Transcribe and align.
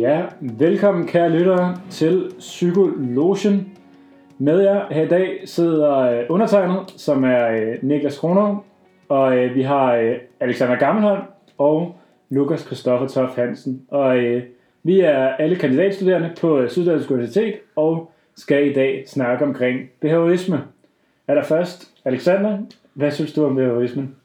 Ja, 0.00 0.26
velkommen 0.40 1.06
kære 1.06 1.30
lyttere 1.30 1.80
til 1.90 2.32
Psykologen. 2.38 3.78
Med 4.38 4.60
jer 4.60 4.86
her 4.90 5.02
i 5.02 5.08
dag 5.08 5.42
sidder 5.44 5.96
øh, 5.96 6.26
undertegnet, 6.28 6.94
som 6.96 7.24
er 7.24 7.50
øh, 7.50 7.78
Niklas 7.82 8.18
Kroner, 8.18 8.64
og 9.08 9.38
øh, 9.38 9.54
vi 9.54 9.62
har 9.62 10.16
Alexander 10.40 10.76
Gammelholm 10.76 11.22
og 11.58 12.00
Lukas 12.30 12.64
Kristoffer 12.64 13.08
Toff 13.08 13.36
Hansen. 13.36 13.82
Og 13.88 14.16
vi 14.82 15.00
er 15.00 15.28
alle 15.28 15.56
kandidatstuderende 15.56 16.32
på 16.40 16.68
Syddansk 16.68 17.10
Universitet 17.10 17.54
og 17.76 18.12
skal 18.36 18.70
i 18.70 18.72
dag 18.72 19.04
snakke 19.06 19.44
omkring 19.44 19.90
behaviorisme. 20.00 20.62
Er 21.28 21.34
der 21.34 21.44
først, 21.44 21.90
Alexander, 22.04 22.58
hvad 22.94 23.10
synes 23.10 23.32
du 23.32 23.44
om 23.44 23.54
behaviorismen? 23.54 24.16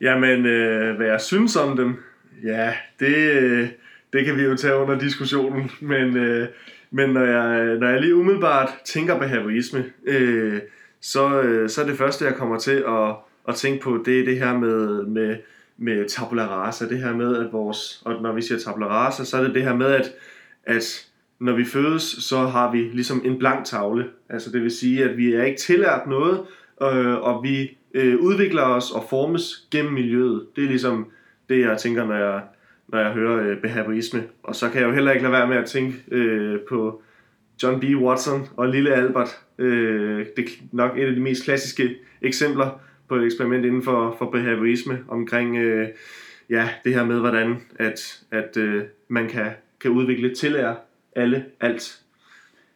Jamen, 0.00 0.46
øh, 0.46 0.96
hvad 0.96 1.06
jeg 1.06 1.20
synes 1.20 1.56
om 1.56 1.76
dem? 1.76 1.96
ja, 2.44 2.72
det, 3.00 3.16
øh, 3.16 3.68
det 4.14 4.24
kan 4.24 4.36
vi 4.36 4.42
jo 4.42 4.56
tage 4.56 4.76
under 4.76 4.98
diskussionen, 4.98 5.70
men, 5.80 6.16
øh, 6.16 6.48
men 6.90 7.10
når, 7.10 7.24
jeg, 7.24 7.76
når 7.78 7.88
jeg 7.88 8.00
lige 8.00 8.16
umiddelbart 8.16 8.68
tænker 8.84 9.18
behaviorisme, 9.18 9.84
øh, 10.06 10.60
så, 11.00 11.42
øh, 11.42 11.68
så 11.68 11.82
er 11.82 11.86
det 11.86 11.98
første, 11.98 12.24
jeg 12.24 12.34
kommer 12.34 12.58
til 12.58 12.84
at, 12.88 13.14
at 13.48 13.54
tænke 13.54 13.82
på, 13.82 14.02
det 14.04 14.20
er 14.20 14.24
det 14.24 14.38
her 14.38 14.58
med, 14.58 15.02
med, 15.02 15.36
med 15.76 16.08
tabula 16.08 16.46
rasa, 16.46 16.88
det 16.88 16.98
her 16.98 17.14
med, 17.14 17.36
at 17.36 17.52
vores, 17.52 18.02
og 18.04 18.22
når 18.22 18.32
vi 18.32 18.42
siger 18.42 18.58
tabula 18.58 18.86
rasa, 18.86 19.24
så 19.24 19.36
er 19.36 19.42
det 19.42 19.54
det 19.54 19.62
her 19.62 19.76
med, 19.76 19.86
at, 19.86 20.12
at 20.64 21.06
når 21.40 21.52
vi 21.52 21.64
fødes, 21.64 22.02
så 22.02 22.38
har 22.38 22.72
vi 22.72 22.78
ligesom 22.78 23.22
en 23.24 23.38
blank 23.38 23.64
tavle. 23.64 24.06
Altså 24.28 24.50
det 24.50 24.62
vil 24.62 24.70
sige, 24.70 25.04
at 25.04 25.16
vi 25.16 25.34
er 25.34 25.44
ikke 25.44 25.60
tillært 25.60 26.06
noget, 26.06 26.40
øh, 26.82 27.14
og 27.14 27.42
vi 27.42 27.78
øh, 27.94 28.16
udvikler 28.20 28.62
os 28.62 28.90
og 28.90 29.06
formes 29.10 29.68
gennem 29.70 29.92
miljøet. 29.92 30.46
Det 30.56 30.64
er 30.64 30.68
ligesom 30.68 31.06
det, 31.48 31.60
jeg 31.60 31.78
tænker, 31.78 32.04
når 32.06 32.14
jeg, 32.14 32.42
når 32.88 32.98
jeg 32.98 33.12
hører 33.12 33.50
øh, 33.50 33.60
behaviorisme. 33.60 34.22
Og 34.42 34.54
så 34.54 34.70
kan 34.70 34.80
jeg 34.80 34.88
jo 34.88 34.94
heller 34.94 35.12
ikke 35.12 35.22
lade 35.22 35.32
være 35.32 35.48
med 35.48 35.56
at 35.56 35.66
tænke 35.66 35.96
øh, 36.10 36.60
på 36.68 37.02
John 37.62 37.80
B. 37.80 37.84
Watson 37.84 38.48
og 38.56 38.68
Lille 38.68 38.94
Albert. 38.94 39.40
Øh, 39.58 40.26
det 40.36 40.44
er 40.44 40.48
nok 40.72 40.98
et 40.98 41.06
af 41.06 41.14
de 41.14 41.20
mest 41.20 41.44
klassiske 41.44 41.96
eksempler 42.22 42.80
på 43.08 43.16
et 43.16 43.24
eksperiment 43.24 43.64
inden 43.64 43.82
for, 43.82 44.14
for 44.18 44.30
behaviorisme 44.30 44.98
omkring 45.08 45.56
øh, 45.56 45.88
ja, 46.50 46.68
det 46.84 46.94
her 46.94 47.04
med, 47.04 47.20
hvordan 47.20 47.56
at, 47.78 48.22
at 48.30 48.56
øh, 48.56 48.82
man 49.08 49.28
kan, 49.28 49.50
kan 49.80 49.90
udvikle 49.90 50.34
tillære 50.34 50.76
alle 51.16 51.44
alt 51.60 52.00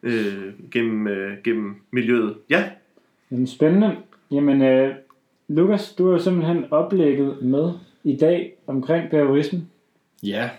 øh, 0.03 0.53
gennem, 0.71 1.07
øh, 1.07 1.37
gennem 1.43 1.75
miljøet. 1.91 2.35
Ja, 2.49 2.69
Jamen, 3.31 3.47
spændende. 3.47 3.95
Jamen, 4.31 4.61
øh, 4.61 4.95
Lukas, 5.47 5.93
du 5.93 6.05
har 6.05 6.11
jo 6.11 6.19
simpelthen 6.19 6.65
oplægget 6.71 7.41
med 7.41 7.71
i 8.03 8.17
dag 8.17 8.55
omkring 8.67 9.09
behaviorisme. 9.09 9.61
Ja, 10.23 10.49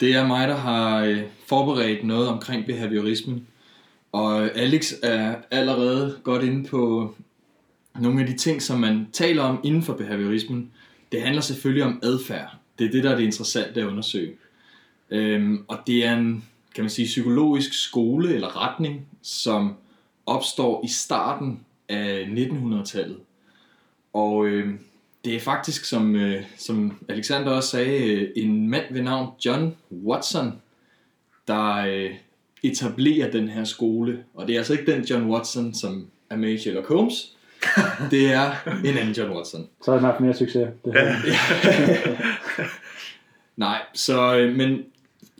det 0.00 0.14
er 0.14 0.26
mig, 0.26 0.48
der 0.48 0.56
har 0.56 1.04
øh, 1.04 1.22
forberedt 1.46 2.04
noget 2.04 2.28
omkring 2.28 2.66
behaviorismen. 2.66 3.46
Og 4.12 4.44
øh, 4.44 4.50
Alex 4.54 4.92
er 5.02 5.34
allerede 5.50 6.18
godt 6.22 6.42
inde 6.42 6.68
på 6.68 7.14
nogle 7.98 8.20
af 8.20 8.26
de 8.26 8.36
ting, 8.36 8.62
som 8.62 8.80
man 8.80 9.08
taler 9.12 9.42
om 9.42 9.60
inden 9.64 9.82
for 9.82 9.94
behaviorismen. 9.94 10.70
Det 11.12 11.22
handler 11.22 11.42
selvfølgelig 11.42 11.84
om 11.84 12.00
adfærd. 12.02 12.56
Det 12.78 12.86
er 12.86 12.90
det, 12.90 13.04
der 13.04 13.10
er 13.10 13.16
det 13.16 13.24
interessante 13.24 13.80
at 13.80 13.86
undersøge. 13.86 14.32
Øhm, 15.10 15.64
og 15.68 15.78
det 15.86 16.06
er 16.06 16.16
en, 16.16 16.44
kan 16.74 16.84
man 16.84 16.90
sige, 16.90 17.06
psykologisk 17.06 17.72
skole 17.72 18.34
eller 18.34 18.68
retning, 18.68 19.06
som 19.22 19.74
opstår 20.26 20.84
i 20.84 20.88
starten 20.88 21.60
af 21.88 22.24
1900-tallet. 22.24 23.18
Og 24.12 24.46
øh, 24.46 24.74
det 25.24 25.34
er 25.34 25.40
faktisk, 25.40 25.84
som, 25.84 26.16
øh, 26.16 26.42
som 26.56 26.98
Alexander 27.08 27.50
også 27.50 27.68
sagde, 27.68 28.04
øh, 28.04 28.30
en 28.36 28.70
mand 28.70 28.84
ved 28.90 29.02
navn 29.02 29.28
John 29.46 29.76
Watson, 30.04 30.52
der 31.48 31.76
øh, 31.76 32.10
etablerer 32.62 33.30
den 33.30 33.48
her 33.48 33.64
skole. 33.64 34.24
Og 34.34 34.46
det 34.46 34.54
er 34.54 34.58
altså 34.58 34.72
ikke 34.72 34.92
den 34.92 35.04
John 35.04 35.30
Watson, 35.30 35.74
som 35.74 36.06
er 36.30 36.36
med 36.36 36.52
i 36.52 36.58
Sherlock 36.58 36.88
Holmes. 36.88 37.32
Det 38.10 38.32
er 38.32 38.52
en 38.84 38.98
anden 38.98 39.14
John 39.14 39.36
Watson. 39.36 39.68
Så 39.84 39.90
har 39.90 39.98
den 39.98 40.06
haft 40.06 40.20
mere 40.20 40.34
succes. 40.34 40.68
Det 40.84 40.92
her. 40.92 41.14
Nej, 43.56 43.82
så, 43.94 44.36
øh, 44.36 44.56
men 44.56 44.84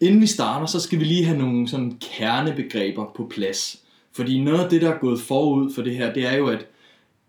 inden 0.03 0.21
vi 0.21 0.27
starter, 0.27 0.67
så 0.67 0.81
skal 0.81 0.99
vi 0.99 1.05
lige 1.05 1.25
have 1.25 1.39
nogle 1.39 1.69
sådan 1.69 1.99
kernebegreber 2.01 3.13
på 3.17 3.31
plads. 3.35 3.81
Fordi 4.13 4.41
noget 4.41 4.65
af 4.65 4.71
det, 4.71 4.83
der 4.83 4.91
er 4.91 4.99
gået 4.99 5.21
forud 5.21 5.75
for 5.75 5.83
det 5.83 5.97
her, 5.97 6.13
det 6.13 6.27
er 6.27 6.37
jo, 6.37 6.47
at 6.47 6.67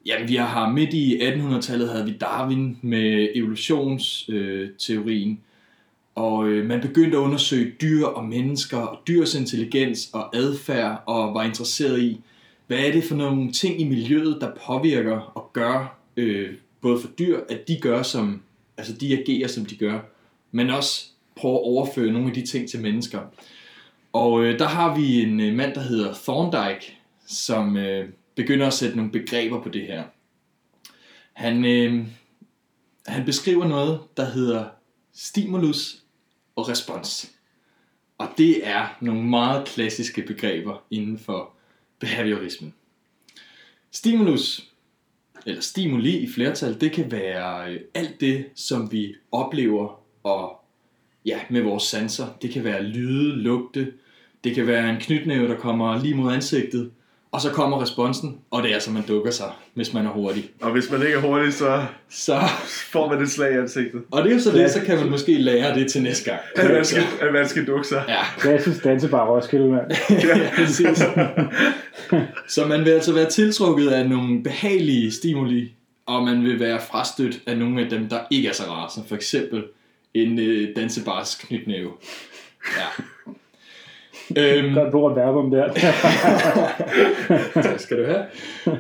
jamen, 0.06 0.30
vi 0.30 0.36
har 0.36 0.72
midt 0.72 0.94
i 0.94 1.20
1800-tallet 1.20 1.90
havde 1.90 2.06
vi 2.06 2.18
Darwin 2.18 2.78
med 2.82 3.30
evolutionsteorien. 3.36 5.40
Og 6.16 6.48
øh, 6.48 6.66
man 6.66 6.82
begyndte 6.82 7.18
at 7.18 7.22
undersøge 7.22 7.74
dyr 7.82 8.06
og 8.06 8.26
mennesker, 8.26 8.78
og 8.78 9.00
dyrs 9.08 9.36
intelligens 9.36 10.10
og 10.14 10.36
adfærd, 10.36 11.04
og 11.06 11.34
var 11.34 11.44
interesseret 11.44 12.02
i, 12.02 12.20
hvad 12.68 12.80
er 12.80 12.92
det 12.92 13.04
for 13.04 13.16
nogle 13.16 13.52
ting 13.52 13.82
i 13.82 13.84
miljøet, 13.84 14.38
der 14.42 14.52
påvirker 14.66 15.32
og 15.36 15.50
gør, 15.54 15.98
øh, 16.18 16.54
både 16.82 17.00
for 17.00 17.08
dyr, 17.08 17.40
at 17.50 17.68
de 17.68 17.80
gør 17.82 18.02
som, 18.02 18.42
altså 18.78 18.94
de 18.94 19.20
agerer 19.20 19.48
som 19.48 19.66
de 19.66 19.76
gør, 19.76 20.00
men 20.52 20.70
også 20.70 21.06
prøve 21.36 21.54
at 21.54 21.64
overføre 21.64 22.12
nogle 22.12 22.28
af 22.28 22.34
de 22.34 22.46
ting 22.46 22.70
til 22.70 22.82
mennesker. 22.82 23.20
Og 24.14 24.44
øh, 24.44 24.60
der 24.60 24.68
har 24.68 24.96
vi 24.96 25.22
en 25.22 25.40
øh, 25.40 25.54
mand, 25.54 25.74
der 25.74 25.82
hedder 25.82 26.14
Thorndike, 26.14 26.98
som 27.28 27.78
øh, 27.78 28.10
begynder 28.36 28.68
at 28.68 28.74
sætte 28.74 28.96
nogle 28.96 29.12
begreber 29.12 29.62
på 29.62 29.70
det 29.70 29.82
her. 29.82 30.04
Han, 31.34 31.66
øh, 31.66 32.08
han 33.08 33.26
beskriver 33.26 33.68
noget, 33.68 34.00
der 34.18 34.26
hedder 34.26 34.66
stimulus 35.14 36.04
og 36.56 36.70
respons. 36.70 37.32
Og 38.18 38.28
det 38.38 38.68
er 38.68 38.98
nogle 39.02 39.24
meget 39.24 39.68
klassiske 39.68 40.22
begreber 40.22 40.84
inden 40.92 41.20
for 41.20 41.54
behaviorismen. 42.00 42.74
Stimulus, 43.92 44.72
eller 45.46 45.62
stimuli 45.62 46.18
i 46.18 46.30
flertal, 46.30 46.82
det 46.82 46.92
kan 46.92 47.12
være 47.12 47.74
øh, 47.74 47.82
alt 47.94 48.22
det, 48.22 48.46
som 48.56 48.92
vi 48.92 49.16
oplever 49.32 50.04
og 50.24 50.62
ja, 51.26 51.40
med 51.50 51.62
vores 51.62 51.84
sanser. 51.84 52.28
Det 52.42 52.52
kan 52.52 52.64
være 52.64 52.84
lyde, 52.84 53.36
lugte, 53.36 53.94
det 54.44 54.56
kan 54.56 54.68
være 54.68 54.90
en 54.90 55.00
knytnæve, 55.00 55.48
der 55.48 55.58
kommer 55.58 56.02
lige 56.02 56.16
mod 56.16 56.34
ansigtet, 56.34 56.92
og 57.32 57.42
så 57.42 57.50
kommer 57.50 57.82
responsen, 57.82 58.38
og 58.52 58.64
det 58.64 58.70
er 58.70 58.74
altså, 58.74 58.92
man 58.92 59.04
dukker 59.08 59.32
sig, 59.32 59.52
hvis 59.74 59.94
man 59.94 60.06
er 60.06 60.10
hurtig. 60.10 60.50
og 60.62 60.72
hvis 60.72 60.92
man 60.92 61.02
ikke 61.02 61.14
er 61.14 61.20
hurtig, 61.22 61.54
så 61.54 61.86
Så, 62.10 62.40
får 62.92 63.10
man 63.10 63.22
et 63.22 63.30
slag 63.32 63.54
i 63.54 63.58
ansigtet. 63.58 64.02
og 64.12 64.24
det 64.24 64.30
er 64.32 64.36
jo 64.36 64.42
så 64.42 64.52
det, 64.52 64.72
så 64.72 64.82
kan 64.86 64.98
man 64.98 65.10
måske 65.10 65.34
lære 65.38 65.76
det 65.80 65.92
til 65.92 66.02
næste 66.04 66.30
gang. 66.32 66.42
At 66.56 66.72
man 66.74 66.86
skal, 66.86 67.04
at 67.22 67.34
man 67.34 67.48
skal 67.50 67.68
dukke 67.68 67.88
sig. 67.88 68.04
Ja, 68.08 68.24
Klassisk 68.40 68.84
dansebar 68.84 69.28
Roskilde, 69.28 69.68
mand. 69.68 69.92
ja, 70.28 70.52
præcis. 70.56 71.04
Så 72.48 72.66
man 72.66 72.86
vil 72.86 72.92
altså 72.92 73.14
være 73.14 73.30
tiltrukket 73.30 73.88
af 73.90 74.10
nogle 74.10 74.44
behagelige 74.44 75.12
stimuli, 75.12 75.74
og 76.06 76.24
man 76.24 76.44
vil 76.44 76.60
være 76.60 76.80
frastødt 76.92 77.40
af 77.48 77.58
nogle 77.58 77.82
af 77.84 77.90
dem, 77.90 78.10
der 78.10 78.20
ikke 78.32 78.48
er 78.50 78.54
så 78.54 78.64
rare, 78.64 78.90
som 78.96 79.06
for 79.06 79.16
eksempel 79.16 79.64
en 80.14 80.40
øh, 80.40 80.76
dansebars 80.76 81.36
knytnæve. 81.36 81.92
Ja. 82.78 83.04
Øhm, 84.38 84.74
Godt 84.74 84.92
brugt 84.92 85.16
verbum 85.16 85.52
der. 85.52 85.74
tak 87.64 87.80
skal 87.80 87.98
du 87.98 88.06
have. 88.06 88.26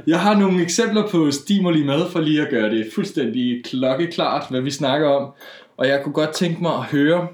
Jeg 0.08 0.20
har 0.20 0.40
nogle 0.40 0.64
eksempler 0.64 1.08
på 1.08 1.32
stimuli 1.32 1.84
med, 1.84 2.10
for 2.12 2.20
lige 2.20 2.42
at 2.42 2.50
gøre 2.50 2.70
det 2.70 2.88
fuldstændig 2.96 3.64
klokkeklart, 3.66 4.44
hvad 4.50 4.62
vi 4.62 4.72
snakker 4.72 5.08
om. 5.08 5.32
Og 5.78 5.88
jeg 5.88 6.02
kunne 6.04 6.14
godt 6.14 6.34
tænke 6.34 6.62
mig 6.62 6.74
at 6.74 6.84
høre, 6.84 7.28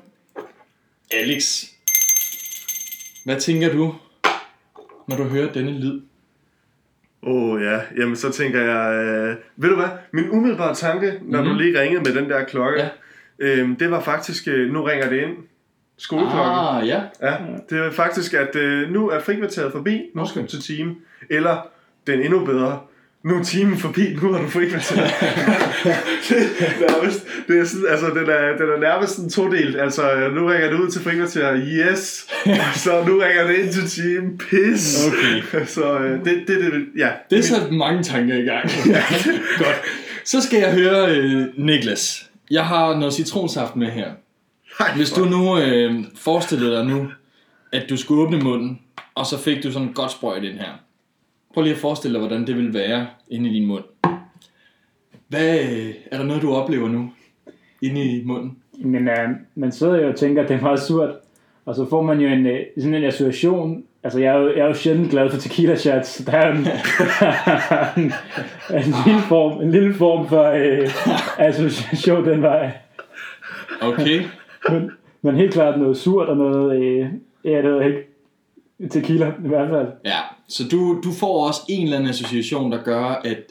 Alex, 1.12 1.64
hvad 3.25 3.40
tænker 3.40 3.72
du, 3.72 3.96
når 5.08 5.16
du 5.18 5.24
hører 5.24 5.52
denne 5.54 5.72
lyd? 5.72 6.02
Åh 7.24 7.44
oh, 7.54 7.62
ja, 7.62 7.80
jamen 7.98 8.16
så 8.16 8.31
tænker 8.31 8.62
jeg, 8.62 8.94
øh, 9.06 9.36
ved 9.56 9.70
du 9.70 9.75
hvad, 9.75 9.90
min 10.12 10.30
umiddelbare 10.30 10.75
tanke, 10.75 11.13
når 11.22 11.42
mm-hmm. 11.42 11.58
du 11.58 11.63
lige 11.63 11.81
ringede 11.81 12.04
med 12.04 12.22
den 12.22 12.30
der 12.30 12.44
klokke, 12.44 12.80
Ja. 12.80 12.90
øhm, 13.40 13.75
det 13.75 13.92
var 13.92 14.02
faktisk, 14.02 14.48
øh, 14.48 14.74
nu 14.74 14.84
ringer 14.84 15.10
det 15.10 15.18
ind, 15.22 15.36
skoleklokken. 15.98 16.54
Ah, 16.54 16.88
ja. 16.88 17.02
Ja, 17.22 17.36
det 17.70 17.80
er 17.80 17.92
faktisk, 17.92 18.34
at 18.34 18.56
øh, 18.56 18.90
nu 18.90 19.10
er 19.10 19.20
frikvarteret 19.20 19.72
forbi, 19.72 20.02
nu 20.16 20.26
skal 20.26 20.40
Okay. 20.40 20.50
til 20.50 20.62
time. 20.62 20.96
Eller, 21.30 21.68
den 22.08 22.20
endnu 22.22 22.46
bedre, 22.46 22.80
nu 23.24 23.36
er 23.40 23.44
timen 23.44 23.78
forbi, 23.78 24.14
nu 24.22 24.34
har 24.34 24.42
du 24.42 24.50
frikvarteret. 24.50 25.12
det, 26.30 26.36
det, 26.80 26.86
er 26.90 27.06
vist, 27.06 27.28
det 27.48 27.60
er 27.60 27.66
sådan, 27.66 27.86
altså, 27.90 28.08
den 28.08 28.30
er, 28.30 28.58
den 28.58 28.70
er 28.76 28.80
nærmest 28.80 29.16
sådan 29.16 29.30
todelt. 29.30 29.76
Altså, 29.80 30.12
øh, 30.14 30.36
nu 30.36 30.46
ringer 30.48 30.70
det 30.70 30.80
ud 30.80 30.90
til 30.92 31.02
frikvarteret, 31.02 31.68
yes. 31.68 32.28
så 32.84 33.04
nu 33.08 33.20
ringer 33.20 33.48
det 33.48 33.56
ind 33.56 33.74
til 33.74 33.90
time, 33.90 34.38
pis. 34.38 35.08
Okay. 35.08 35.66
så 35.76 35.98
øh, 36.00 36.26
det, 36.26 36.44
det, 36.48 36.60
det, 36.60 36.86
ja. 36.98 37.10
Det 37.30 37.40
er 37.40 37.44
så 37.44 37.56
mange 37.72 38.04
tanker 38.04 38.36
i 38.36 38.42
gang. 38.44 38.70
Godt. 39.58 39.82
Så 40.26 40.42
skal 40.42 40.60
jeg 40.60 40.74
høre 40.74 41.16
øh, 41.16 41.46
Niklas. 41.58 42.30
Jeg 42.52 42.66
har 42.66 42.96
noget 43.00 43.14
citronsaft 43.14 43.76
med 43.76 43.88
her. 43.88 44.12
Hvis 44.95 45.12
du 45.12 45.25
nu 45.25 45.59
øh, 45.59 45.95
forestillede 46.15 46.75
dig 46.75 46.85
nu, 46.85 47.07
at 47.71 47.89
du 47.89 47.97
skulle 47.97 48.21
åbne 48.21 48.39
munden, 48.39 48.79
og 49.15 49.25
så 49.25 49.39
fik 49.39 49.63
du 49.63 49.71
sådan 49.71 49.88
en 49.88 49.94
godt 49.94 50.12
sprøjt 50.12 50.44
ind 50.44 50.59
her. 50.59 50.71
Prøv 51.53 51.63
lige 51.63 51.74
at 51.74 51.79
forestille 51.79 52.19
dig, 52.19 52.27
hvordan 52.27 52.47
det 52.47 52.56
vil 52.56 52.74
være 52.74 53.07
inde 53.29 53.50
i 53.50 53.53
din 53.53 53.68
mund. 53.68 53.83
Hvad, 55.27 55.59
øh, 55.59 55.94
er 56.12 56.18
der 56.18 56.24
noget, 56.24 56.41
du 56.41 56.53
oplever 56.53 56.89
nu? 56.89 57.12
Inde 57.81 58.06
i 58.06 58.24
munden? 58.25 58.57
Men 58.79 59.07
uh, 59.07 59.35
man 59.56 59.71
sidder 59.71 60.01
jo 60.01 60.09
og 60.09 60.15
tænker, 60.15 60.44
at 60.44 60.50
det 60.50 60.57
er 60.57 60.62
meget 60.62 60.79
surt. 60.79 61.09
Og 61.65 61.75
så 61.75 61.89
får 61.89 62.01
man 62.01 62.19
jo 62.19 62.27
en, 62.27 62.45
øh, 62.45 62.59
sådan 62.77 62.94
en 62.94 63.03
association. 63.03 63.83
Altså, 64.03 64.19
jeg 64.19 64.35
er, 64.35 64.39
jo, 64.39 64.50
jeg 64.56 64.59
er 64.59 64.65
jo 64.65 64.74
sjældent 64.74 65.12
glad 65.12 65.29
for 65.29 65.38
tequila 65.38 65.75
shots. 65.75 66.09
så 66.09 66.24
Der 66.24 66.31
er 66.31 66.51
en, 66.51 66.57
en, 68.03 68.13
en, 68.85 68.94
lille 69.06 69.21
form, 69.21 69.62
en 69.62 69.71
lille 69.71 69.94
form 69.94 70.27
for 70.27 70.44
øh, 70.44 70.89
association 71.47 72.25
den 72.25 72.41
vej. 72.41 72.71
Okay. 73.81 74.24
Men, 74.72 74.92
men 75.22 75.36
helt 75.36 75.54
klart 75.54 75.80
noget 75.80 75.98
surt 75.98 76.30
og 76.30 76.38
noget... 76.38 76.81
Øh, 76.81 77.10
ja, 77.44 77.58
det 77.58 77.64
ved 77.64 77.78
jeg 77.78 77.88
ikke. 77.88 78.08
Tequila 78.90 79.28
i 79.46 79.48
hvert 79.48 79.69
fald. 79.69 79.88
Ja, 80.06 80.19
så 80.48 80.64
du, 80.72 81.02
du 81.04 81.12
får 81.12 81.48
også 81.48 81.62
en 81.69 81.84
eller 81.84 81.98
anden 81.98 82.10
association, 82.10 82.72
der 82.72 82.84
gør, 82.84 83.06
at 83.06 83.44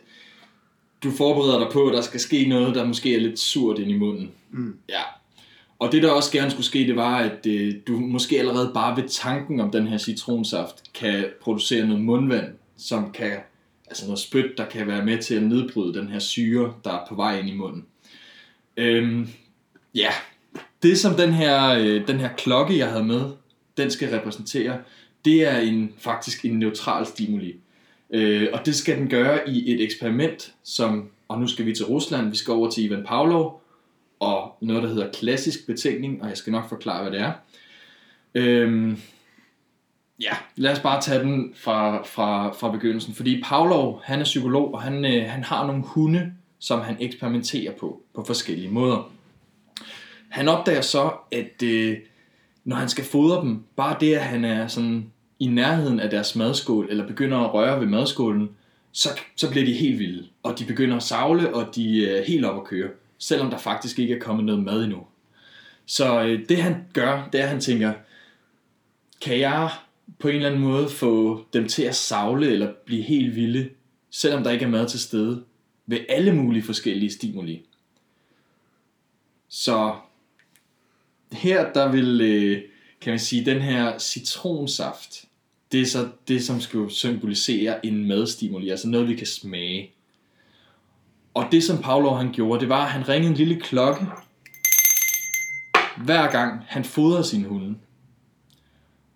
du 1.05 1.11
forbereder 1.11 1.59
dig 1.59 1.69
på, 1.73 1.87
at 1.87 1.95
der 1.95 2.01
skal 2.01 2.21
ske 2.21 2.49
noget, 2.49 2.75
der 2.75 2.87
måske 2.87 3.17
er 3.17 3.21
lidt 3.21 3.39
surt 3.39 3.79
ind 3.79 3.91
i 3.91 3.99
munden. 3.99 4.31
Mm. 4.51 4.77
Ja. 4.89 5.03
Og 5.79 5.93
det, 5.93 6.03
der 6.03 6.11
også 6.11 6.33
gerne 6.33 6.51
skulle 6.51 6.67
ske, 6.67 6.79
det 6.79 6.97
var, 6.97 7.19
at 7.19 7.47
øh, 7.47 7.75
du 7.87 7.93
måske 7.93 8.39
allerede 8.39 8.71
bare 8.75 9.03
ved 9.03 9.09
tanken 9.09 9.61
om 9.61 9.71
den 9.71 9.87
her 9.87 9.99
citronsaft, 9.99 10.93
kan 10.95 11.25
producere 11.43 11.87
noget 11.87 12.03
mundvand, 12.03 12.55
som 12.77 13.12
kan, 13.12 13.33
altså 13.87 14.05
noget 14.07 14.19
spyt, 14.19 14.59
der 14.59 14.65
kan 14.65 14.87
være 14.87 15.05
med 15.05 15.19
til 15.19 15.35
at 15.35 15.43
nedbryde 15.43 15.99
den 15.99 16.09
her 16.09 16.19
syre, 16.19 16.73
der 16.85 16.93
er 16.93 17.07
på 17.09 17.15
vej 17.15 17.39
ind 17.39 17.49
i 17.49 17.55
munden. 17.55 17.87
Øhm, 18.77 19.29
ja, 19.95 20.11
det 20.82 20.99
som 20.99 21.14
den 21.14 21.32
her, 21.32 21.69
øh, 21.69 22.06
den 22.06 22.20
her 22.20 22.28
klokke, 22.28 22.78
jeg 22.78 22.88
havde 22.90 23.05
med, 23.05 23.23
den 23.76 23.90
skal 23.90 24.08
repræsentere, 24.08 24.78
det 25.25 25.46
er 25.46 25.58
en, 25.58 25.93
faktisk 25.99 26.44
en 26.44 26.58
neutral 26.58 27.06
stimuli. 27.06 27.56
Øh, 28.11 28.49
og 28.52 28.67
det 28.67 28.75
skal 28.75 28.99
den 28.99 29.08
gøre 29.08 29.49
i 29.49 29.75
et 29.75 29.82
eksperiment, 29.82 30.52
som, 30.64 31.08
og 31.28 31.40
nu 31.40 31.46
skal 31.46 31.67
vi 31.67 31.75
til 31.75 31.84
Rusland, 31.84 32.31
vi 32.31 32.37
skal 32.37 32.55
over 32.55 32.70
til 32.70 32.84
Ivan 32.84 33.05
Pavlov, 33.06 33.62
og 34.20 34.56
noget, 34.61 34.82
der 34.82 34.88
hedder 34.88 35.12
klassisk 35.12 35.67
betænkning, 35.67 36.23
og 36.23 36.28
jeg 36.28 36.37
skal 36.37 36.50
nok 36.50 36.69
forklare, 36.69 37.02
hvad 37.02 37.12
det 37.12 37.20
er. 37.20 37.32
Øhm, 38.34 38.99
ja, 40.20 40.37
lad 40.56 40.73
os 40.73 40.81
bare 40.81 41.02
tage 41.02 41.20
den 41.20 41.52
fra, 41.56 42.02
fra, 42.02 42.52
fra 42.52 42.70
begyndelsen, 42.70 43.14
fordi 43.14 43.43
Pavlov, 43.44 44.02
han 44.05 44.20
er 44.20 44.25
psykolog, 44.25 44.75
og 44.75 44.82
han, 44.82 45.05
øh, 45.05 45.31
han 45.31 45.44
har 45.44 45.67
nogle 45.67 45.82
hunde, 45.82 46.32
som 46.58 46.81
han 46.81 46.96
eksperimenterer 47.00 47.73
på, 47.73 48.02
på 48.14 48.25
forskellige 48.25 48.70
måder. 48.70 49.12
Han 50.28 50.49
opdager 50.49 50.81
så, 50.81 51.11
at 51.32 51.62
øh, 51.62 51.99
når 52.64 52.76
han 52.76 52.88
skal 52.88 53.05
fodre 53.05 53.40
dem, 53.40 53.64
bare 53.76 53.96
det, 54.00 54.14
at 54.14 54.23
han 54.23 54.44
er 54.44 54.67
sådan 54.67 55.12
i 55.38 55.46
nærheden 55.46 56.00
af 56.00 56.11
deres 56.11 56.37
madskål, 56.37 56.87
eller 56.90 57.06
begynder 57.06 57.38
at 57.38 57.55
røre 57.55 57.81
ved 57.81 57.87
madskålen, 57.87 58.50
så, 58.93 59.08
så 59.37 59.50
bliver 59.50 59.67
de 59.67 59.73
helt 59.73 59.99
vilde, 59.99 60.26
og 60.43 60.58
de 60.58 60.64
begynder 60.64 60.96
at 60.96 61.02
savle, 61.02 61.55
og 61.55 61.75
de 61.75 62.11
er 62.11 62.25
helt 62.25 62.44
op 62.44 62.61
at 62.61 62.64
køre, 62.64 62.88
selvom 63.19 63.50
der 63.50 63.58
faktisk 63.58 63.99
ikke 63.99 64.14
er 64.14 64.20
kommet 64.20 64.44
noget 64.44 64.62
mad 64.62 64.84
endnu. 64.84 65.06
Så 65.87 66.23
øh, 66.23 66.49
det 66.49 66.62
han 66.62 66.84
gør, 66.93 67.28
det 67.32 67.40
er, 67.40 67.44
at 67.44 67.50
han 67.50 67.61
tænker, 67.61 67.93
kan 69.20 69.40
jeg 69.40 69.70
på 70.19 70.28
en 70.28 70.34
eller 70.34 70.49
anden 70.49 70.62
måde 70.62 70.88
få 70.88 71.44
dem 71.52 71.69
til 71.69 71.82
at 71.82 71.94
savle 71.94 72.50
eller 72.50 72.73
blive 72.87 73.02
helt 73.02 73.37
vilde, 73.37 73.70
selvom 74.11 74.43
der 74.43 74.50
ikke 74.50 74.64
er 74.64 74.69
mad 74.69 74.88
til 74.88 75.00
stede, 75.00 75.44
ved 75.87 75.99
alle 76.08 76.34
mulige 76.34 76.62
forskellige 76.62 77.12
stimuli. 77.12 77.62
Så 79.49 79.94
her 81.32 81.73
der 81.73 81.93
vil, 81.93 82.20
øh, 82.20 82.62
kan 83.00 83.12
man 83.12 83.19
sige, 83.19 83.44
den 83.44 83.61
her 83.61 83.99
citronsaft, 83.99 85.25
det 85.73 85.81
er 85.81 85.87
så 85.87 86.08
det, 86.28 86.44
som 86.44 86.61
skal 86.61 86.90
symbolisere 86.90 87.87
en 87.87 88.08
madstimuli, 88.08 88.70
altså 88.70 88.88
noget, 88.88 89.08
vi 89.08 89.14
kan 89.14 89.26
smage. 89.26 89.90
Og 91.34 91.44
det, 91.52 91.64
som 91.64 91.82
Pavlov 91.82 92.17
han 92.17 92.32
gjorde, 92.32 92.61
det 92.61 92.69
var, 92.69 92.84
at 92.84 92.90
han 92.90 93.08
ringede 93.08 93.31
en 93.31 93.37
lille 93.37 93.61
klokke, 93.61 94.06
hver 96.05 96.31
gang 96.31 96.62
han 96.67 96.84
fodrede 96.84 97.25
sin 97.25 97.44
hunde. 97.44 97.75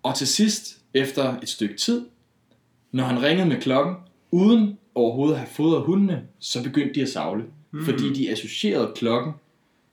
Og 0.03 0.15
til 0.15 0.27
sidst, 0.27 0.77
efter 0.93 1.39
et 1.41 1.49
stykke 1.49 1.77
tid, 1.77 2.05
når 2.91 3.03
han 3.03 3.23
ringede 3.23 3.49
med 3.49 3.61
klokken, 3.61 3.95
uden 4.31 4.77
overhovedet 4.95 5.33
at 5.33 5.39
have 5.39 5.49
fodret 5.49 5.83
hundene, 5.83 6.23
så 6.39 6.63
begyndte 6.63 6.95
de 6.95 7.01
at 7.01 7.09
savle. 7.09 7.43
Mm. 7.71 7.85
Fordi 7.85 8.13
de 8.13 8.31
associerede 8.31 8.91
klokken 8.95 9.33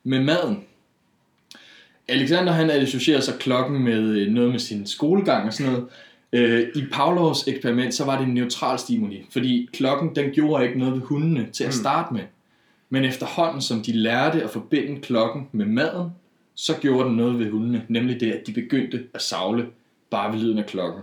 med 0.05 0.25
maden. 0.25 0.65
Alexander 2.09 2.53
han 2.53 2.71
associerer 2.71 3.21
så 3.21 3.33
klokken 3.41 3.83
med 3.83 4.03
øh, 4.03 4.33
noget 4.33 4.51
med 4.51 4.59
sin 4.59 4.87
skolegang 4.87 5.47
og 5.47 5.53
sådan 5.53 5.73
noget. 5.73 5.89
Øh, 6.33 6.69
I 6.75 6.85
Pavlovs 6.93 7.49
eksperiment, 7.49 7.95
så 7.95 8.05
var 8.05 8.19
det 8.19 8.27
en 8.27 8.35
neutral 8.35 8.79
stimuli, 8.79 9.27
fordi 9.31 9.69
klokken 9.73 10.17
den 10.17 10.31
gjorde 10.31 10.65
ikke 10.65 10.79
noget 10.79 10.95
ved 10.95 11.01
hundene 11.01 11.49
til 11.53 11.65
at 11.65 11.75
starte 11.75 12.15
med. 12.15 12.23
Men 12.91 13.05
efterhånden, 13.05 13.63
som 13.63 13.83
de 13.83 13.93
lærte 13.93 14.43
at 14.43 14.51
forbinde 14.51 15.01
klokken 15.01 15.49
med 15.53 15.67
maden, 15.67 16.11
så 16.55 16.75
gjorde 16.81 17.09
den 17.09 17.17
noget 17.17 17.39
ved 17.39 17.51
hundene, 17.51 17.85
nemlig 17.89 18.21
det, 18.21 18.33
at 18.33 18.47
de 18.47 18.53
begyndte 18.53 19.05
at 19.15 19.23
savle 19.23 19.67
bare 20.11 20.33
ved 20.33 20.41
lyden 20.41 20.59
af 20.59 20.67
klokken. 20.67 21.03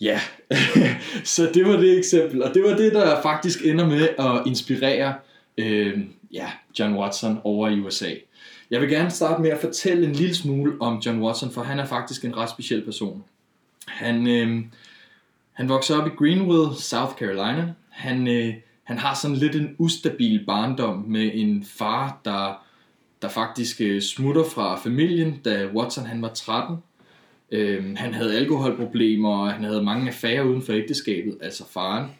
Ja, 0.00 0.20
så 1.24 1.50
det 1.54 1.64
var 1.64 1.76
det 1.76 1.98
eksempel, 1.98 2.42
og 2.42 2.54
det 2.54 2.62
var 2.62 2.76
det, 2.76 2.92
der 2.92 3.22
faktisk 3.22 3.64
ender 3.64 3.86
med 3.86 4.08
at 4.18 4.46
inspirere 4.46 5.14
øh, 5.58 5.98
ja, 6.32 6.46
John 6.78 6.94
Watson 6.94 7.38
over 7.44 7.68
i 7.68 7.80
USA. 7.80 8.10
Jeg 8.72 8.80
vil 8.80 8.88
gerne 8.88 9.10
starte 9.10 9.42
med 9.42 9.50
at 9.50 9.60
fortælle 9.60 10.06
en 10.06 10.12
lille 10.12 10.34
smule 10.34 10.72
om 10.80 10.98
John 11.06 11.22
Watson, 11.22 11.50
for 11.50 11.62
han 11.62 11.78
er 11.78 11.84
faktisk 11.84 12.24
en 12.24 12.36
ret 12.36 12.50
speciel 12.50 12.84
person. 12.84 13.24
Han, 13.86 14.26
øh, 14.26 14.64
han 15.52 15.68
voksede 15.68 16.00
op 16.00 16.06
i 16.06 16.10
Greenwood, 16.10 16.74
South 16.74 17.12
Carolina. 17.14 17.72
Han, 17.88 18.28
øh, 18.28 18.54
han 18.84 18.98
har 18.98 19.14
sådan 19.14 19.36
lidt 19.36 19.56
en 19.56 19.74
ustabil 19.78 20.46
barndom 20.46 21.04
med 21.08 21.30
en 21.34 21.64
far, 21.64 22.20
der, 22.24 22.66
der 23.22 23.28
faktisk 23.28 23.80
øh, 23.80 24.02
smutter 24.02 24.44
fra 24.44 24.78
familien, 24.78 25.40
da 25.44 25.68
Watson 25.74 26.06
han 26.06 26.22
var 26.22 26.28
13. 26.28 26.76
Øh, 27.50 27.96
han 27.96 28.14
havde 28.14 28.36
alkoholproblemer, 28.36 29.36
og 29.36 29.52
han 29.52 29.64
havde 29.64 29.82
mange 29.82 30.08
affærer 30.08 30.42
uden 30.42 30.62
for 30.62 30.72
ægteskabet, 30.72 31.38
altså 31.40 31.64
faren. 31.72 32.10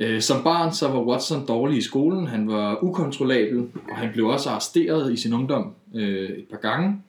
Øh, 0.00 0.20
som 0.20 0.42
barn 0.42 0.72
så 0.72 0.88
var 0.88 1.00
Watson 1.00 1.46
dårlig 1.46 1.78
i 1.78 1.82
skolen, 1.82 2.26
han 2.26 2.48
var 2.48 2.84
ukontrollabel, 2.84 3.58
og 3.90 3.96
han 3.96 4.10
blev 4.12 4.26
også 4.26 4.50
arresteret 4.50 5.12
i 5.12 5.16
sin 5.16 5.32
ungdom 5.32 5.72
øh, 5.94 6.30
et 6.30 6.46
par 6.50 6.58
gange. 6.58 7.02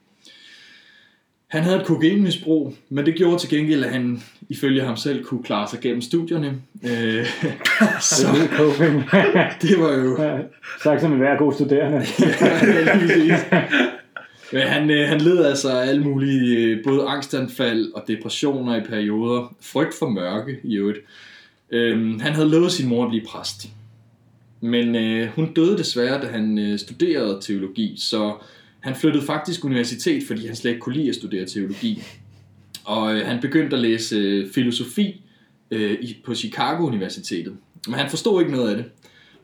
Han 1.46 1.62
havde 1.62 1.80
et 1.80 1.86
kokainmisbrug, 1.86 2.74
men 2.88 3.06
det 3.06 3.14
gjorde 3.14 3.38
til 3.38 3.48
gengæld, 3.48 3.84
at 3.84 3.90
han 3.90 4.22
ifølge 4.48 4.82
ham 4.82 4.96
selv 4.96 5.24
kunne 5.24 5.42
klare 5.42 5.68
sig 5.68 5.80
gennem 5.80 6.00
studierne. 6.00 6.54
Øh, 6.84 7.26
så 8.00 8.26
Det 9.62 9.80
var 9.80 9.92
jo... 9.92 10.22
Ja, 10.22 10.38
Sagt 10.82 11.00
som 11.00 11.12
en 11.12 11.18
hver 11.18 11.38
god 11.38 11.52
studerende. 11.52 11.98
Ja, 12.40 13.16
lige. 13.16 13.34
Men 14.52 14.62
han, 14.62 14.90
øh, 14.90 15.08
han 15.08 15.20
led 15.20 15.44
altså 15.44 15.68
af 15.70 15.88
alle 15.88 16.02
mulige, 16.02 16.56
øh, 16.56 16.84
både 16.84 17.06
angstanfald 17.06 17.92
og 17.92 18.04
depressioner 18.08 18.76
i 18.76 18.80
perioder. 18.80 19.54
Frygt 19.60 19.94
for 19.98 20.08
mørke 20.08 20.58
i 20.64 20.76
øvrigt. 20.76 20.98
Øhm, 21.70 22.20
han 22.20 22.32
havde 22.32 22.48
lovet 22.48 22.72
sin 22.72 22.88
mor 22.88 23.04
at 23.04 23.08
blive 23.08 23.24
præst. 23.26 23.68
Men 24.60 24.94
øh, 24.94 25.28
hun 25.28 25.52
døde 25.52 25.78
desværre, 25.78 26.20
da 26.20 26.26
han 26.26 26.58
øh, 26.58 26.78
studerede 26.78 27.38
teologi, 27.40 27.94
så 27.96 28.36
han 28.80 28.94
flyttede 28.94 29.24
faktisk 29.24 29.64
universitet, 29.64 30.22
fordi 30.26 30.46
han 30.46 30.56
slet 30.56 30.70
ikke 30.70 30.80
kunne 30.80 30.94
lide 30.94 31.08
at 31.08 31.14
studere 31.14 31.46
teologi. 31.46 32.02
Og 32.84 33.14
øh, 33.14 33.26
han 33.26 33.40
begyndte 33.40 33.76
at 33.76 33.82
læse 33.82 34.16
øh, 34.16 34.50
filosofi 34.52 35.20
øh, 35.70 35.98
i, 36.00 36.16
på 36.24 36.34
Chicago 36.34 36.86
Universitetet. 36.86 37.56
Men 37.86 37.94
han 37.94 38.10
forstod 38.10 38.40
ikke 38.40 38.52
noget 38.52 38.70
af 38.70 38.76
det. 38.76 38.84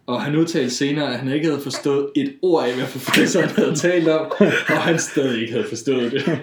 Og 0.07 0.23
han 0.23 0.37
udtalte 0.37 0.71
senere, 0.71 1.13
at 1.13 1.19
han 1.19 1.33
ikke 1.33 1.47
havde 1.47 1.61
forstået 1.61 2.09
et 2.17 2.33
ord 2.43 2.65
af, 2.65 2.75
hvad 2.75 2.87
professoren 2.87 3.49
havde 3.49 3.75
talt 3.75 4.09
om, 4.09 4.33
og 4.69 4.79
han 4.83 4.99
stadig 4.99 5.41
ikke 5.41 5.53
havde 5.53 5.67
forstået 5.69 6.13
det. 6.13 6.25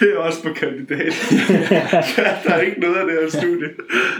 Det 0.00 0.12
er 0.14 0.18
også 0.18 0.42
på 0.42 0.48
kandidat. 0.52 1.12
der 2.44 2.54
er 2.54 2.60
ikke 2.60 2.80
noget 2.80 2.96
af 2.96 3.06
det 3.06 3.14
her 3.20 3.40
studie. 3.40 3.68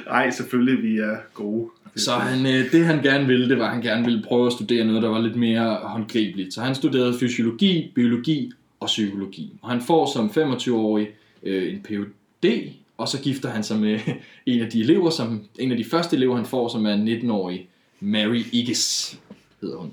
Nej, 0.06 0.30
selvfølgelig, 0.30 0.82
vi 0.82 0.98
er 0.98 1.16
gode. 1.34 1.70
Så 1.96 2.12
han, 2.12 2.46
øh, 2.46 2.72
det 2.72 2.84
han 2.84 3.02
gerne 3.02 3.26
ville, 3.26 3.48
det 3.48 3.58
var, 3.58 3.64
at 3.64 3.72
han 3.72 3.82
gerne 3.82 4.04
ville 4.04 4.22
prøve 4.22 4.46
at 4.46 4.52
studere 4.52 4.84
noget, 4.84 5.02
der 5.02 5.08
var 5.08 5.20
lidt 5.20 5.36
mere 5.36 5.78
håndgribeligt. 5.82 6.54
Så 6.54 6.60
han 6.60 6.74
studerede 6.74 7.18
fysiologi, 7.18 7.92
biologi 7.94 8.52
og 8.80 8.86
psykologi. 8.86 9.52
Og 9.62 9.70
han 9.70 9.80
får 9.80 10.12
som 10.12 10.26
25-årig 10.26 11.08
øh, 11.42 11.72
en 11.72 11.80
Ph.D., 11.82 12.70
og 12.98 13.08
så 13.08 13.20
gifter 13.20 13.48
han 13.48 13.62
sig 13.62 13.78
med 13.78 14.00
en 14.46 14.62
af 14.62 14.70
de 14.70 14.80
elever, 14.80 15.10
som, 15.10 15.44
en 15.58 15.70
af 15.70 15.76
de 15.76 15.84
første 15.84 16.16
elever, 16.16 16.36
han 16.36 16.46
får, 16.46 16.68
som 16.68 16.86
er 16.86 16.96
19-årig 16.96 17.68
Mary 18.06 18.44
Iges, 18.52 19.18
hedder 19.60 19.76
hun. 19.76 19.92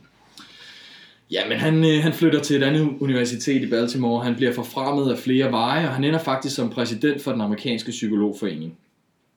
Ja, 1.31 1.49
men 1.49 1.57
han, 1.57 1.83
øh, 1.83 2.03
han 2.03 2.13
flytter 2.13 2.39
til 2.39 2.55
et 2.55 2.63
andet 2.63 2.97
universitet 2.99 3.63
i 3.63 3.69
Baltimore. 3.69 4.23
Han 4.23 4.35
bliver 4.35 4.53
forfremmet 4.53 5.11
af 5.11 5.19
flere 5.19 5.51
veje, 5.51 5.87
og 5.87 5.93
han 5.93 6.03
ender 6.03 6.19
faktisk 6.19 6.55
som 6.55 6.69
præsident 6.69 7.21
for 7.21 7.31
den 7.31 7.41
amerikanske 7.41 7.91
psykologforening. 7.91 8.77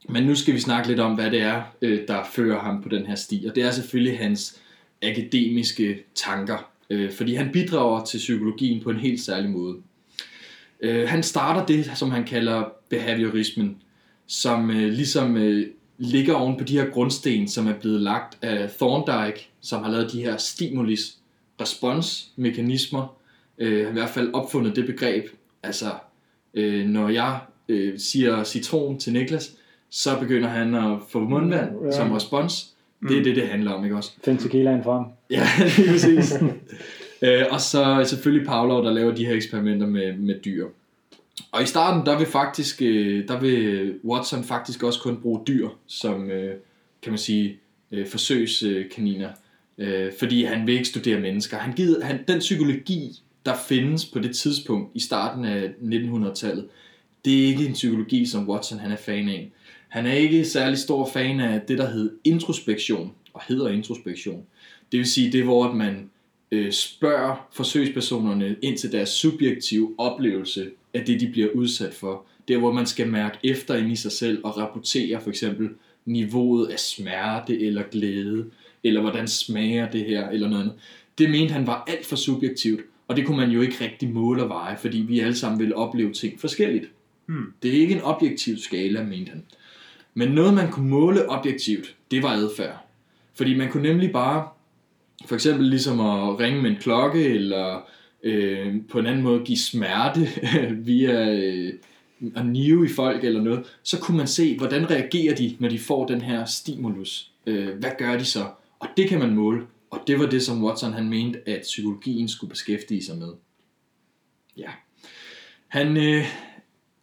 Men 0.09 0.23
nu 0.23 0.35
skal 0.35 0.54
vi 0.54 0.61
snakke 0.61 0.88
lidt 0.88 1.00
om, 1.00 1.14
hvad 1.14 1.30
det 1.30 1.40
er, 1.40 1.62
øh, 1.83 2.00
der 2.09 2.25
fører 2.33 2.61
ham 2.61 2.83
på 2.83 2.88
den 2.88 3.06
her 3.06 3.14
sti. 3.14 3.45
Og 3.49 3.54
det 3.54 3.62
er 3.62 3.71
selvfølgelig 3.71 4.18
hans 4.18 4.61
akademiske 5.02 5.99
tanker. 6.14 6.71
Øh, 6.90 7.12
fordi 7.12 7.35
han 7.35 7.52
bidrager 7.52 8.04
til 8.04 8.18
psykologien 8.18 8.83
på 8.83 8.90
en 8.90 8.97
helt 8.97 9.21
særlig 9.21 9.50
måde. 9.50 9.76
Øh, 10.80 11.09
han 11.09 11.23
starter 11.23 11.66
det, 11.66 11.90
som 11.95 12.11
han 12.11 12.25
kalder 12.25 12.64
behaviorismen, 12.88 13.76
som 14.26 14.71
øh, 14.71 14.88
ligesom 14.92 15.37
øh, 15.37 15.66
ligger 15.99 16.35
oven 16.35 16.57
på 16.57 16.65
de 16.65 16.79
her 16.79 16.91
grundsten, 16.91 17.49
som 17.49 17.67
er 17.67 17.75
blevet 17.81 18.00
lagt 18.00 18.38
af 18.43 18.71
Thorndike, 18.71 19.49
som 19.61 19.83
har 19.83 19.91
lavet 19.91 20.12
de 20.12 20.23
her 20.23 20.37
stimulus 20.37 21.00
responsmekanismer. 21.61 23.17
Øh, 23.59 23.83
har 23.85 23.91
i 23.91 23.93
hvert 23.93 24.09
fald 24.11 24.31
opfundet 24.35 24.76
det 24.76 24.87
begreb. 24.87 25.25
Altså, 25.62 25.87
øh, 26.55 26.87
når 26.87 27.09
jeg 27.09 27.38
øh, 27.69 27.99
siger 27.99 28.45
citron 28.45 28.99
til 28.99 29.12
Niklas, 29.12 29.53
så 29.91 30.19
begynder 30.21 30.49
han 30.49 30.75
at 30.75 30.99
få 31.09 31.21
mundvand 31.21 31.71
Ja. 31.85 31.91
som 31.93 32.12
respons. 32.12 32.73
Det 33.09 33.19
er 33.19 33.23
det, 33.23 33.37
det 33.37 33.49
handler 33.49 33.71
om, 33.73 33.85
ikke 33.85 33.97
også? 33.97 34.12
Find 34.25 34.38
tequilaen 34.38 34.85
frem. 34.85 35.05
Ja, 35.31 35.47
lige 35.76 35.88
præcis. 35.91 36.33
øh, 37.23 37.43
og 37.50 37.61
så 37.61 38.05
selvfølgelig 38.07 38.47
Pavlov, 38.47 38.85
der 38.85 38.93
laver 38.93 39.15
de 39.15 39.26
her 39.26 39.35
eksperimenter 39.35 39.87
med, 39.87 40.17
med 40.17 40.35
dyr. 40.45 40.67
Og 41.52 41.62
i 41.62 41.66
starten, 41.66 42.07
der 42.07 42.19
vil 42.19 42.26
faktisk, 42.26 42.83
øh, 42.83 43.28
der 43.28 43.40
vil 43.40 43.95
Watson 44.05 44.45
faktisk 44.45 44.83
også 44.83 45.00
kun 45.00 45.21
bruge 45.23 45.40
dyr 45.47 45.69
som, 45.87 46.31
øh, 46.31 46.55
kan 47.02 47.12
man 47.12 47.19
sige, 47.19 47.59
øh, 47.93 48.07
forsøgskaniner. 48.07 49.31
Øh, 49.78 50.12
fordi 50.19 50.45
han 50.45 50.66
vil 50.66 50.75
ikke 50.75 50.88
studere 50.88 51.21
mennesker. 51.21 51.59
Han 51.59 51.73
gider, 51.73 52.05
han, 52.05 52.25
den 52.28 52.38
psykologi, 52.38 53.23
der 53.47 53.57
findes 53.69 54.05
på 54.05 54.19
det 54.19 54.37
tidspunkt 54.37 54.90
i 54.95 55.00
starten 55.00 55.45
af 55.45 55.71
1900-tallet, 55.83 56.69
det 57.25 57.43
er 57.43 57.47
ikke 57.47 57.66
en 57.66 57.73
psykologi, 57.73 58.26
som 58.26 58.49
Watson 58.49 58.78
han 58.78 58.93
er 58.93 58.97
fan 58.97 59.28
af. 59.28 59.52
Han 59.88 60.07
er 60.07 60.12
ikke 60.12 60.45
særlig 60.45 60.78
stor 60.78 61.11
fan 61.12 61.40
af 61.40 61.61
det, 61.69 61.78
der 61.78 61.90
hedder 61.90 62.11
introspektion, 62.25 63.12
og 63.35 63.43
hedder 63.49 63.69
introspektion. 63.69 64.47
Det 64.93 64.99
vil 64.99 65.07
sige, 65.07 65.33
det 65.33 65.40
er, 65.40 65.45
hvor 65.45 65.73
man 65.73 66.11
øh, 66.50 66.73
spørger 66.73 67.49
forsøgspersonerne 67.53 68.57
ind 68.62 68.79
til 68.79 68.93
deres 68.93 69.09
subjektive 69.09 69.95
oplevelse 69.99 70.71
af 70.95 71.05
det, 71.05 71.21
de 71.21 71.29
bliver 71.29 71.50
udsat 71.50 71.95
for. 71.95 72.25
Det 72.49 72.55
er, 72.55 72.59
hvor 72.59 72.73
man 72.73 72.87
skal 72.87 73.09
mærke 73.09 73.38
efter 73.45 73.76
ind 73.76 73.93
i 73.93 73.97
sig 73.97 74.12
selv 74.12 74.41
og 74.45 74.59
rapportere 74.59 75.21
for 75.21 75.31
eksempel 75.31 75.69
niveauet 76.05 76.67
af 76.67 76.79
smerte 76.79 77.61
eller 77.61 77.83
glæde, 77.83 78.45
eller 78.85 79.00
hvordan 79.00 79.29
smager 79.29 79.91
det 79.91 80.05
her, 80.05 80.29
eller 80.29 80.49
noget 80.49 80.62
andet. 80.62 80.76
Det 81.19 81.31
mente 81.31 81.53
han 81.53 81.67
var 81.67 81.85
alt 81.88 82.07
for 82.07 82.17
subjektivt, 82.17 82.81
og 83.09 83.17
det 83.17 83.26
kunne 83.26 83.37
man 83.37 83.50
jo 83.50 83.61
ikke 83.61 83.85
rigtig 83.85 84.11
måle 84.11 84.43
og 84.43 84.49
veje, 84.49 84.76
fordi 84.79 84.99
vi 84.99 85.21
alle 85.21 85.37
sammen 85.37 85.61
ville 85.61 85.76
opleve 85.76 86.12
ting 86.12 86.41
forskelligt. 86.41 86.91
Hmm. 87.26 87.53
Det 87.62 87.76
er 87.76 87.81
ikke 87.81 87.95
en 87.95 88.03
objektiv 88.03 88.59
skala, 88.59 89.03
mente 89.03 89.31
han. 89.31 89.43
Men 90.15 90.29
noget, 90.29 90.55
man 90.55 90.71
kunne 90.71 90.88
måle 90.88 91.31
objektivt, 91.31 91.95
det 92.11 92.23
var 92.23 92.29
adfærd. 92.29 92.87
Fordi 93.35 93.55
man 93.55 93.71
kunne 93.71 93.88
nemlig 93.88 94.12
bare, 94.12 94.49
for 95.25 95.35
eksempel 95.35 95.66
ligesom 95.66 96.00
at 96.00 96.40
ringe 96.40 96.62
med 96.62 96.70
en 96.70 96.76
klokke, 96.76 97.25
eller 97.25 97.88
øh, 98.23 98.75
på 98.88 98.99
en 98.99 99.06
anden 99.06 99.23
måde 99.23 99.44
give 99.44 99.58
smerte 99.58 100.28
via 100.88 101.35
øh, 101.35 101.73
at 102.37 102.46
nive 102.46 102.87
i 102.87 102.88
folk 102.88 103.25
eller 103.25 103.42
noget, 103.42 103.78
så 103.82 104.00
kunne 104.00 104.16
man 104.16 104.26
se, 104.26 104.58
hvordan 104.58 104.90
reagerer 104.90 105.35
de, 105.35 105.56
når 105.58 105.68
de 105.68 105.78
får 105.78 106.06
den 106.06 106.20
her 106.20 106.44
stimulus. 106.44 107.30
Øh, 107.46 107.78
hvad 107.78 107.90
gør 107.99 108.18
de 108.18 108.25
så? 108.25 108.46
Og 108.78 108.88
det 108.96 109.08
kan 109.08 109.18
man 109.18 109.35
måle. 109.35 109.66
Og 109.90 110.00
det 110.06 110.18
var 110.18 110.26
det, 110.26 110.42
som 110.42 110.64
Watson 110.64 110.92
han 110.92 111.08
mente, 111.08 111.49
at 111.49 111.62
psykologien 111.62 112.28
skulle 112.28 112.50
beskæftige 112.50 113.04
sig 113.04 113.18
med. 113.18 113.32
Ja. 114.56 114.70
Han, 115.68 115.96
øh, 115.96 116.25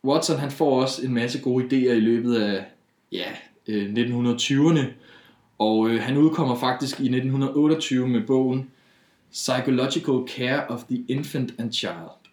Watson 0.03 0.39
han 0.39 0.51
får 0.51 0.81
også 0.81 1.05
en 1.05 1.13
masse 1.13 1.41
gode 1.41 1.65
idéer 1.65 1.91
i 1.91 1.99
løbet 1.99 2.35
af 2.35 2.65
ja, 3.11 3.31
øh, 3.67 3.93
1920'erne, 3.93 4.85
og 5.57 5.89
øh, 5.89 6.01
han 6.01 6.17
udkommer 6.17 6.55
faktisk 6.55 6.99
i 6.99 7.03
1928 7.03 8.07
med 8.07 8.21
bogen 8.21 8.71
Psychological 9.31 10.27
Care 10.27 10.67
of 10.67 10.83
the 10.83 11.03
Infant 11.07 11.53
and 11.57 11.73
Child. 11.73 12.23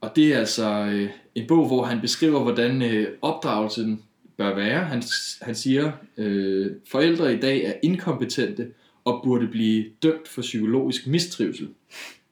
Og 0.00 0.12
det 0.16 0.34
er 0.34 0.38
altså 0.38 0.70
øh, 0.70 1.10
en 1.34 1.46
bog, 1.46 1.66
hvor 1.66 1.84
han 1.84 2.00
beskriver, 2.00 2.42
hvordan 2.42 2.82
øh, 2.82 3.08
opdragelsen 3.22 4.02
bør 4.36 4.54
være. 4.54 4.84
Han, 4.84 5.02
han 5.42 5.54
siger, 5.54 5.92
øh, 6.16 6.70
forældre 6.90 7.34
i 7.34 7.40
dag 7.40 7.64
er 7.64 7.72
inkompetente 7.82 8.68
og 9.04 9.20
burde 9.24 9.46
blive 9.46 9.84
dømt 10.02 10.28
for 10.28 10.42
psykologisk 10.42 11.06
mistrivsel 11.06 11.68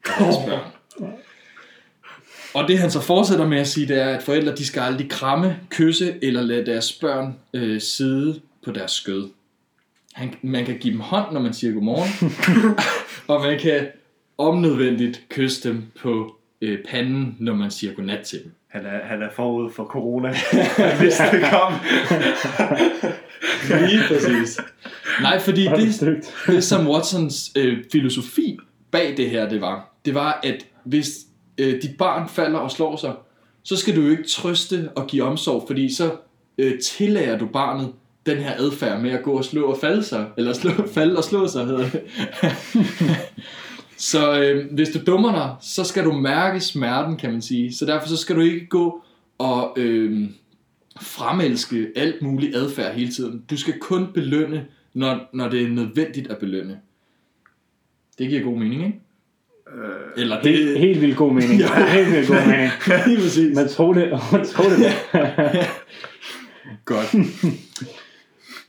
af 0.05 0.13
deres 0.19 0.37
børn. 0.47 0.73
Og 2.55 2.69
det 2.69 2.79
han 2.79 2.91
så 2.91 3.01
fortsætter 3.01 3.47
med 3.47 3.59
at 3.59 3.69
sige, 3.69 3.89
det 3.89 4.03
er, 4.03 4.17
at 4.17 4.23
forældre 4.23 4.57
de 4.57 4.67
skal 4.67 4.81
aldrig 4.81 5.11
kramme, 5.11 5.57
kysse 5.71 6.15
eller 6.23 6.43
lade 6.43 6.67
deres 6.67 6.93
børn 6.93 7.37
øh, 7.55 7.81
sidde 7.81 8.41
på 8.65 8.73
deres 8.73 8.91
skød. 8.91 9.29
Han, 10.19 10.35
man 10.43 10.65
kan 10.65 10.79
give 10.79 10.93
dem 10.93 11.01
hånd, 11.01 11.33
når 11.33 11.41
man 11.41 11.55
siger 11.55 11.73
godmorgen, 11.73 12.33
og 13.35 13.41
man 13.41 13.59
kan 13.59 13.87
omnødvendigt 14.39 15.27
kysse 15.29 15.69
dem 15.69 15.85
på 16.01 16.37
øh, 16.61 16.79
panden, 16.89 17.37
når 17.39 17.55
man 17.55 17.71
siger 17.71 17.93
godnat 17.93 18.25
til 18.25 18.43
dem. 18.45 18.53
Han 18.69 18.87
er, 18.87 19.05
han 19.05 19.23
er 19.23 19.29
forud 19.37 19.71
for 19.71 19.85
corona. 19.85 20.29
Vidste, 21.03 21.25
det 21.33 21.45
kom. 21.51 21.73
Lige 23.89 24.03
præcis. 24.09 24.61
Nej, 25.21 25.41
fordi 25.41 25.67
er 25.67 25.77
det 25.77 26.01
det, 26.01 26.35
det 26.47 26.65
som 26.65 26.89
Watsons 26.89 27.51
øh, 27.57 27.85
filosofi 27.93 28.59
bag 28.91 29.17
det 29.17 29.31
her, 29.31 29.49
det 29.49 29.61
var, 29.61 29.95
det 30.05 30.15
var, 30.15 30.41
at 30.43 30.67
hvis 30.85 31.11
øh, 31.59 31.83
dit 31.83 31.97
barn 31.99 32.29
falder 32.29 32.59
og 32.59 32.71
slår 32.71 32.97
sig, 32.97 33.15
så 33.65 33.77
skal 33.77 33.97
du 33.97 34.01
jo 34.01 34.11
ikke 34.11 34.29
trøste 34.29 34.89
og 34.97 35.07
give 35.07 35.23
omsorg, 35.23 35.65
fordi 35.67 35.95
så 35.95 36.17
øh, 36.59 36.81
tillærer 36.81 37.39
du 37.39 37.47
barnet 37.47 37.93
den 38.29 38.39
her 38.39 38.53
adfærd 38.59 39.01
med 39.03 39.11
at 39.11 39.23
gå 39.23 39.33
og 39.33 39.45
slå 39.45 39.63
og 39.67 39.79
falde 39.81 40.03
sig, 40.05 40.27
eller 40.39 40.53
slå, 40.53 40.71
falde 40.95 41.17
og 41.17 41.25
slå 41.25 41.49
sig, 41.49 41.67
hedder 41.67 41.91
det. 41.91 42.03
så 44.11 44.41
øh, 44.43 44.73
hvis 44.73 44.89
du 44.89 44.99
dummer 45.07 45.33
dig, 45.33 45.55
så 45.61 45.85
skal 45.85 46.05
du 46.05 46.13
mærke 46.13 46.61
smerten, 46.61 47.17
kan 47.17 47.33
man 47.33 47.43
sige. 47.43 47.75
Så 47.75 47.87
derfor 47.87 48.09
så 48.09 48.17
skal 48.17 48.37
du 48.37 48.41
ikke 48.41 48.67
gå 48.67 49.03
og 49.39 49.75
øh, 49.77 50.29
fremelske 51.01 51.87
alt 51.97 52.23
muligt 52.23 52.57
adfærd 52.57 52.95
hele 52.95 53.13
tiden. 53.13 53.43
Du 53.51 53.57
skal 53.57 53.75
kun 53.81 54.07
belønne, 54.15 54.67
når, 54.95 55.21
når 55.33 55.49
det 55.49 55.63
er 55.63 55.69
nødvendigt 55.69 56.31
at 56.31 56.39
belønne. 56.39 56.79
Det 58.19 58.29
giver 58.29 58.43
god 58.43 58.59
mening, 58.59 58.87
ikke? 58.87 59.01
Øh, 59.77 60.23
Eller 60.23 60.43
Det 60.43 60.73
er 60.75 60.79
helt 60.79 61.01
vildt 61.01 61.17
god 61.17 61.33
mening. 61.33 61.61
Ja. 61.61 61.87
Helt 61.87 62.13
vildt 62.13 62.29
god 62.29 62.47
mening. 62.47 62.71
Lige 63.07 63.19
præcis. 63.23 63.55
Man 63.57 63.69
tror 63.69 63.93
det, 63.93 64.11
man 64.33 64.47
tror 64.47 64.65
det. 64.65 64.93
Godt. 66.85 67.15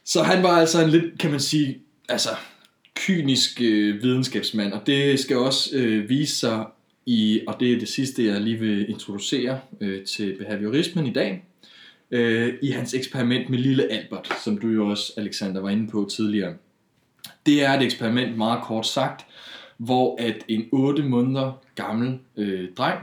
Så 0.09 0.23
han 0.23 0.43
var 0.43 0.49
altså 0.49 0.83
en 0.83 0.89
lidt, 0.89 1.19
kan 1.19 1.31
man 1.31 1.39
sige, 1.39 1.77
altså 2.09 2.29
kynisk 2.95 3.61
øh, 3.61 4.03
videnskabsmand, 4.03 4.73
og 4.73 4.87
det 4.87 5.19
skal 5.19 5.37
også 5.37 5.69
øh, 5.73 6.09
vise 6.09 6.35
sig 6.35 6.65
i, 7.05 7.41
og 7.47 7.55
det 7.59 7.73
er 7.73 7.79
det 7.79 7.89
sidste, 7.89 8.25
jeg 8.25 8.41
lige 8.41 8.59
vil 8.59 8.89
introducere 8.89 9.59
øh, 9.81 10.05
til 10.05 10.35
behaviorismen 10.39 11.07
i 11.07 11.13
dag, 11.13 11.43
øh, 12.11 12.53
i 12.61 12.71
hans 12.71 12.93
eksperiment 12.93 13.49
med 13.49 13.59
lille 13.59 13.91
Albert, 13.91 14.33
som 14.43 14.57
du 14.57 14.67
jo 14.67 14.89
også, 14.89 15.13
Alexander, 15.17 15.61
var 15.61 15.69
inde 15.69 15.91
på 15.91 16.09
tidligere. 16.11 16.53
Det 17.45 17.63
er 17.63 17.73
et 17.73 17.83
eksperiment, 17.83 18.37
meget 18.37 18.63
kort 18.63 18.87
sagt, 18.87 19.25
hvor 19.77 20.21
at 20.21 20.43
en 20.47 20.65
8 20.71 21.03
måneder 21.03 21.61
gammel 21.75 22.19
øh, 22.37 22.69
dreng 22.77 22.99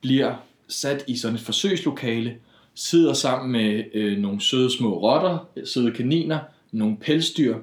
bliver 0.00 0.34
sat 0.68 1.04
i 1.08 1.16
sådan 1.16 1.34
et 1.34 1.42
forsøgslokale, 1.42 2.36
sidder 2.74 3.12
sammen 3.12 3.52
med 3.52 3.84
øh, 3.94 4.18
nogle 4.18 4.40
søde 4.40 4.76
små 4.76 4.98
rotter, 4.98 5.48
søde 5.64 5.92
kaniner, 5.92 6.38
nogle 6.72 6.96
pelsdyr, 6.96 7.58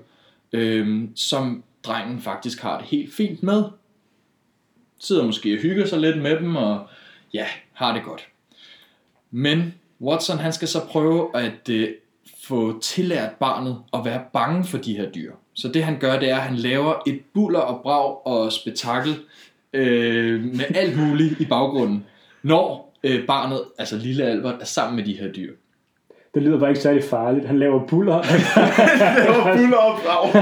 øh, 0.54 1.01
som 1.16 1.63
drengen 1.84 2.22
faktisk 2.22 2.62
har 2.62 2.78
det 2.78 2.88
helt 2.88 3.13
fint 3.13 3.44
med. 3.44 3.63
Sidder 5.00 5.25
måske 5.25 5.54
og 5.54 5.60
hygger 5.60 5.86
sig 5.86 6.00
lidt 6.00 6.22
med 6.22 6.39
dem, 6.39 6.56
og 6.56 6.88
ja, 7.34 7.46
har 7.74 7.94
det 7.94 8.04
godt. 8.04 8.28
Men 9.32 9.74
Watson 10.01 10.38
han 10.38 10.54
skal 10.54 10.68
så 10.68 10.86
prøve 10.86 11.38
at 11.38 11.70
øh, 11.70 11.89
få 12.44 12.80
tillært 12.80 13.32
barnet 13.32 13.78
at 13.94 14.06
være 14.06 14.22
bange 14.34 14.63
for 14.63 14.78
de 14.78 14.98
her 14.98 15.12
dyr. 15.12 15.34
Så 15.54 15.68
det 15.68 15.84
han 15.84 16.00
gør, 16.00 16.20
det 16.20 16.30
er, 16.30 16.36
at 16.36 16.42
han 16.42 16.56
laver 16.56 16.94
et 17.08 17.22
buller 17.34 17.60
og 17.60 17.82
brag 17.82 18.28
og 18.28 18.51
spektakel 18.51 19.16
øh, 19.74 20.44
med 20.44 20.66
alt 20.75 20.98
muligt 20.98 21.39
i 21.42 21.46
baggrunden, 21.46 22.06
når 22.44 22.88
øh, 23.03 23.25
barnet, 23.25 23.62
altså 23.77 23.98
lille 23.98 24.24
Albert, 24.24 24.56
er 24.62 24.65
sammen 24.65 24.96
med 24.96 25.06
de 25.06 25.13
her 25.13 25.32
dyr. 25.32 25.53
Det 26.34 26.44
lyder 26.44 26.60
bare 26.60 26.70
ikke 26.70 26.82
særlig 26.82 27.03
farligt. 27.03 27.48
Han 27.48 27.60
laver 27.60 27.88
buller. 27.88 28.22
det 28.22 29.27
var 29.27 29.58
fuld 29.58 29.74
opdrag. 29.74 30.34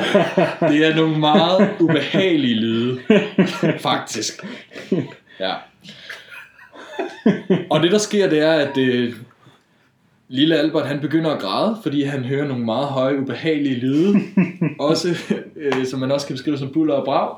Det 0.72 0.86
er 0.86 0.96
nogle 0.96 1.20
meget 1.20 1.70
ubehagelige 1.80 2.56
lyde, 2.56 3.00
faktisk. 3.80 4.46
Ja. 5.40 5.54
Og 7.70 7.84
det 7.84 7.92
der 7.92 7.98
sker, 7.98 8.30
det 8.30 8.40
er, 8.40 8.52
at 8.52 8.78
øh, 8.78 9.14
lille 10.28 10.58
Albert 10.58 10.88
han 10.88 11.00
begynder 11.00 11.32
at 11.32 11.42
græde, 11.42 11.78
fordi 11.84 12.04
han 12.04 12.24
hører 12.24 12.48
nogle 12.48 12.66
meget 12.66 12.88
høje, 12.88 13.20
ubehagelige 13.20 13.76
lyde, 13.76 14.16
også, 14.80 15.18
øh, 15.56 15.86
som 15.86 16.00
man 16.00 16.12
også 16.12 16.28
kan 16.28 16.34
beskrive 16.34 16.58
som 16.58 16.72
buller 16.74 16.94
og 16.94 17.06
brag. 17.06 17.36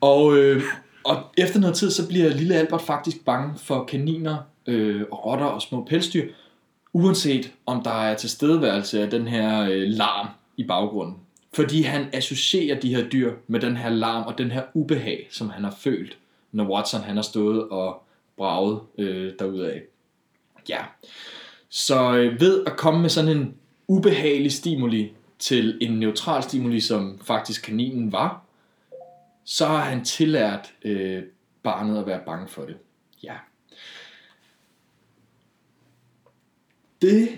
Og, 0.00 0.36
øh, 0.38 0.62
og 1.04 1.22
efter 1.38 1.60
noget 1.60 1.76
tid, 1.76 1.90
så 1.90 2.08
bliver 2.08 2.28
lille 2.28 2.54
Albert 2.54 2.82
faktisk 2.82 3.24
bange 3.24 3.58
for 3.58 3.84
kaniner, 3.84 4.36
øh, 4.66 5.02
og 5.10 5.26
rotter 5.26 5.46
og 5.46 5.62
små 5.62 5.84
pelsdyr, 5.84 6.28
uanset 6.92 7.52
om 7.66 7.82
der 7.82 8.02
er 8.02 8.16
tilstedeværelse 8.16 9.02
af 9.02 9.10
den 9.10 9.28
her 9.28 9.62
øh, 9.70 9.88
larm 9.88 10.28
i 10.56 10.64
baggrunden. 10.64 11.16
Fordi 11.54 11.82
han 11.82 12.06
associerer 12.12 12.80
de 12.80 12.94
her 12.94 13.08
dyr 13.08 13.32
med 13.46 13.60
den 13.60 13.76
her 13.76 13.90
larm 13.90 14.26
og 14.26 14.38
den 14.38 14.50
her 14.50 14.62
ubehag, 14.74 15.28
som 15.30 15.50
han 15.50 15.64
har 15.64 15.76
følt, 15.78 16.18
når 16.52 16.64
Watson 16.64 17.00
han 17.00 17.16
har 17.16 17.22
stået 17.22 17.68
og 17.68 18.02
braget 18.36 18.80
øh, 18.98 19.32
derudaf. 19.38 19.80
Ja. 20.68 20.78
Så 21.68 22.14
øh, 22.16 22.40
ved 22.40 22.64
at 22.66 22.76
komme 22.76 23.00
med 23.00 23.10
sådan 23.10 23.36
en 23.36 23.54
ubehagelig 23.88 24.52
stimuli 24.52 25.12
til 25.38 25.78
en 25.80 25.92
neutral 25.92 26.42
stimuli, 26.42 26.80
som 26.80 27.20
faktisk 27.24 27.62
kaninen 27.64 28.12
var, 28.12 28.44
så 29.44 29.66
har 29.66 29.84
han 29.84 30.04
tillært 30.04 30.74
øh, 30.84 31.22
barnet 31.62 31.98
at 31.98 32.06
være 32.06 32.20
bange 32.26 32.48
for 32.48 32.62
det. 32.62 32.76
Ja. 33.22 33.34
Det 37.02 37.28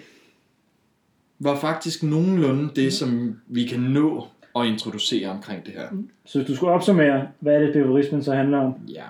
var 1.38 1.61
faktisk 1.61 2.02
nogenlunde 2.02 2.70
det, 2.76 2.92
som 2.92 3.40
vi 3.46 3.64
kan 3.64 3.80
nå 3.80 4.28
at 4.56 4.66
introducere 4.66 5.28
omkring 5.28 5.66
det 5.66 5.73
her. 5.73 5.88
Så 6.25 6.38
hvis 6.38 6.49
du 6.49 6.56
skulle 6.56 6.73
opsummere, 6.73 7.28
hvad 7.40 7.54
er 7.54 7.58
det, 7.58 7.73
behaviorismen 7.73 8.25
så 8.25 8.34
handler 8.34 8.58
om? 8.58 8.75
Ja. 8.88 9.04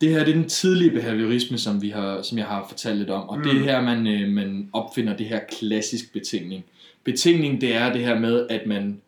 Det 0.00 0.10
her 0.10 0.24
det 0.24 0.30
er 0.30 0.34
den 0.34 0.48
tidlige 0.48 0.90
behaviorisme, 0.90 1.58
som, 1.58 1.82
vi 1.82 1.88
har, 1.88 2.22
som 2.22 2.38
jeg 2.38 2.46
har 2.46 2.66
fortalt 2.68 2.98
lidt 2.98 3.10
om, 3.10 3.28
og 3.28 3.36
mm. 3.38 3.42
det 3.42 3.52
er 3.52 3.58
mm. 3.58 3.64
her, 3.64 3.80
man, 3.80 4.06
øh, 4.06 4.28
man 4.28 4.70
opfinder 4.72 5.16
det 5.16 5.26
her 5.26 5.40
klassisk 5.58 6.12
betingning. 6.12 6.64
Betingning, 7.04 7.60
det 7.60 7.74
er 7.74 7.92
det 7.92 8.00
her 8.00 8.18
med, 8.18 8.46
at 8.50 8.66
man 8.66 9.00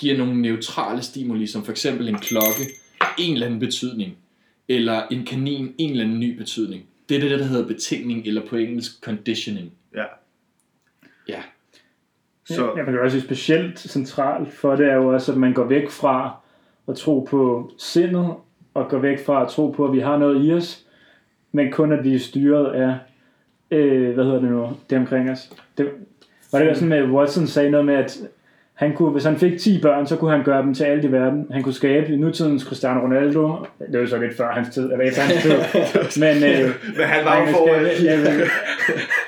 giver 0.00 0.18
nogle 0.18 0.42
neutrale 0.42 1.02
stimuli, 1.02 1.46
som 1.46 1.64
for 1.64 1.70
eksempel 1.70 2.08
en 2.08 2.18
klokke, 2.18 2.64
en 3.18 3.32
eller 3.32 3.46
anden 3.46 3.60
betydning, 3.60 4.16
eller 4.68 5.02
en 5.10 5.24
kanin, 5.24 5.74
en 5.78 5.90
eller 5.90 6.04
anden 6.04 6.20
ny 6.20 6.38
betydning. 6.38 6.84
Det 7.08 7.16
er 7.16 7.20
det, 7.20 7.30
der 7.30 7.44
hedder 7.44 7.66
betingning, 7.66 8.26
eller 8.26 8.46
på 8.46 8.56
engelsk 8.56 9.04
conditioning. 9.04 9.72
Ja. 9.94 10.04
Ja. 11.28 11.42
Så. 12.44 12.72
Ja, 12.76 12.82
man 12.82 12.84
kan 12.84 13.00
også 13.00 13.18
sige 13.18 13.26
specielt 13.26 13.78
centralt 13.78 14.52
for 14.52 14.76
det 14.76 14.86
er 14.86 14.94
jo 14.94 15.08
også, 15.08 15.32
at 15.32 15.38
man 15.38 15.52
går 15.52 15.64
væk 15.64 15.90
fra 15.90 16.36
at 16.88 16.96
tro 16.96 17.26
på 17.30 17.72
sindet, 17.78 18.34
og 18.74 18.88
går 18.88 18.98
væk 18.98 19.24
fra 19.26 19.42
at 19.42 19.48
tro 19.48 19.70
på, 19.70 19.86
at 19.86 19.92
vi 19.92 19.98
har 19.98 20.18
noget 20.18 20.46
i 20.46 20.52
os, 20.52 20.86
men 21.52 21.72
kun 21.72 21.92
at 21.92 22.04
vi 22.04 22.14
er 22.14 22.18
styret 22.18 22.72
af, 22.72 22.94
øh, 23.70 24.14
hvad 24.14 24.24
hedder 24.24 24.40
det 24.40 24.50
nu, 24.50 24.76
det 24.90 24.98
omkring 24.98 25.30
os. 25.30 25.52
Det, 25.78 25.90
var 26.52 26.58
det 26.58 26.76
sådan 26.76 26.88
med, 26.88 26.98
at 26.98 27.10
Watson 27.10 27.46
sagde 27.46 27.70
noget 27.70 27.86
med, 27.86 27.94
at 27.94 28.20
han 28.80 28.92
kunne, 28.96 29.10
hvis 29.10 29.24
han 29.24 29.36
fik 29.36 29.58
10 29.58 29.80
børn, 29.82 30.06
så 30.06 30.16
kunne 30.16 30.30
han 30.30 30.44
gøre 30.44 30.62
dem 30.62 30.74
til 30.74 30.84
alt 30.84 31.04
i 31.04 31.12
verden. 31.12 31.46
Han 31.50 31.62
kunne 31.62 31.72
skabe 31.72 32.16
nutidens 32.16 32.62
Cristiano 32.62 33.00
Ronaldo. 33.00 33.56
Det 33.92 34.00
var 34.00 34.06
så 34.06 34.18
lidt 34.18 34.36
før 34.36 34.50
hans 34.52 34.68
tid, 34.74 34.82
eller 34.92 35.04
efter 35.04 35.22
hans 35.22 35.42
tid. 35.42 36.20
Men, 36.24 36.36
øh, 36.36 36.70
Men 36.98 37.04
han 37.06 37.24
var 37.24 37.30
han, 37.30 37.54
kunne 37.54 37.68
skabe, 37.96 38.04
ja, 38.04 38.16
men, 38.16 38.40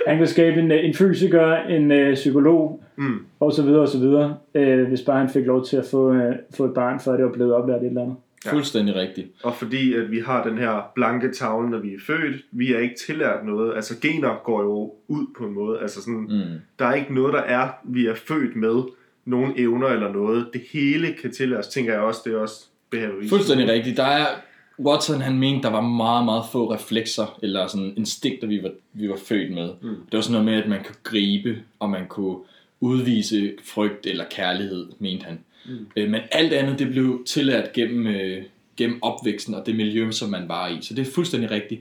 han 0.07 0.17
kunne 0.17 0.27
skabe 0.27 0.61
en, 0.61 0.73
en 0.73 0.95
fysiker, 0.95 1.57
en 1.57 1.93
øh, 1.93 2.15
psykolog, 2.15 2.83
Mm. 2.97 3.19
og 3.41 3.53
så 3.53 3.63
videre 3.63 3.81
og 3.81 3.89
så 3.89 3.99
videre, 3.99 4.37
øh, 4.55 4.89
hvis 4.89 5.01
bare 5.01 5.19
han 5.19 5.29
fik 5.29 5.47
lov 5.47 5.65
til 5.65 5.77
at 5.77 5.85
få, 5.91 6.13
øh, 6.15 6.35
få 6.57 6.65
et 6.65 6.75
barn, 6.75 7.01
før 7.01 7.13
det 7.13 7.25
var 7.25 7.33
blevet 7.33 7.55
oplært 7.55 7.83
et 7.83 7.87
eller 7.87 8.03
andet. 8.03 8.17
Ja. 8.47 8.53
Fuldstændig 8.53 8.95
rigtigt. 8.95 9.27
Og 9.45 9.55
fordi 9.55 9.95
at 9.95 10.11
vi 10.11 10.19
har 10.27 10.43
den 10.49 10.59
her 10.59 10.91
blanke 10.95 11.33
tavle, 11.33 11.71
når 11.71 11.79
vi 11.79 11.89
er 11.95 11.99
født, 12.07 12.37
vi 12.53 12.75
er 12.75 12.79
ikke 12.79 12.95
tillært 13.07 13.45
noget. 13.47 13.75
Altså 13.77 13.95
gener 14.01 14.41
går 14.45 14.63
jo 14.63 14.93
ud 15.09 15.27
på 15.39 15.45
en 15.45 15.55
måde. 15.55 15.79
Altså 15.83 16.03
sådan, 16.03 16.21
Mm. 16.21 16.59
der 16.79 16.87
er 16.87 16.95
ikke 16.95 17.15
noget, 17.15 17.33
der 17.35 17.41
er, 17.41 17.69
vi 17.85 18.07
er 18.07 18.15
født 18.15 18.57
med. 18.57 18.83
Nogle 19.25 19.61
evner 19.61 19.89
eller 19.89 20.13
noget. 20.13 20.47
Det 20.53 20.63
hele 20.73 21.15
kan 21.23 21.33
tillæres, 21.33 21.67
tænker 21.67 21.93
jeg 21.93 22.03
også. 22.03 22.21
Det 22.25 22.33
er 22.33 22.39
også 22.39 22.65
behaviorisme. 22.91 23.29
Fuldstændig 23.29 23.69
rigtigt. 23.69 23.97
Der 23.97 24.05
er, 24.05 24.27
Watson 24.79 25.21
han 25.21 25.39
mente, 25.39 25.63
der 25.63 25.71
var 25.71 25.81
meget, 25.81 26.25
meget 26.25 26.45
få 26.53 26.75
reflekser, 26.75 27.39
eller 27.43 27.67
sådan 27.67 27.95
instinkter, 27.97 28.47
vi 28.49 28.63
var, 28.63 28.71
vi 28.93 29.09
var 29.09 29.19
født 29.27 29.55
med. 29.55 29.71
Mm. 29.83 29.89
Det 29.89 30.13
var 30.13 30.21
sådan 30.21 30.33
noget 30.33 30.45
med, 30.45 30.63
at 30.63 30.69
man 30.69 30.85
kunne 30.85 30.97
gribe, 31.03 31.59
og 31.79 31.91
man 31.91 32.07
kunne 32.09 32.37
udvise 32.81 33.53
frygt 33.65 34.07
eller 34.07 34.25
kærlighed, 34.31 34.87
mente 34.99 35.25
han. 35.25 35.39
Mm. 35.67 35.87
Øh, 35.97 36.11
Men 36.11 36.21
alt 36.33 36.53
andet, 36.53 36.79
det 36.79 36.91
blev 36.91 37.23
tillært 37.27 37.73
gennem, 37.73 38.07
øh, 38.07 38.43
gennem 38.77 39.03
opvæksten 39.03 39.55
og 39.55 39.67
det 39.67 39.77
miljø, 39.77 40.11
som 40.11 40.31
man 40.31 40.49
var 40.49 40.69
i. 40.69 40.79
Så 40.81 40.95
det 40.95 41.09
er 41.09 41.13
fuldstændig 41.13 41.51
rigtigt. 41.51 41.81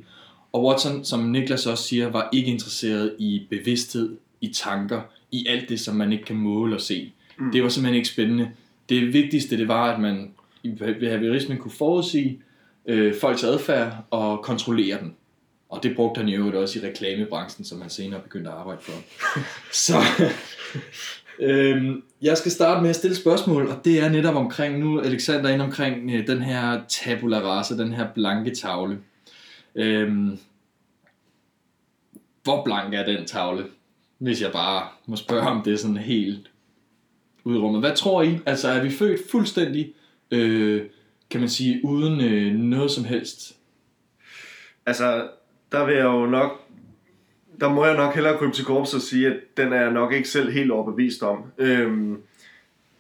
Og 0.51 0.65
Watson, 0.65 1.05
som 1.05 1.19
Niklas 1.19 1.67
også 1.67 1.83
siger, 1.83 2.09
var 2.09 2.29
ikke 2.33 2.51
interesseret 2.51 3.15
i 3.19 3.47
bevidsthed, 3.49 4.17
i 4.41 4.47
tanker, 4.53 5.01
i 5.31 5.45
alt 5.49 5.69
det, 5.69 5.79
som 5.79 5.95
man 5.95 6.11
ikke 6.11 6.25
kan 6.25 6.35
måle 6.35 6.75
og 6.75 6.81
se. 6.81 7.11
Mm. 7.41 7.51
Det 7.51 7.63
var 7.63 7.69
simpelthen 7.69 7.95
ikke 7.95 8.09
spændende. 8.09 8.51
Det 8.89 9.13
vigtigste, 9.13 9.57
det 9.57 9.67
var, 9.67 9.93
at 9.93 9.99
man 9.99 10.31
i 10.63 10.69
behaviorismen 10.99 11.57
kunne 11.57 11.71
forudsige 11.71 12.41
øh, 12.85 13.15
folks 13.21 13.43
adfærd 13.43 13.93
og 14.09 14.43
kontrollere 14.43 14.99
den. 14.99 15.15
Og 15.69 15.83
det 15.83 15.95
brugte 15.95 16.19
han 16.19 16.29
i 16.29 16.35
øvrigt 16.35 16.55
også 16.55 16.79
i 16.79 16.87
reklamebranchen, 16.87 17.65
som 17.65 17.81
han 17.81 17.89
senere 17.89 18.19
begyndte 18.19 18.49
at 18.49 18.55
arbejde 18.55 18.81
for. 18.81 18.93
Så 19.87 19.97
øhm, 21.39 22.03
jeg 22.21 22.37
skal 22.37 22.51
starte 22.51 22.81
med 22.81 22.89
at 22.89 22.95
stille 22.95 23.15
spørgsmål, 23.15 23.67
og 23.67 23.85
det 23.85 23.99
er 23.99 24.09
netop 24.09 24.35
omkring, 24.35 24.79
nu 24.79 24.97
er 24.97 25.03
Alexander 25.03 25.49
inde 25.49 25.65
omkring 25.65 26.11
øh, 26.11 26.27
den 26.27 26.41
her 26.41 26.81
tabula 26.87 27.39
rasa, 27.39 27.77
den 27.77 27.93
her 27.93 28.07
blanke 28.15 28.55
tavle. 28.55 28.99
Øhm, 29.75 30.39
hvor 32.43 32.63
blank 32.63 32.93
er 32.93 33.05
den 33.05 33.25
tavle? 33.25 33.65
Hvis 34.17 34.41
jeg 34.41 34.51
bare 34.51 34.87
må 35.05 35.15
spørge 35.15 35.47
om 35.47 35.61
det 35.61 35.79
sådan 35.79 35.97
helt 35.97 36.50
udrummet. 37.43 37.81
Hvad 37.81 37.95
tror 37.95 38.21
I? 38.21 38.39
Altså 38.45 38.67
er 38.67 38.83
vi 38.83 38.89
født 38.89 39.31
fuldstændig, 39.31 39.93
øh, 40.31 40.81
kan 41.29 41.39
man 41.39 41.49
sige, 41.49 41.79
uden 41.83 42.21
øh, 42.21 42.53
noget 42.53 42.91
som 42.91 43.03
helst? 43.03 43.55
Altså, 44.85 45.27
der 45.71 45.85
vil 45.85 45.95
jeg 45.95 46.03
jo 46.03 46.25
nok... 46.25 46.61
Der 47.59 47.69
må 47.69 47.85
jeg 47.85 47.95
nok 47.97 48.13
hellere 48.13 48.37
krybe 48.37 48.53
til 48.53 48.65
korps 48.65 48.93
og 48.93 49.01
sige, 49.01 49.27
at 49.27 49.37
den 49.57 49.73
er 49.73 49.81
jeg 49.81 49.91
nok 49.91 50.13
ikke 50.13 50.29
selv 50.29 50.51
helt 50.51 50.71
overbevist 50.71 51.23
om. 51.23 51.43
Øhm, 51.57 52.17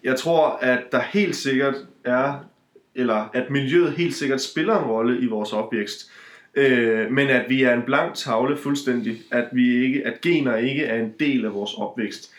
jeg 0.03 0.15
tror, 0.15 0.47
at 0.61 0.83
der 0.91 1.01
helt 1.01 1.35
sikkert 1.35 1.75
er, 2.03 2.45
eller 2.95 3.29
at 3.33 3.49
miljøet 3.49 3.91
helt 3.91 4.15
sikkert 4.15 4.41
spiller 4.41 4.79
en 4.79 4.85
rolle 4.85 5.21
i 5.21 5.25
vores 5.25 5.53
opvækst. 5.53 6.11
Øh, 6.55 7.11
men 7.11 7.29
at 7.29 7.45
vi 7.49 7.63
er 7.63 7.73
en 7.73 7.81
blank 7.85 8.15
tavle 8.15 8.57
fuldstændig, 8.57 9.17
at 9.31 9.45
vi 9.51 9.85
ikke, 9.85 10.07
at 10.07 10.21
gener 10.21 10.55
ikke 10.55 10.83
er 10.83 11.03
en 11.03 11.13
del 11.19 11.45
af 11.45 11.53
vores 11.53 11.73
opvækst. 11.73 12.31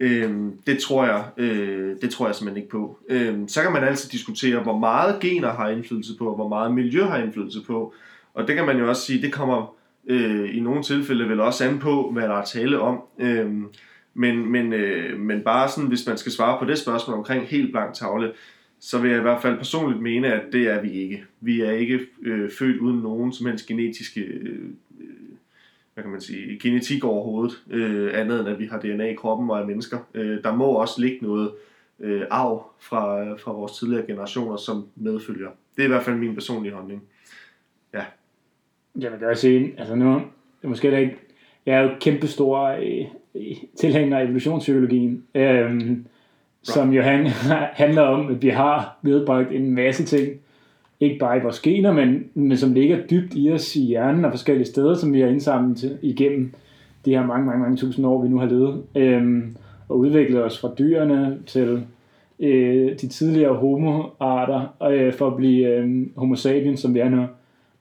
Øhm, 0.00 0.52
det 0.66 0.78
tror 0.78 1.04
jeg, 1.04 1.24
øh, 1.36 1.96
det 2.02 2.10
tror 2.10 2.26
jeg 2.26 2.34
simpelthen 2.34 2.62
ikke 2.62 2.70
på. 2.70 2.98
Øhm, 3.08 3.48
så 3.48 3.62
kan 3.62 3.72
man 3.72 3.84
altid 3.84 4.10
diskutere, 4.10 4.62
hvor 4.62 4.78
meget 4.78 5.20
gener 5.20 5.52
har 5.52 5.68
indflydelse 5.68 6.16
på, 6.18 6.28
og 6.28 6.34
hvor 6.34 6.48
meget 6.48 6.74
miljø 6.74 7.04
har 7.04 7.18
indflydelse 7.18 7.64
på. 7.66 7.94
Og 8.34 8.48
det 8.48 8.56
kan 8.56 8.66
man 8.66 8.78
jo 8.78 8.88
også 8.88 9.02
sige, 9.02 9.22
det 9.22 9.32
kommer 9.32 9.74
øh, 10.06 10.56
i 10.56 10.60
nogle 10.60 10.82
tilfælde 10.82 11.28
vel 11.28 11.40
også 11.40 11.64
an 11.64 11.78
på, 11.78 12.10
hvad 12.12 12.22
der 12.22 12.34
er 12.34 12.44
tale 12.44 12.80
om. 12.80 13.00
Øhm, 13.18 13.66
men, 14.14 14.52
men, 14.52 14.72
øh, 14.72 15.20
men 15.20 15.40
bare 15.40 15.68
sådan, 15.68 15.88
hvis 15.88 16.06
man 16.06 16.18
skal 16.18 16.32
svare 16.32 16.58
på 16.58 16.64
det 16.64 16.78
spørgsmål 16.78 17.16
omkring 17.16 17.46
helt 17.46 17.72
blank 17.72 17.94
tavle, 17.94 18.32
så 18.80 18.98
vil 18.98 19.10
jeg 19.10 19.18
i 19.18 19.22
hvert 19.22 19.42
fald 19.42 19.56
personligt 19.56 20.02
mene, 20.02 20.32
at 20.32 20.52
det 20.52 20.68
er 20.68 20.82
vi 20.82 20.92
ikke. 20.92 21.24
Vi 21.40 21.60
er 21.60 21.70
ikke 21.70 22.00
øh, 22.22 22.50
født 22.58 22.76
uden 22.76 23.00
nogen 23.00 23.32
som 23.32 23.46
helst 23.46 23.66
genetiske, 23.66 24.20
øh, 24.20 24.68
hvad 25.98 26.04
kan 26.04 26.12
man 26.12 26.20
sige, 26.20 26.58
genetik 26.58 27.04
overhovedet, 27.04 27.62
øh, 27.70 28.20
andet 28.20 28.40
end 28.40 28.48
at 28.48 28.58
vi 28.58 28.66
har 28.66 28.80
DNA 28.80 29.04
i 29.04 29.14
kroppen 29.14 29.50
og 29.50 29.60
er 29.60 29.66
mennesker. 29.66 29.98
Øh, 30.14 30.42
der 30.44 30.54
må 30.54 30.64
også 30.64 31.00
ligge 31.00 31.18
noget 31.22 31.50
øh, 32.00 32.22
arv 32.30 32.70
fra, 32.78 33.34
fra 33.34 33.52
vores 33.52 33.72
tidligere 33.72 34.06
generationer, 34.06 34.56
som 34.56 34.86
medfølger. 34.96 35.48
Det 35.76 35.82
er 35.82 35.86
i 35.86 35.90
hvert 35.90 36.02
fald 36.02 36.16
min 36.16 36.34
personlige 36.34 36.72
holdning. 36.74 37.02
Jeg 39.00 39.12
vil 39.12 39.20
da 39.20 39.34
sige, 39.34 39.74
altså 39.78 39.94
nu, 39.94 40.14
det 40.14 40.64
er 40.64 40.68
måske 40.68 41.00
ikke, 41.00 41.16
jeg 41.66 41.76
er 41.78 41.82
jo 41.82 41.90
kæmpe 42.00 42.26
stor 42.26 42.60
øh, 42.60 43.04
øh, 43.34 43.56
tilhænger 43.80 44.18
af 44.18 44.24
evolutionspsykologien, 44.24 45.24
øh, 45.34 45.96
som 46.62 46.92
jo 46.92 47.02
han, 47.02 47.26
handler 47.82 48.02
om, 48.02 48.30
at 48.30 48.42
vi 48.42 48.48
har 48.48 48.98
medbragt 49.02 49.52
en 49.52 49.74
masse 49.74 50.04
ting, 50.04 50.40
ikke 51.00 51.18
bare 51.18 51.38
i 51.38 51.42
vores 51.42 51.60
gener, 51.60 51.92
men, 51.92 52.24
men 52.34 52.56
som 52.56 52.72
ligger 52.72 53.06
dybt 53.10 53.32
i 53.34 53.50
os 53.52 53.76
i 53.76 53.80
hjernen 53.80 54.24
og 54.24 54.30
forskellige 54.30 54.66
steder, 54.66 54.94
som 54.94 55.12
vi 55.12 55.20
har 55.20 55.28
indsamlet 55.28 55.76
til, 55.76 55.98
igennem 56.02 56.52
de 57.04 57.10
her 57.10 57.26
mange, 57.26 57.46
mange, 57.46 57.60
mange 57.60 57.76
tusind 57.76 58.06
år, 58.06 58.22
vi 58.22 58.28
nu 58.28 58.38
har 58.38 58.46
levet, 58.46 58.82
øhm, 58.94 59.56
og 59.88 59.98
udviklet 59.98 60.44
os 60.44 60.60
fra 60.60 60.70
dyrene 60.78 61.38
til 61.46 61.82
øh, 62.40 62.92
de 63.00 63.08
tidligere 63.08 63.54
homoarter, 63.54 64.90
øh, 64.90 65.12
for 65.12 65.26
at 65.26 65.36
blive 65.36 65.68
øh, 65.68 66.06
homo 66.16 66.34
sapiens, 66.34 66.80
som 66.80 66.94
vi 66.94 66.98
er 66.98 67.08
nu. 67.08 67.26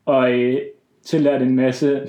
Og 0.06 0.32
øh, 0.32 0.58
tillært 1.04 1.42
en 1.42 1.56
masse... 1.56 2.02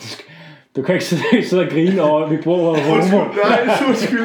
Du 0.76 0.83
kan 0.83 0.94
ikke 0.94 1.04
sidde, 1.04 1.42
sidde 1.48 1.62
og 1.62 1.68
grine 1.70 2.02
over, 2.02 2.24
at 2.24 2.31
vi 2.31 2.37
bruger 2.37 2.59
homo. 2.59 2.94
Undskyld, 2.96 3.18
nej, 3.18 3.88
undskyld. 3.88 4.18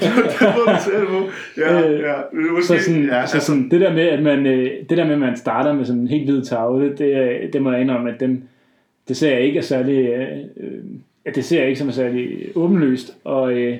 det 0.00 0.54
må 0.56 0.72
du 0.72 0.78
selv 0.84 1.06
på. 1.06 1.28
Ja, 1.56 1.90
Øh, 1.90 2.00
ja. 2.00 2.14
Måske, 2.52 2.78
Så, 2.78 2.84
sådan, 2.84 3.04
ja, 3.04 3.20
altså, 3.20 3.40
så 3.40 3.46
sådan, 3.46 3.70
det 3.70 3.80
der 3.80 3.92
med, 3.92 4.02
at 4.08 4.22
man, 4.22 4.46
øh, 4.46 4.70
det 4.88 4.98
der 4.98 5.04
med, 5.04 5.12
at 5.12 5.18
man 5.18 5.36
starter 5.36 5.72
med 5.72 5.84
sådan 5.84 6.00
en 6.02 6.08
helt 6.08 6.30
hvid 6.30 6.42
tavle, 6.44 6.96
det, 6.96 7.16
øh, 7.16 7.52
det 7.52 7.62
må 7.62 7.72
jeg 7.72 7.80
indrømme, 7.80 8.12
at 8.14 8.20
den, 8.20 8.44
det 9.08 9.16
ser 9.16 9.30
jeg 9.32 9.40
ikke 9.40 9.58
er 9.58 9.62
særlig, 9.62 9.98
øh, 10.08 10.38
øh, 10.56 10.80
at 11.24 11.34
det 11.34 11.44
ser 11.44 11.58
jeg 11.58 11.68
ikke 11.68 11.78
som 11.78 11.88
er 11.88 11.92
særlig 11.92 12.48
åbenlyst, 12.54 13.16
og 13.24 13.52
øh, 13.52 13.76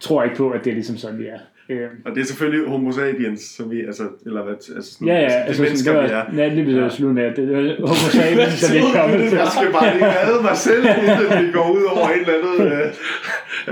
tror 0.00 0.22
ikke 0.22 0.36
på, 0.36 0.50
at 0.50 0.64
det 0.64 0.70
er 0.70 0.74
ligesom 0.74 0.96
sådan, 0.96 1.18
vi 1.18 1.26
er. 1.26 1.38
Øh, 1.70 1.88
Og 2.04 2.14
det 2.14 2.20
er 2.20 2.24
selvfølgelig 2.24 2.68
homo 2.68 2.92
sapiens, 2.92 3.40
som 3.40 3.70
vi, 3.70 3.80
altså, 3.80 4.02
eller 4.26 4.42
hvad, 4.42 4.54
altså 4.76 4.92
sådan, 4.92 5.06
ja, 5.08 5.14
ja, 5.14 5.20
altså, 5.20 5.36
altså, 5.38 5.48
det 5.48 5.56
sådan, 5.56 5.68
mennesker, 5.70 5.92
det 5.92 6.02
vi 6.02 6.14
er. 6.14 6.16
var, 6.16 6.42
ja, 6.42 6.48
lige 6.54 6.64
blev 6.64 6.76
Ja. 6.76 6.82
jeg 6.82 6.92
slut 6.92 7.14
med, 7.14 7.22
at 7.22 7.36
det 7.36 7.44
er 7.54 7.76
homo 7.80 7.94
sapiens, 8.20 8.52
som 8.52 8.74
vi 8.74 8.78
er 8.78 9.00
kommet 9.00 9.28
til. 9.28 9.38
Jeg 9.38 9.48
skal 9.58 9.72
bare 9.72 9.94
lige 9.94 10.06
redde 10.26 10.42
mig 10.42 10.56
selv, 10.56 10.84
inden 10.84 11.46
vi 11.46 11.52
går 11.52 11.70
ud 11.76 11.82
over 11.82 12.08
et 12.08 12.20
eller 12.20 12.34
andet. 12.38 12.72
Øh, 12.84 12.92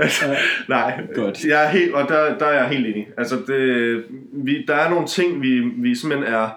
altså, 0.03 0.25
nej, 0.69 1.01
Godt. 1.15 1.45
jeg 1.45 1.65
er 1.65 1.69
helt, 1.69 1.93
og 1.93 2.09
der, 2.09 2.37
der 2.37 2.45
er 2.45 2.59
jeg 2.61 2.67
helt 2.69 2.87
enig. 2.87 3.07
Altså, 3.17 3.35
det, 3.47 4.03
vi, 4.33 4.65
der 4.67 4.75
er 4.75 4.89
nogle 4.89 5.07
ting, 5.07 5.41
vi, 5.41 5.59
vi 5.59 5.95
simpelthen 5.95 6.33
er, 6.33 6.47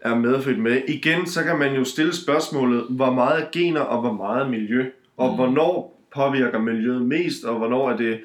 er 0.00 0.14
medfødt 0.14 0.58
med. 0.58 0.76
Igen, 0.88 1.26
så 1.26 1.42
kan 1.44 1.58
man 1.58 1.74
jo 1.74 1.84
stille 1.84 2.14
spørgsmålet, 2.16 2.82
hvor 2.90 3.10
meget 3.12 3.40
er 3.42 3.46
gener, 3.52 3.80
og 3.80 4.00
hvor 4.00 4.12
meget 4.12 4.42
er 4.46 4.48
miljø? 4.48 4.84
Og 5.16 5.28
mm. 5.30 5.34
hvornår 5.36 6.02
påvirker 6.14 6.58
miljøet 6.58 7.02
mest, 7.02 7.44
og 7.44 7.54
hvornår 7.58 7.90
er 7.90 7.96
det 7.96 8.18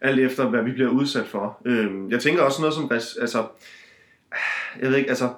alt 0.00 0.20
efter, 0.20 0.48
hvad 0.48 0.62
vi 0.62 0.72
bliver 0.72 0.90
udsat 0.90 1.26
for. 1.26 1.58
Øhm, 1.64 2.10
jeg 2.10 2.20
tænker 2.20 2.42
også 2.42 2.60
noget 2.60 2.74
som, 2.74 2.90
altså, 2.92 3.44
jeg 4.80 4.90
ved 4.90 4.96
ikke, 4.96 5.08
altså, 5.08 5.28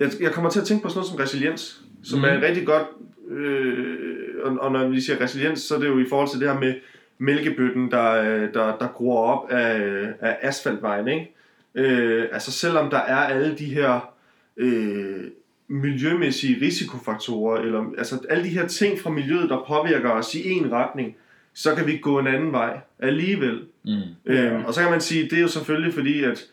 jeg, 0.00 0.10
jeg 0.20 0.32
kommer 0.32 0.50
til 0.50 0.60
at 0.60 0.66
tænke 0.66 0.82
på 0.82 0.88
sådan 0.88 0.98
noget 0.98 1.10
som 1.10 1.18
resiliens, 1.18 1.82
som 2.04 2.18
mm. 2.18 2.24
Er 2.24 2.36
et 2.36 2.42
rigtig 2.42 2.66
godt, 2.66 2.86
øh, 3.28 3.96
og, 4.42 4.56
og 4.60 4.72
når 4.72 4.88
vi 4.88 5.00
siger 5.00 5.20
resiliens, 5.20 5.60
så 5.60 5.74
er 5.74 5.78
det 5.78 5.88
jo 5.88 5.98
i 5.98 6.06
forhold 6.08 6.28
til 6.28 6.40
det 6.40 6.48
her 6.48 6.60
med, 6.60 6.74
mælkebøtten, 7.22 7.90
der, 7.90 8.12
øh, 8.12 8.54
der, 8.54 8.76
der 8.78 8.88
gror 8.88 9.26
op 9.26 9.50
af, 9.50 10.08
af 10.20 10.38
asfaltvejen. 10.42 11.08
Ikke? 11.08 11.34
Øh, 11.74 12.28
altså 12.32 12.52
selvom 12.52 12.90
der 12.90 12.98
er 12.98 13.16
alle 13.16 13.58
de 13.58 13.64
her 13.64 14.14
øh, 14.56 15.24
miljømæssige 15.68 16.66
risikofaktorer, 16.66 17.60
eller 17.60 17.84
altså 17.98 18.18
alle 18.28 18.44
de 18.44 18.48
her 18.48 18.66
ting 18.66 19.00
fra 19.00 19.10
miljøet, 19.10 19.50
der 19.50 19.64
påvirker 19.68 20.10
os 20.10 20.34
i 20.34 20.50
en 20.50 20.72
retning, 20.72 21.16
så 21.54 21.74
kan 21.74 21.86
vi 21.86 21.96
gå 21.96 22.18
en 22.18 22.26
anden 22.26 22.52
vej 22.52 22.80
alligevel. 22.98 23.60
Mm. 23.84 24.00
Øhm, 24.26 24.64
og 24.64 24.74
så 24.74 24.80
kan 24.80 24.90
man 24.90 25.00
sige, 25.00 25.24
det 25.24 25.32
er 25.32 25.42
jo 25.42 25.48
selvfølgelig 25.48 25.94
fordi, 25.94 26.24
at 26.24 26.44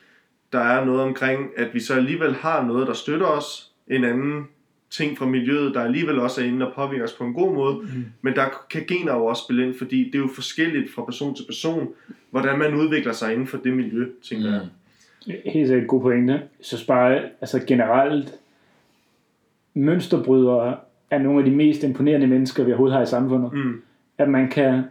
der 0.52 0.60
er 0.60 0.86
noget 0.86 1.02
omkring, 1.02 1.50
at 1.58 1.74
vi 1.74 1.80
så 1.80 1.94
alligevel 1.94 2.34
har 2.34 2.66
noget, 2.66 2.88
der 2.88 2.94
støtter 2.94 3.28
os, 3.28 3.72
en 3.88 4.04
anden 4.04 4.48
ting 4.90 5.18
fra 5.18 5.26
miljøet, 5.26 5.74
der 5.74 5.82
alligevel 5.82 6.20
også 6.20 6.42
er 6.42 6.46
inde 6.46 6.68
og 6.68 6.74
påvirker 6.74 7.04
os 7.04 7.14
på 7.14 7.24
en 7.24 7.34
god 7.34 7.54
måde, 7.54 7.76
mm. 7.76 8.06
men 8.22 8.36
der 8.36 8.46
kan 8.70 8.84
gener 8.88 9.16
jo 9.16 9.26
også 9.26 9.44
spille 9.44 9.66
ind, 9.68 9.78
fordi 9.78 10.04
det 10.04 10.16
er 10.16 10.20
jo 10.20 10.30
forskelligt 10.36 10.92
fra 10.92 11.06
person 11.06 11.36
til 11.36 11.44
person, 11.44 11.88
hvordan 12.32 12.60
man 12.60 12.76
udvikler 12.76 13.14
sig 13.14 13.34
inden 13.34 13.48
for 13.48 13.58
det 13.58 13.74
miljø, 13.74 14.06
tænker 14.24 14.48
mm. 14.48 14.54
jeg. 14.54 15.42
Helt 15.46 15.68
sikkert 15.68 15.88
god 15.88 16.02
pointe. 16.02 16.42
Så 16.62 16.88
bare 16.88 17.22
altså 17.42 17.60
generelt, 17.68 18.34
mønsterbrydere 19.74 20.78
er 21.12 21.18
nogle 21.18 21.40
af 21.40 21.46
de 21.46 21.52
mest 21.52 21.84
imponerende 21.84 22.28
mennesker, 22.28 22.64
vi 22.64 22.72
overhovedet 22.72 22.96
har 22.96 23.04
i 23.04 23.06
samfundet. 23.06 23.54
Mm. 23.54 23.82
At 24.20 24.30
man 24.30 24.50
kan, 24.50 24.82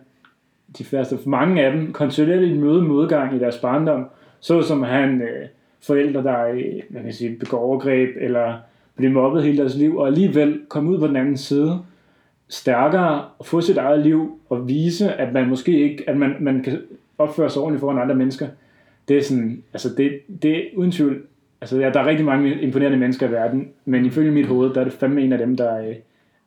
de 0.78 0.84
første, 0.84 1.18
mange 1.26 1.64
af 1.64 1.72
dem, 1.72 1.92
kontinuerligt 1.92 2.58
møde 2.58 2.82
modgang 2.82 3.36
i 3.36 3.38
deres 3.38 3.58
barndom, 3.58 4.06
så 4.40 4.62
som 4.62 4.82
han 4.82 5.22
øh, 5.22 5.48
forældre, 5.86 6.22
der 6.22 6.44
øh, 6.44 6.62
man 6.90 7.02
kan 7.02 7.06
jeg 7.06 7.14
sige, 7.14 7.36
begår 7.36 7.58
overgreb, 7.58 8.16
eller 8.20 8.54
bliver 8.96 9.12
mobbet 9.12 9.42
hele 9.42 9.58
deres 9.58 9.74
liv, 9.74 9.96
og 9.96 10.06
alligevel 10.06 10.60
komme 10.68 10.90
ud 10.90 10.98
på 10.98 11.06
den 11.06 11.16
anden 11.16 11.36
side, 11.36 11.78
stærkere, 12.48 13.24
og 13.38 13.46
få 13.46 13.60
sit 13.60 13.76
eget 13.76 14.00
liv, 14.00 14.40
og 14.48 14.68
vise, 14.68 15.12
at 15.12 15.32
man 15.32 15.48
måske 15.48 15.78
ikke, 15.78 16.04
at 16.06 16.16
man, 16.16 16.36
man 16.40 16.62
kan 16.62 16.78
opføre 17.18 17.50
sig 17.50 17.62
ordentligt 17.62 17.80
foran 17.80 18.02
andre 18.02 18.14
mennesker. 18.14 18.46
Det 19.08 19.18
er 19.18 19.22
sådan, 19.22 19.62
altså 19.72 19.88
det, 19.96 20.20
det 20.42 20.56
er 20.56 20.62
uden 20.76 20.92
tvivl, 20.92 21.22
altså 21.60 21.78
ja, 21.78 21.90
der 21.90 22.00
er 22.00 22.06
rigtig 22.06 22.26
mange 22.26 22.60
imponerende 22.60 22.98
mennesker 22.98 23.28
i 23.28 23.32
verden, 23.32 23.68
men 23.84 24.04
ifølge 24.04 24.30
mit 24.30 24.46
hoved, 24.46 24.74
der 24.74 24.80
er 24.80 24.84
det 24.84 24.92
fandme 24.92 25.22
en 25.22 25.32
af 25.32 25.38
dem, 25.38 25.56
der, 25.56 25.70
er, 25.70 25.94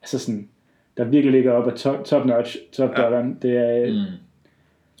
altså 0.02 0.18
sådan, 0.18 0.48
der 0.96 1.04
virkelig 1.04 1.32
ligger 1.32 1.52
op 1.52 1.68
af 1.70 1.78
top, 1.78 2.04
top 2.04 2.26
notch, 2.26 2.56
top 2.72 2.90
Ja. 2.98 3.02
dollaren. 3.02 3.38
Det 3.42 3.56
er, 3.56 3.92
Mm. 3.92 4.12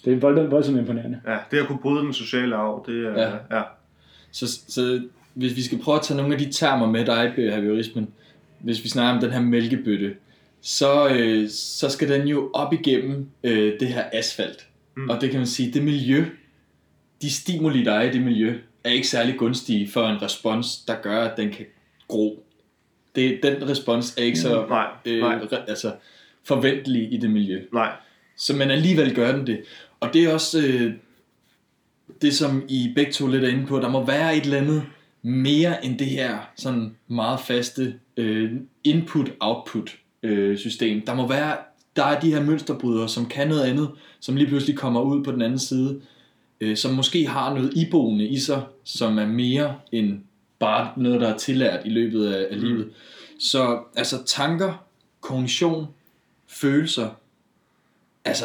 det 0.04 0.12
er 0.12 0.16
voldsomt, 0.20 0.50
voldsomt 0.50 0.78
imponerende. 0.78 1.20
Ja, 1.26 1.36
det 1.50 1.58
at 1.58 1.66
kunne 1.66 1.78
bryde 1.78 2.04
den 2.04 2.12
sociale 2.12 2.56
arv, 2.56 2.84
det 2.86 3.06
er... 3.06 3.20
Ja. 3.22 3.56
Ja. 3.56 3.62
Så, 4.30 4.46
så 4.68 5.02
hvis 5.34 5.56
vi 5.56 5.62
skal 5.62 5.78
prøve 5.78 5.96
at 5.96 6.02
tage 6.02 6.16
nogle 6.18 6.32
af 6.34 6.38
de 6.38 6.52
termer 6.52 6.86
med 6.90 7.04
dig, 7.06 7.32
behaviorismen, 7.36 8.08
hvis 8.60 8.84
vi 8.84 8.88
snakker 8.88 9.14
om 9.14 9.20
den 9.20 9.30
her 9.30 9.40
mælkebøtte, 9.40 10.14
så, 10.60 11.08
øh, 11.08 11.48
så 11.50 11.88
skal 11.88 12.08
den 12.08 12.28
jo 12.28 12.50
op 12.54 12.72
igennem 12.72 13.28
øh, 13.44 13.80
det 13.80 13.88
her 13.88 14.04
asfalt. 14.12 14.66
Mm. 14.96 15.10
Og 15.10 15.20
det 15.20 15.30
kan 15.30 15.40
man 15.40 15.46
sige, 15.46 15.72
det 15.72 15.82
miljø, 15.82 16.24
de 17.22 17.30
stimuli, 17.32 17.84
der 17.84 17.92
er 17.92 18.02
i 18.02 18.12
det 18.12 18.22
miljø, 18.22 18.58
er 18.84 18.90
ikke 18.90 19.08
særlig 19.08 19.36
gunstige 19.38 19.88
for 19.90 20.06
en 20.08 20.22
respons, 20.22 20.76
der 20.88 20.94
gør, 21.02 21.20
at 21.24 21.36
den 21.36 21.50
kan 21.50 21.66
gro. 22.08 22.44
Det, 23.14 23.40
den 23.42 23.68
respons 23.68 24.16
er 24.16 24.22
ikke 24.22 24.38
så 24.38 24.66
Nej, 24.68 24.86
øh, 25.04 25.20
nej, 25.20 25.34
re, 25.52 25.68
altså, 25.68 25.92
forventelig 26.44 27.12
i 27.12 27.16
det 27.16 27.30
miljø. 27.30 27.62
nej. 27.72 27.92
Så 28.36 28.56
men 28.56 28.70
alligevel 28.70 29.14
gør 29.14 29.32
den 29.32 29.46
det. 29.46 29.60
Og 30.00 30.08
det 30.12 30.24
er 30.24 30.32
også 30.34 30.66
øh, 30.66 30.92
det, 32.22 32.34
som 32.34 32.64
I 32.68 32.92
begge 32.96 33.12
to 33.12 33.26
lidt 33.26 33.44
er 33.44 33.48
inde 33.48 33.66
på. 33.66 33.78
Der 33.78 33.88
må 33.88 34.04
være 34.04 34.36
et 34.36 34.44
eller 34.44 34.58
andet 34.58 34.82
mere 35.22 35.84
end 35.84 35.98
det 35.98 36.06
her 36.06 36.38
sådan 36.56 36.96
meget 37.08 37.40
faste 37.40 37.94
øh, 38.16 38.52
input-output 38.84 39.98
øh, 40.22 40.58
system. 40.58 41.06
Der 41.06 41.14
må 41.14 41.28
være, 41.28 41.56
der 41.96 42.04
er 42.04 42.20
de 42.20 42.34
her 42.34 42.42
mønsterbrydere, 42.42 43.08
som 43.08 43.26
kan 43.26 43.48
noget 43.48 43.62
andet, 43.62 43.90
som 44.20 44.36
lige 44.36 44.48
pludselig 44.48 44.76
kommer 44.76 45.00
ud 45.00 45.24
på 45.24 45.32
den 45.32 45.42
anden 45.42 45.58
side, 45.58 46.00
øh, 46.60 46.76
som 46.76 46.94
måske 46.94 47.26
har 47.26 47.54
noget 47.54 47.72
iboende 47.76 48.28
i 48.28 48.38
sig, 48.38 48.62
som 48.84 49.18
er 49.18 49.26
mere 49.26 49.74
end 49.92 50.20
bare 50.62 50.92
noget, 50.96 51.20
der 51.20 51.28
er 51.34 51.38
tillært 51.38 51.86
i 51.86 51.88
løbet 51.90 52.32
af, 52.32 52.46
af 52.50 52.60
livet. 52.60 52.90
Så 53.38 53.82
altså 53.96 54.24
tanker, 54.26 54.84
kognition, 55.20 55.86
følelser, 56.48 57.10
altså, 58.24 58.44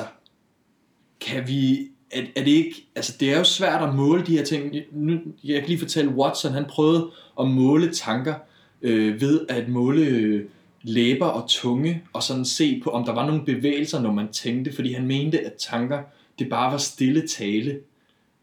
kan 1.20 1.48
vi, 1.48 1.88
er, 2.12 2.22
er 2.36 2.44
det 2.44 2.52
ikke, 2.52 2.88
altså 2.96 3.16
det 3.20 3.34
er 3.34 3.38
jo 3.38 3.44
svært 3.44 3.90
at 3.90 3.96
måle 3.96 4.26
de 4.26 4.38
her 4.38 4.46
ting. 4.46 4.76
Nu, 4.92 5.20
jeg 5.44 5.60
kan 5.60 5.68
lige 5.68 5.80
fortælle, 5.80 6.12
Watson 6.12 6.52
han 6.52 6.66
prøvede 6.66 7.12
at 7.40 7.48
måle 7.48 7.94
tanker 7.94 8.36
øh, 8.82 9.22
ved 9.22 9.46
at 9.50 9.70
måle 9.70 10.02
øh, 10.02 10.46
læber 10.82 11.26
og 11.26 11.50
tunge, 11.50 12.04
og 12.14 12.24
sådan 12.24 12.46
se 12.46 12.82
på, 12.84 12.90
om 12.90 13.06
der 13.06 13.14
var 13.14 13.26
nogle 13.26 13.46
bevægelser, 13.46 14.02
når 14.02 14.12
man 14.12 14.28
tænkte, 14.32 14.74
fordi 14.76 14.94
han 14.94 15.08
mente, 15.08 15.40
at 15.40 15.54
tanker, 15.54 16.04
det 16.40 16.50
bare 16.50 16.72
var 16.72 16.78
stille 16.78 17.28
tale. 17.28 17.80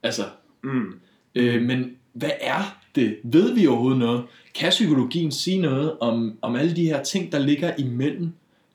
Altså, 0.02 0.24
Mm. 0.64 1.00
Øh, 1.34 1.62
men 1.62 1.96
hvad 2.12 2.30
er 2.40 2.83
det? 2.94 3.16
Ved 3.22 3.54
vi 3.54 3.66
overhovedet 3.66 3.98
noget? 3.98 4.22
Kan 4.54 4.70
psykologien 4.70 5.30
sige 5.30 5.60
noget 5.60 5.92
om, 6.00 6.32
om 6.42 6.56
alle 6.56 6.76
de 6.76 6.84
her 6.86 7.02
ting, 7.02 7.32
der 7.32 7.38
ligger 7.38 7.70
imellem, 7.78 8.28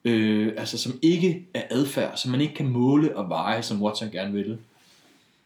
øh, 0.05 0.47
altså 0.57 0.77
som 0.77 0.91
ikke 1.01 1.45
er 1.53 1.61
adfærd, 1.71 2.11
som 2.15 2.31
man 2.31 2.41
ikke 2.41 2.53
kan 2.53 2.67
måle 2.67 3.17
og 3.17 3.29
veje, 3.29 3.61
som 3.61 3.81
Watson 3.81 4.09
gerne 4.11 4.33
vil? 4.33 4.57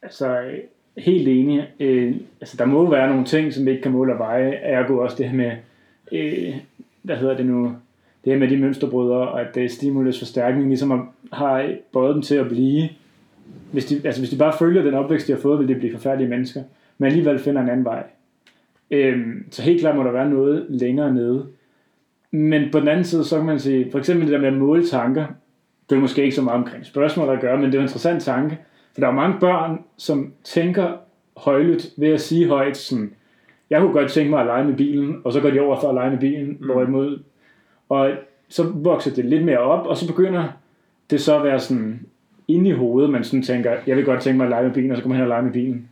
Altså, 0.02 0.42
helt 0.98 1.28
enig. 1.28 1.68
Øh, 1.80 2.16
altså, 2.42 2.58
der 2.58 2.66
må 2.66 2.90
være 2.90 3.10
nogle 3.10 3.26
ting, 3.26 3.54
som 3.54 3.66
vi 3.66 3.72
ikke 3.72 3.84
kan 3.84 3.92
måle 3.92 4.14
og 4.14 4.20
veje. 4.20 4.52
Ergo 4.52 4.98
også 4.98 5.18
det 5.18 5.30
her 5.30 5.36
med, 5.36 5.52
øh, 6.12 6.54
hvad 7.02 7.18
hedder 7.18 7.38
det 7.38 7.46
nu, 7.46 7.76
det 8.26 8.34
her 8.34 8.40
med 8.40 8.48
de 8.48 8.58
mønsterbrydere, 8.58 9.28
og 9.30 9.42
at 9.42 9.56
det 9.56 9.66
er 9.66 9.70
stimulus 9.70 10.20
forstærkning, 10.20 10.68
ligesom 10.68 10.92
at- 10.92 11.00
har 11.34 11.76
båret 11.92 12.16
dem 12.16 12.22
til 12.22 12.36
at 12.36 12.48
blive, 12.50 12.90
hvis 13.72 13.86
de, 13.86 14.02
altså 14.04 14.22
hvis 14.22 14.30
de 14.30 14.38
bare 14.38 14.58
følger 14.60 14.82
den 14.82 14.94
opvækst, 14.94 15.28
de 15.28 15.32
har 15.32 15.40
fået, 15.40 15.60
vil 15.60 15.68
de 15.68 15.76
blive 15.76 15.94
forfærdelige 15.94 16.30
mennesker, 16.30 16.64
men 16.98 17.08
alligevel 17.08 17.40
finder 17.40 17.62
en 17.62 17.70
anden 17.70 17.86
vej. 17.86 18.04
Øhm, 18.92 19.46
så 19.52 19.62
helt 19.62 19.80
klart 19.82 19.96
må 19.96 20.04
der 20.04 20.12
være 20.12 20.30
noget 20.30 20.66
længere 20.70 21.14
nede. 21.14 21.46
Men 22.32 22.72
på 22.72 22.80
den 22.80 22.88
anden 22.88 23.06
side, 23.06 23.24
så 23.24 23.38
kan 23.38 23.46
man 23.46 23.60
sige, 23.60 23.92
for 23.92 24.00
eksempel 24.00 24.28
det 24.28 24.34
der 24.34 24.40
med 24.40 24.48
at 24.48 24.54
måle 24.54 24.88
tanker, 24.88 25.26
det 25.90 25.96
er 25.96 26.00
måske 26.00 26.24
ikke 26.24 26.36
så 26.36 26.42
meget 26.42 26.60
omkring 26.60 26.86
spørgsmål 26.86 27.30
at 27.30 27.42
gøre, 27.42 27.58
men 27.58 27.66
det 27.66 27.76
er 27.76 27.80
en 27.80 27.86
interessant 27.86 28.24
tanke, 28.24 28.58
for 28.94 29.02
der 29.02 29.08
er 29.08 29.12
mange 29.12 29.40
børn, 29.40 29.80
som 29.98 30.34
tænker 30.44 30.92
højlydt 31.38 31.86
ved 31.98 32.08
at 32.08 32.22
sige 32.22 32.48
højt 32.48 32.78
sådan, 32.78 33.14
jeg 33.70 33.82
kunne 33.82 33.94
godt 33.94 34.12
tænke 34.12 34.30
mig 34.30 34.40
at 34.40 34.46
lege 34.46 34.66
med 34.66 34.74
bilen, 34.74 35.22
og 35.24 35.34
så 35.34 35.42
går 35.42 35.50
de 35.50 35.62
over 35.62 35.80
for 35.80 35.90
at 35.90 35.96
lege 35.96 36.12
med 36.12 36.20
bilen, 36.20 36.58
mm. 36.60 36.66
hvorimod, 36.66 37.20
og 37.90 38.12
så 38.50 38.64
vokser 38.64 39.14
det 39.14 39.26
lidt 39.26 39.46
mere 39.46 39.58
op, 39.58 39.88
og 39.88 39.98
så 39.98 40.08
begynder 40.08 40.48
det 41.10 41.22
så 41.22 41.38
at 41.38 41.44
være 41.44 41.60
sådan 41.60 42.06
inde 42.48 42.70
i 42.70 42.74
hovedet, 42.74 43.12
man 43.12 43.24
sådan 43.24 43.44
tænker, 43.44 43.76
jeg 43.88 43.98
vil 43.98 44.06
godt 44.06 44.22
tænke 44.22 44.38
mig 44.38 44.46
at 44.46 44.50
lege 44.50 44.64
med 44.64 44.74
bilen, 44.74 44.92
og 44.92 44.98
så 44.98 45.04
kommer 45.04 45.18
man 45.18 45.26
hen 45.26 45.32
og 45.32 45.36
lege 45.36 45.44
med 45.44 45.54
bilen. 45.54 45.90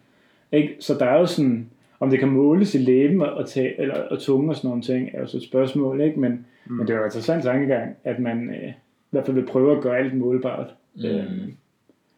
Ikke? 0.51 0.75
Så 0.80 0.93
der 0.99 1.06
er 1.06 1.19
jo 1.19 1.25
sådan, 1.25 1.69
om 2.02 2.10
det 2.10 2.20
kan 2.20 2.30
måles 2.30 2.76
i 2.76 2.78
læben 2.78 3.22
og, 3.22 3.50
tage, 3.50 3.82
eller, 3.82 3.96
og 3.96 4.20
tunge 4.20 4.50
og 4.50 4.56
sådan 4.56 4.68
nogle 4.68 4.82
ting, 4.84 5.10
er 5.14 5.20
jo 5.20 5.28
så 5.28 5.38
et 5.38 5.44
spørgsmål, 5.44 6.02
ikke? 6.02 6.20
Men, 6.20 6.46
mm. 6.66 6.74
men 6.76 6.88
det 6.88 6.94
er 6.94 6.98
jo 6.98 7.04
en 7.04 7.08
interessant 7.08 7.44
tankegang, 7.44 7.96
at 8.04 8.20
man 8.20 8.50
øh, 8.50 8.70
i 8.70 8.74
hvert 9.10 9.26
fald 9.26 9.36
vil 9.36 9.46
prøve 9.46 9.78
at 9.78 9.84
gøre 9.84 9.98
alt 9.98 10.18
målbart. 10.18 10.68
Mm. 10.96 11.06
Øhm, 11.06 11.54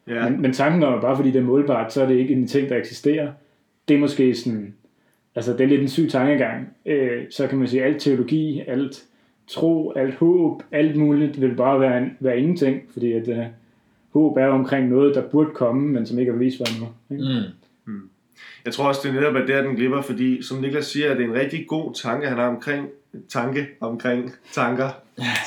Ja. 0.08 0.28
men, 0.28 0.42
men 0.42 0.52
tanken 0.52 0.82
om, 0.82 0.94
at 0.94 1.00
bare 1.00 1.16
fordi 1.16 1.30
det 1.30 1.38
er 1.38 1.44
målbart, 1.44 1.92
så 1.92 2.02
er 2.02 2.06
det 2.06 2.14
ikke 2.14 2.34
en 2.34 2.46
ting, 2.46 2.68
der 2.68 2.76
eksisterer. 2.76 3.32
Det 3.88 3.94
er 3.94 3.98
måske 3.98 4.34
sådan, 4.34 4.74
altså 5.34 5.52
det 5.52 5.60
er 5.60 5.66
lidt 5.66 5.80
en 5.80 5.88
syg 5.88 6.08
tankegang. 6.10 6.68
Øh, 6.86 7.22
så 7.30 7.46
kan 7.46 7.58
man 7.58 7.68
sige, 7.68 7.84
alt 7.84 8.00
teologi, 8.00 8.62
alt 8.66 9.04
tro, 9.46 9.92
alt 9.92 10.14
håb, 10.14 10.62
alt 10.72 10.96
muligt 10.96 11.40
vil 11.40 11.54
bare 11.54 11.80
være, 11.80 11.98
en, 11.98 12.16
være 12.20 12.38
ingenting, 12.38 12.80
fordi 12.92 13.12
at 13.12 13.28
øh, 13.28 13.44
håb 14.12 14.36
er 14.36 14.46
omkring 14.46 14.88
noget, 14.88 15.14
der 15.14 15.22
burde 15.22 15.50
komme, 15.54 15.88
men 15.92 16.06
som 16.06 16.18
ikke 16.18 16.30
er 16.30 16.34
bevist 16.36 16.56
for 16.58 16.64
endnu. 16.74 16.88
Ikke? 17.10 17.40
Mm. 17.40 17.63
Jeg 18.64 18.72
tror 18.72 18.88
også, 18.88 19.00
det 19.04 19.08
er 19.08 19.14
netop, 19.20 19.34
er 19.36 19.62
den 19.62 19.76
glipper, 19.76 20.02
fordi 20.02 20.42
som 20.42 20.58
Niklas 20.58 20.86
siger, 20.86 21.10
at 21.10 21.16
det 21.16 21.24
er 21.24 21.28
en 21.28 21.34
rigtig 21.34 21.64
god 21.68 21.94
tanke, 21.94 22.28
han 22.28 22.38
har 22.38 22.48
omkring 22.48 22.88
tanke 23.28 23.66
omkring 23.80 24.32
tanker. 24.52 24.88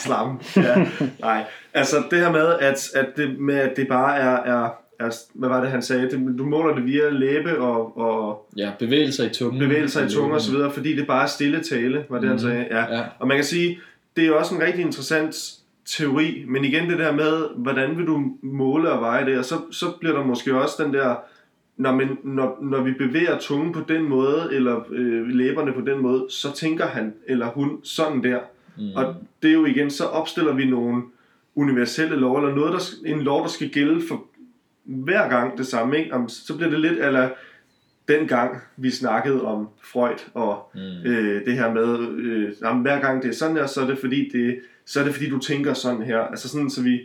Slam. 0.05 0.41
Ja. 0.55 0.85
Nej. 1.19 1.43
Altså 1.73 2.03
det 2.11 2.19
her 2.19 2.31
med, 2.31 2.53
at, 2.59 2.89
at, 2.95 3.07
det, 3.17 3.39
med, 3.39 3.55
at 3.55 3.77
det 3.77 3.87
bare 3.87 4.17
er, 4.17 4.53
er, 4.63 4.69
er, 4.99 5.11
hvad 5.33 5.49
var 5.49 5.61
det 5.61 5.69
han 5.71 5.81
sagde, 5.81 6.01
det, 6.09 6.35
du 6.37 6.45
måler 6.45 6.75
det 6.75 6.85
via 6.85 7.09
læbe 7.09 7.57
og, 7.59 7.97
og 7.97 8.47
Ja, 8.57 8.71
bevægelser 8.79 9.25
i 9.25 9.29
tungen. 9.29 9.59
bevægelser 9.59 10.05
i 10.05 10.09
tunge 10.09 10.33
og 10.35 10.41
så 10.41 10.51
videre, 10.51 10.71
fordi 10.71 10.95
det 10.95 11.07
bare 11.07 11.23
er 11.23 11.27
stille 11.27 11.63
tale, 11.63 12.05
var 12.09 12.19
det 12.19 12.27
han 12.29 12.35
Mhm. 12.35 12.39
sagde. 12.39 12.65
Ja. 12.71 12.95
Ja. 12.97 13.03
Og 13.19 13.27
man 13.27 13.37
kan 13.37 13.43
sige, 13.43 13.79
det 14.15 14.23
er 14.23 14.27
jo 14.27 14.37
også 14.37 14.55
en 14.55 14.61
rigtig 14.61 14.81
interessant 14.85 15.35
teori, 15.97 16.45
men 16.47 16.65
igen 16.65 16.89
det 16.89 16.99
der 16.99 17.11
med, 17.11 17.47
hvordan 17.55 17.97
vil 17.97 18.05
du 18.05 18.23
måle 18.43 18.91
og 18.91 19.01
veje 19.01 19.25
det, 19.25 19.37
og 19.39 19.45
så, 19.45 19.55
så 19.71 19.85
bliver 19.99 20.15
der 20.17 20.25
måske 20.25 20.61
også 20.61 20.83
den 20.83 20.93
der, 20.93 21.15
når, 21.77 21.95
man, 21.95 22.17
når, 22.23 22.57
når 22.61 22.81
vi 22.81 22.91
bevæger 22.91 23.39
tungen 23.39 23.73
på 23.73 23.79
den 23.87 24.03
måde, 24.03 24.49
eller 24.51 24.85
øh, 24.91 25.27
læberne 25.27 25.73
på 25.73 25.81
den 25.81 25.99
måde, 26.01 26.25
så 26.29 26.53
tænker 26.55 26.85
han 26.85 27.13
eller 27.27 27.47
hun 27.47 27.79
sådan 27.83 28.23
der. 28.23 28.39
Mm. 28.77 28.95
Og 28.95 29.15
det 29.41 29.49
er 29.49 29.53
jo 29.53 29.65
igen, 29.65 29.89
så 29.89 30.05
opstiller 30.05 30.53
vi 30.53 30.65
nogle 30.65 31.03
universelle 31.55 32.15
lov, 32.15 32.37
eller 32.37 32.55
noget, 32.55 32.73
der, 32.73 33.09
en 33.11 33.21
lov, 33.21 33.41
der 33.41 33.47
skal 33.49 33.69
gælde 33.69 34.01
for 34.07 34.23
hver 34.83 35.29
gang 35.29 35.57
det 35.57 35.67
samme. 35.67 35.97
Ikke? 35.97 36.13
Om, 36.13 36.29
så 36.29 36.55
bliver 36.57 36.69
det 36.69 36.79
lidt, 36.79 36.99
eller 36.99 37.29
den 38.07 38.27
gang 38.27 38.61
vi 38.77 38.89
snakkede 38.89 39.45
om 39.45 39.67
Freud 39.81 40.29
og 40.33 40.71
Mm. 40.73 41.09
øh, 41.11 41.45
det 41.45 41.53
her 41.53 41.73
med, 41.73 42.09
øh, 42.09 42.53
jamen, 42.61 42.81
hver 42.81 42.99
gang 43.01 43.23
det 43.23 43.29
er 43.29 43.33
sådan 43.33 43.57
her, 43.57 43.65
så 43.65 43.81
er 43.81 43.87
det 43.87 43.97
fordi, 43.97 44.29
det, 44.33 44.59
så 44.85 44.99
er 44.99 45.03
det 45.03 45.13
fordi 45.13 45.29
du 45.29 45.39
tænker 45.39 45.73
sådan 45.73 46.01
her. 46.01 46.19
Altså 46.19 46.49
sådan, 46.49 46.69
så 46.69 46.83
vi, 46.83 46.99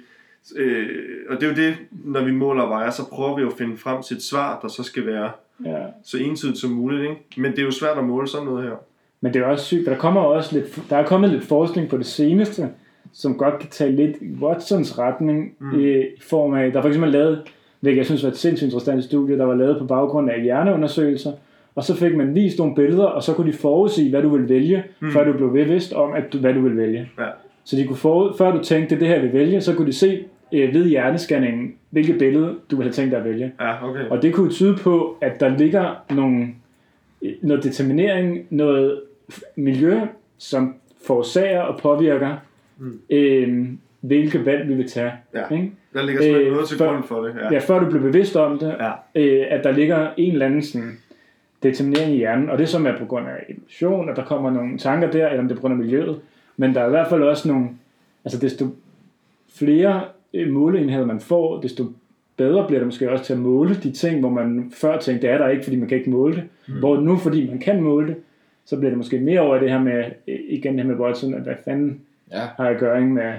Øh, 0.56 0.88
og 1.30 1.40
det 1.40 1.42
er 1.42 1.48
jo 1.48 1.68
det, 1.68 1.76
når 1.90 2.24
vi 2.24 2.30
måler 2.32 2.62
og 2.62 2.70
vejer, 2.70 2.90
så 2.90 3.08
prøver 3.10 3.36
vi 3.36 3.42
jo 3.42 3.48
at 3.48 3.54
finde 3.58 3.76
frem 3.76 4.02
til 4.02 4.16
et 4.16 4.22
svar, 4.22 4.58
der 4.62 4.68
så 4.68 4.82
skal 4.82 5.06
være 5.06 5.30
Ja. 5.64 5.78
så 6.04 6.18
entydigt 6.18 6.58
som 6.58 6.70
muligt. 6.70 7.02
Ikke? 7.02 7.16
Men 7.36 7.52
det 7.52 7.58
er 7.58 7.62
jo 7.62 7.70
svært 7.70 7.98
at 7.98 8.04
måle 8.04 8.28
sådan 8.28 8.46
noget 8.46 8.62
her. 8.64 8.72
Men 9.20 9.34
det 9.34 9.42
er 9.42 9.46
også 9.46 9.64
sygt, 9.64 9.86
der 9.86 9.96
kommer 9.96 10.20
også 10.20 10.54
lidt, 10.56 10.78
der 10.90 10.96
er 10.96 11.06
kommet 11.06 11.30
lidt 11.30 11.44
forskning 11.44 11.88
på 11.88 11.96
det 11.96 12.06
seneste, 12.06 12.68
som 13.12 13.38
godt 13.38 13.58
kan 13.58 13.68
tage 13.70 13.92
lidt 13.92 14.16
i 14.20 14.34
Watsons 14.40 14.98
retning, 14.98 15.54
mm. 15.58 15.80
i, 15.80 15.98
i 16.00 16.20
form 16.20 16.54
af, 16.54 16.72
der 16.72 16.78
er 16.78 16.82
for 16.82 16.88
eksempel 16.88 17.12
lavet, 17.12 17.42
hvilket 17.80 17.98
jeg 17.98 18.06
synes 18.06 18.22
var 18.22 18.28
et 18.30 18.36
sindssygt 18.36 18.66
interessant 18.66 19.04
studie, 19.04 19.38
der 19.38 19.44
var 19.44 19.54
lavet 19.54 19.78
på 19.78 19.84
baggrund 19.84 20.30
af 20.30 20.42
hjerneundersøgelser, 20.42 21.32
og 21.74 21.84
så 21.84 21.94
fik 21.96 22.16
man 22.16 22.34
vist 22.34 22.58
nogle 22.58 22.74
billeder, 22.74 23.04
og 23.04 23.22
så 23.22 23.32
kunne 23.32 23.52
de 23.52 23.56
forudsige, 23.56 24.10
hvad 24.10 24.22
du 24.22 24.28
ville 24.28 24.48
vælge, 24.48 24.84
mm. 25.00 25.10
før 25.12 25.24
du 25.24 25.32
blev 25.32 25.52
bevidst 25.52 25.92
om, 25.92 26.12
at 26.12 26.32
du, 26.32 26.38
hvad 26.38 26.54
du 26.54 26.60
ville 26.60 26.76
vælge. 26.78 27.10
Ja. 27.18 27.24
Så 27.64 27.76
de 27.76 27.86
kunne 27.86 27.96
forud, 27.96 28.34
før 28.38 28.50
du 28.50 28.62
tænkte, 28.64 28.90
det 28.90 28.94
er 28.94 28.98
det 28.98 29.08
her, 29.08 29.14
jeg 29.14 29.24
vil 29.24 29.32
vælge, 29.32 29.60
så 29.60 29.74
kunne 29.74 29.86
de 29.86 29.92
se 29.92 30.24
øh, 30.54 30.74
ved 30.74 30.88
hjernescanningen, 30.88 31.74
hvilket 31.90 32.18
billede 32.18 32.54
du 32.70 32.76
ville 32.76 32.88
have 32.88 32.92
tænkt 32.92 33.10
dig 33.10 33.18
at 33.18 33.24
vælge. 33.24 33.52
Ja, 33.60 33.88
okay. 33.88 34.08
Og 34.10 34.22
det 34.22 34.34
kunne 34.34 34.50
tyde 34.50 34.76
på, 34.76 35.16
at 35.20 35.40
der 35.40 35.56
ligger 35.56 36.04
nogle, 36.10 36.48
noget 37.42 37.64
determinering, 37.64 38.46
noget 38.50 39.00
miljø, 39.56 40.00
som 40.38 40.74
forårsager 41.06 41.60
og 41.60 41.80
påvirker, 41.80 42.36
mm. 42.78 43.00
øh, 43.10 43.66
hvilke 44.00 44.46
valg 44.46 44.68
vi 44.68 44.74
vil 44.74 44.88
tage. 44.88 45.12
Ja. 45.34 45.54
Ikke? 45.54 45.72
Der 45.94 46.02
ligger 46.02 46.22
simpelthen 46.22 46.46
Øh, 46.46 46.52
noget 46.52 46.68
til 46.68 46.78
grund 46.78 47.04
for 47.04 47.22
det. 47.22 47.34
Ja, 47.52 47.58
før 47.58 47.78
du 47.78 47.86
bliver 47.86 48.02
bevidst 48.02 48.36
om 48.36 48.58
det, 48.58 48.74
Ja. 48.80 48.90
øh, 49.14 49.46
at 49.50 49.64
der 49.64 49.72
ligger 49.72 50.08
en 50.16 50.32
eller 50.32 50.46
anden 50.46 50.62
sådan, 50.62 50.98
determinering 51.62 52.12
i 52.14 52.16
hjernen, 52.16 52.50
og 52.50 52.58
det 52.58 52.68
som 52.68 52.86
er 52.86 52.98
på 52.98 53.04
grund 53.04 53.26
af 53.26 53.44
emotion, 53.48 54.08
at 54.08 54.16
der 54.16 54.24
kommer 54.24 54.50
nogle 54.50 54.78
tanker 54.78 55.10
der, 55.10 55.28
eller 55.28 55.40
om 55.40 55.48
det 55.48 55.52
er 55.54 55.56
på 55.56 55.60
grund 55.60 55.74
af 55.74 55.78
miljøet. 55.78 56.20
Men 56.56 56.74
der 56.74 56.80
er 56.80 56.86
i 56.86 56.90
hvert 56.90 57.08
fald 57.08 57.22
også 57.22 57.48
nogle, 57.48 57.68
altså 58.24 58.38
desto 58.38 58.66
flere 59.54 60.04
øh, 60.34 60.48
måleenheder 60.48 61.06
man 61.06 61.20
får, 61.20 61.60
desto 61.60 61.84
bedre 62.36 62.66
bliver 62.66 62.80
det 62.80 62.86
måske 62.86 63.10
også 63.10 63.24
til 63.24 63.32
at 63.32 63.38
måle 63.38 63.74
de 63.74 63.92
ting, 63.92 64.20
hvor 64.20 64.30
man 64.30 64.72
før 64.74 64.98
tænkte, 64.98 65.26
det 65.26 65.34
er 65.34 65.38
der 65.38 65.48
ikke, 65.48 65.64
fordi 65.64 65.76
man 65.76 65.88
kan 65.88 65.98
ikke 65.98 66.10
måle 66.10 66.34
det. 66.34 66.44
Mm. 66.68 66.78
Hvor 66.78 67.00
nu, 67.00 67.16
fordi 67.16 67.48
man 67.48 67.58
kan 67.58 67.82
måle 67.82 68.06
det, 68.08 68.16
så 68.64 68.76
bliver 68.76 68.90
det 68.90 68.96
måske 68.96 69.20
mere 69.20 69.40
over 69.40 69.56
i 69.56 69.60
det 69.60 69.70
her 69.70 69.80
med, 69.80 70.04
øh, 70.28 70.38
igen 70.48 70.78
det 70.78 70.84
her 70.84 70.92
med 70.92 71.00
Watson, 71.00 71.34
at 71.34 71.42
hvad 71.42 71.54
fanden 71.64 72.00
Ja, 72.32 72.38
har 72.56 72.64
jeg 72.64 72.74
at 72.74 72.80
gøre 72.80 72.98
ikke, 72.98 73.12
med 73.12 73.34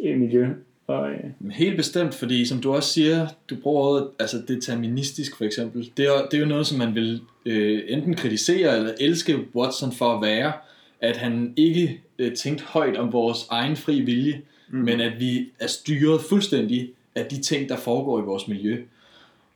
øh, 0.00 0.18
miljø. 0.18 0.48
Og, 0.86 1.10
øh, 1.10 1.50
Helt 1.50 1.76
bestemt, 1.76 2.14
fordi 2.14 2.44
som 2.44 2.58
du 2.60 2.72
også 2.72 2.92
siger, 2.92 3.26
du 3.50 3.56
bruger 3.62 3.82
ordet, 3.82 4.08
altså 4.18 4.36
deterministisk 4.48 5.36
for 5.36 5.44
eksempel. 5.44 5.90
Det 5.96 6.04
er, 6.04 6.28
det 6.30 6.36
er 6.36 6.40
jo 6.40 6.48
noget, 6.48 6.66
som 6.66 6.78
man 6.78 6.94
vil 6.94 7.20
øh, 7.46 7.80
enten 7.88 8.14
kritisere 8.14 8.76
eller 8.76 8.92
elske 9.00 9.38
Watson 9.54 9.92
for 9.92 10.04
at 10.04 10.22
være, 10.22 10.52
at 11.00 11.16
han 11.16 11.52
ikke 11.56 12.00
øh, 12.18 12.36
tænkte 12.36 12.64
højt 12.64 12.96
om 12.96 13.12
vores 13.12 13.46
egen 13.50 13.76
fri 13.76 14.00
vilje, 14.00 14.42
mm. 14.68 14.78
men 14.78 15.00
at 15.00 15.20
vi 15.20 15.48
er 15.58 15.66
styret 15.66 16.20
fuldstændig 16.20 16.90
af 17.14 17.26
de 17.26 17.42
ting, 17.42 17.68
der 17.68 17.76
foregår 17.76 18.20
i 18.20 18.22
vores 18.22 18.48
miljø. 18.48 18.82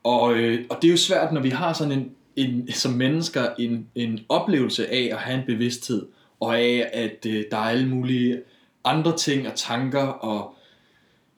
Og, 0.05 0.35
øh, 0.35 0.64
og 0.70 0.79
det 0.83 0.88
er 0.88 0.92
jo 0.92 0.96
svært, 0.96 1.33
når 1.33 1.40
vi 1.40 1.48
har 1.48 1.72
sådan 1.72 1.92
en, 1.92 2.11
en 2.37 2.72
som 2.72 2.92
mennesker 2.92 3.48
en, 3.59 3.87
en 3.94 4.20
oplevelse 4.29 4.92
af 4.92 5.09
at 5.12 5.18
have 5.18 5.38
en 5.38 5.46
bevidsthed, 5.46 6.07
og 6.40 6.59
af, 6.59 6.90
at 6.92 7.27
øh, 7.27 7.44
der 7.51 7.57
er 7.57 7.61
alle 7.61 7.88
mulige 7.88 8.40
andre 8.85 9.16
ting 9.16 9.48
og 9.48 9.55
tanker 9.55 10.03
og 10.03 10.55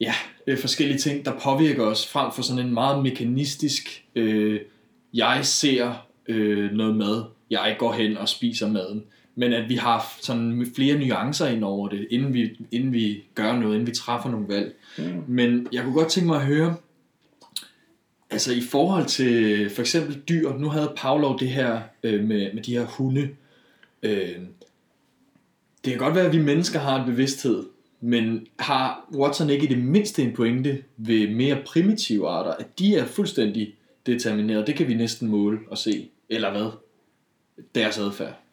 ja, 0.01 0.15
øh, 0.47 0.59
forskellige 0.59 0.99
ting, 0.99 1.25
der 1.25 1.39
påvirker 1.39 1.85
os, 1.85 2.07
frem 2.07 2.33
for 2.33 2.43
sådan 2.43 2.67
en 2.67 2.75
meget 2.75 3.03
mekanistisk, 3.03 4.05
øh, 4.15 4.61
jeg 5.15 5.41
ser 5.43 6.07
øh, 6.29 6.73
noget 6.73 6.97
mad, 6.97 7.25
jeg 7.51 7.77
går 7.79 7.93
hen 7.93 8.17
og 8.17 8.29
spiser 8.29 8.69
maden. 8.69 9.05
Men 9.35 9.53
at 9.53 9.69
vi 9.69 9.75
har 9.75 10.17
sådan 10.21 10.67
flere 10.77 10.99
nuancer 10.99 11.47
ind 11.47 11.65
over 11.65 11.89
det, 11.89 12.07
inden 12.11 12.35
vi, 12.35 12.67
inden 12.71 12.93
vi 12.93 13.25
gør 13.35 13.57
noget, 13.57 13.75
inden 13.75 13.87
vi 13.87 13.95
træffer 13.95 14.31
nogle 14.31 14.49
valg. 14.49 14.75
Mm. 14.99 15.23
Men 15.27 15.69
jeg 15.73 15.83
kunne 15.83 15.95
godt 15.95 16.09
tænke 16.09 16.27
mig 16.27 16.37
at 16.37 16.47
høre, 16.47 16.77
altså 18.31 18.53
i 18.53 18.61
forhold 18.61 19.07
til 19.07 19.71
for 19.71 19.81
eksempel 19.81 20.23
dyr, 20.29 20.59
nu 20.59 20.69
havde 20.69 20.93
Pavlov 20.97 21.39
det 21.39 21.49
her 21.49 21.81
øh, 22.03 22.25
med, 22.25 22.55
med 22.55 22.63
de 22.63 22.73
her 22.73 22.87
hunde. 22.87 23.29
Øh, 24.03 24.39
det 25.85 25.93
kan 25.93 25.99
godt 25.99 26.15
være, 26.15 26.27
at 26.27 26.33
vi 26.33 26.43
mennesker 26.43 26.79
har 26.79 27.01
en 27.01 27.11
bevidsthed, 27.11 27.65
men 28.01 28.47
har 28.59 29.09
Watson 29.15 29.51
ikke 29.51 29.65
i 29.65 29.69
det 29.69 29.79
mindste 29.79 30.23
en 30.23 30.33
pointe 30.33 30.83
ved 30.97 31.29
mere 31.29 31.63
primitive 31.67 32.29
arter, 32.29 32.51
at 32.51 32.79
de 32.79 32.97
er 32.97 33.07
fuldstændig 33.07 33.75
determineret? 34.07 34.67
Det 34.67 34.75
kan 34.75 34.89
vi 34.89 34.95
næsten 34.95 35.29
måle 35.29 35.59
og 35.69 35.79
se. 35.79 36.09
Eller 36.29 36.51
hvad? 36.51 36.71
Deres 37.75 37.99
adfærd. 37.99 38.44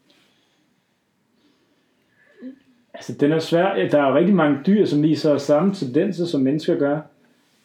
Altså, 3.02 3.14
den 3.14 3.32
er 3.32 3.40
svær. 3.40 3.88
Der 3.92 4.02
er 4.02 4.10
jo 4.10 4.16
rigtig 4.16 4.36
mange 4.36 4.58
dyr, 4.68 4.86
som 4.86 5.04
viser 5.04 5.38
samme 5.38 5.74
tendenser, 5.74 6.26
som 6.26 6.42
mennesker 6.42 6.76
gør, 6.76 7.00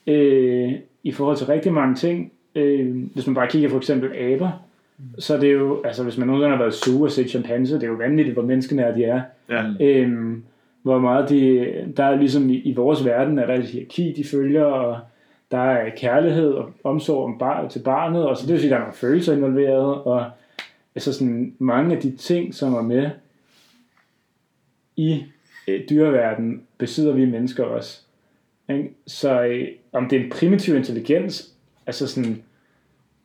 øh, 0.07 0.73
i 1.03 1.13
forhold 1.13 1.37
til 1.37 1.47
rigtig 1.47 1.73
mange 1.73 1.95
ting. 1.95 2.33
Øh, 2.55 2.97
hvis 3.15 3.27
man 3.27 3.35
bare 3.35 3.49
kigger 3.49 3.69
for 3.69 3.77
eksempel 3.77 4.11
aber, 4.17 4.51
så 5.19 5.35
er 5.35 5.41
det 5.41 5.53
jo, 5.53 5.83
altså 5.85 6.03
hvis 6.03 6.19
man 6.19 6.27
nogensinde 6.27 6.57
har 6.57 6.63
været 6.63 6.75
zoo 6.75 7.03
og 7.03 7.11
set 7.11 7.31
chimpanse, 7.31 7.75
det 7.75 7.83
er 7.83 7.87
jo 7.87 7.95
vanvittigt, 7.95 8.35
hvor 8.35 8.43
menneskene 8.43 8.83
er, 8.83 8.95
de 8.95 9.05
er. 9.05 9.21
Ja. 9.51 9.65
Øhm, 9.81 10.43
hvor 10.83 10.99
meget 10.99 11.29
de, 11.29 11.67
der 11.97 12.05
er 12.05 12.17
ligesom 12.17 12.51
i, 12.51 12.55
i 12.55 12.75
vores 12.75 13.05
verden, 13.05 13.39
er 13.39 13.47
der 13.47 13.55
et 13.55 13.65
hierarki, 13.65 14.13
de 14.17 14.25
følger, 14.25 14.65
og 14.65 14.99
der 15.51 15.59
er 15.59 15.91
kærlighed 15.97 16.53
og 16.53 16.71
omsorg 16.85 17.25
om 17.25 17.39
bar, 17.39 17.69
til 17.69 17.79
barnet, 17.79 18.27
og 18.27 18.37
så 18.37 18.47
det 18.47 18.53
vil 18.53 18.61
sige, 18.61 18.69
at 18.69 18.71
der 18.71 18.77
er 18.77 18.81
nogle 18.81 18.95
følelser 18.95 19.37
involveret, 19.37 19.95
og 19.95 20.25
altså 20.95 21.13
sådan 21.13 21.55
mange 21.59 21.97
af 21.97 22.03
de 22.03 22.17
ting, 22.17 22.55
som 22.55 22.75
er 22.75 22.83
med 22.83 23.11
i 24.97 25.25
øh, 25.69 25.81
dyreverdenen, 25.91 26.63
besidder 26.79 27.13
vi 27.13 27.25
mennesker 27.25 27.65
også. 27.65 28.01
Ikke? 28.71 28.91
Så 29.07 29.43
øh, 29.43 29.69
om 29.93 30.09
det 30.09 30.21
er 30.21 30.25
en 30.25 30.31
primitiv 30.31 30.77
intelligens, 30.77 31.53
altså 31.87 32.07
sådan, 32.07 32.43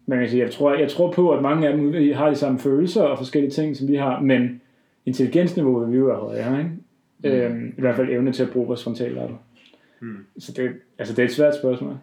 man 0.06 0.20
kan 0.20 0.30
sige, 0.30 0.44
jeg 0.44 0.52
tror, 0.52 0.74
jeg 0.74 0.90
tror 0.90 1.12
på, 1.12 1.32
at 1.32 1.42
mange 1.42 1.68
af 1.68 1.78
dem 1.78 2.14
har 2.14 2.30
de 2.30 2.36
samme 2.36 2.60
følelser 2.60 3.02
og 3.02 3.18
forskellige 3.18 3.52
ting, 3.52 3.78
som 3.78 3.88
vi 3.88 3.96
har, 3.96 4.20
men 4.20 4.62
intelligensniveauet 5.06 5.88
vil 5.88 5.94
vi 5.94 6.00
jo 6.00 6.06
være 6.06 6.18
højere, 6.18 6.60
ikke? 6.60 6.72
Mm. 7.24 7.30
Øhm, 7.30 7.74
I 7.78 7.82
hvert 7.82 7.96
fald 7.96 8.10
evne 8.10 8.32
til 8.32 8.44
at 8.44 8.50
bruge 8.50 8.68
vores 8.68 8.84
frontallappe. 8.84 9.36
Mm. 10.00 10.26
Så 10.40 10.52
det, 10.52 10.72
altså 10.98 11.14
det 11.14 11.22
er 11.22 11.28
et 11.28 11.34
svært 11.34 11.56
spørgsmål. 11.56 11.98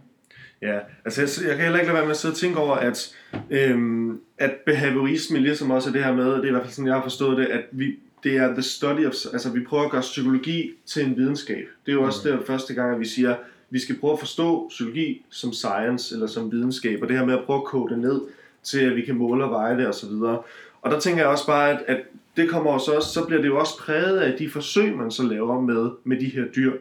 Ja, 0.62 0.78
altså 1.04 1.20
jeg, 1.20 1.48
jeg 1.48 1.56
kan 1.56 1.64
heller 1.64 1.78
ikke 1.78 1.86
lade 1.86 1.96
være 1.96 2.04
med 2.04 2.10
at 2.10 2.16
sidde 2.16 2.32
og 2.32 2.36
tænke 2.36 2.58
over, 2.58 2.74
at, 2.74 3.16
øhm, 3.50 4.20
at 4.38 4.50
behaviorisme 4.66 5.38
ligesom 5.38 5.70
også 5.70 5.88
er 5.88 5.92
det 5.92 6.04
her 6.04 6.14
med, 6.14 6.26
det 6.26 6.44
er 6.44 6.48
i 6.48 6.50
hvert 6.50 6.62
fald 6.62 6.72
sådan, 6.72 6.86
jeg 6.86 6.94
har 6.94 7.02
forstået 7.02 7.36
det, 7.36 7.46
at 7.46 7.64
vi, 7.72 7.98
det 8.24 8.36
er 8.36 8.52
the 8.52 8.62
study 8.62 9.06
of, 9.06 9.12
altså 9.32 9.50
vi 9.52 9.60
prøver 9.64 9.84
at 9.84 9.90
gøre 9.90 10.00
psykologi 10.00 10.70
til 10.86 11.04
en 11.04 11.16
videnskab. 11.16 11.66
Det 11.86 11.92
er 11.92 11.96
jo 11.96 12.02
også 12.02 12.28
det 12.28 12.46
første 12.46 12.74
gang, 12.74 12.94
at 12.94 13.00
vi 13.00 13.06
siger, 13.06 13.36
vi 13.70 13.78
skal 13.78 13.98
prøve 13.98 14.12
at 14.12 14.18
forstå 14.18 14.68
psykologi 14.68 15.24
som 15.30 15.52
science, 15.52 16.14
eller 16.14 16.26
som 16.26 16.52
videnskab, 16.52 17.02
og 17.02 17.08
det 17.08 17.18
her 17.18 17.24
med 17.24 17.34
at 17.34 17.44
prøve 17.46 17.58
at 17.58 17.64
kode 17.64 17.94
det 17.94 17.98
ned, 17.98 18.20
til 18.62 18.80
at 18.80 18.96
vi 18.96 19.02
kan 19.02 19.14
måle 19.14 19.44
og 19.44 19.50
veje 19.50 19.76
det 19.76 19.86
og 19.86 19.94
så 19.94 20.08
videre. 20.08 20.42
Og 20.82 20.90
der 20.90 21.00
tænker 21.00 21.22
jeg 21.22 21.30
også 21.30 21.46
bare, 21.46 21.70
at, 21.70 21.84
at 21.86 22.00
det 22.36 22.48
kommer 22.48 22.70
også, 22.70 22.92
også, 22.92 23.12
så 23.12 23.24
bliver 23.26 23.40
det 23.42 23.48
jo 23.48 23.58
også 23.58 23.78
præget 23.78 24.18
af 24.18 24.38
de 24.38 24.50
forsøg, 24.50 24.96
man 24.96 25.10
så 25.10 25.22
laver 25.22 25.60
med, 25.60 25.90
med 26.04 26.20
de 26.20 26.26
her 26.26 26.44
dyr. 26.56 26.72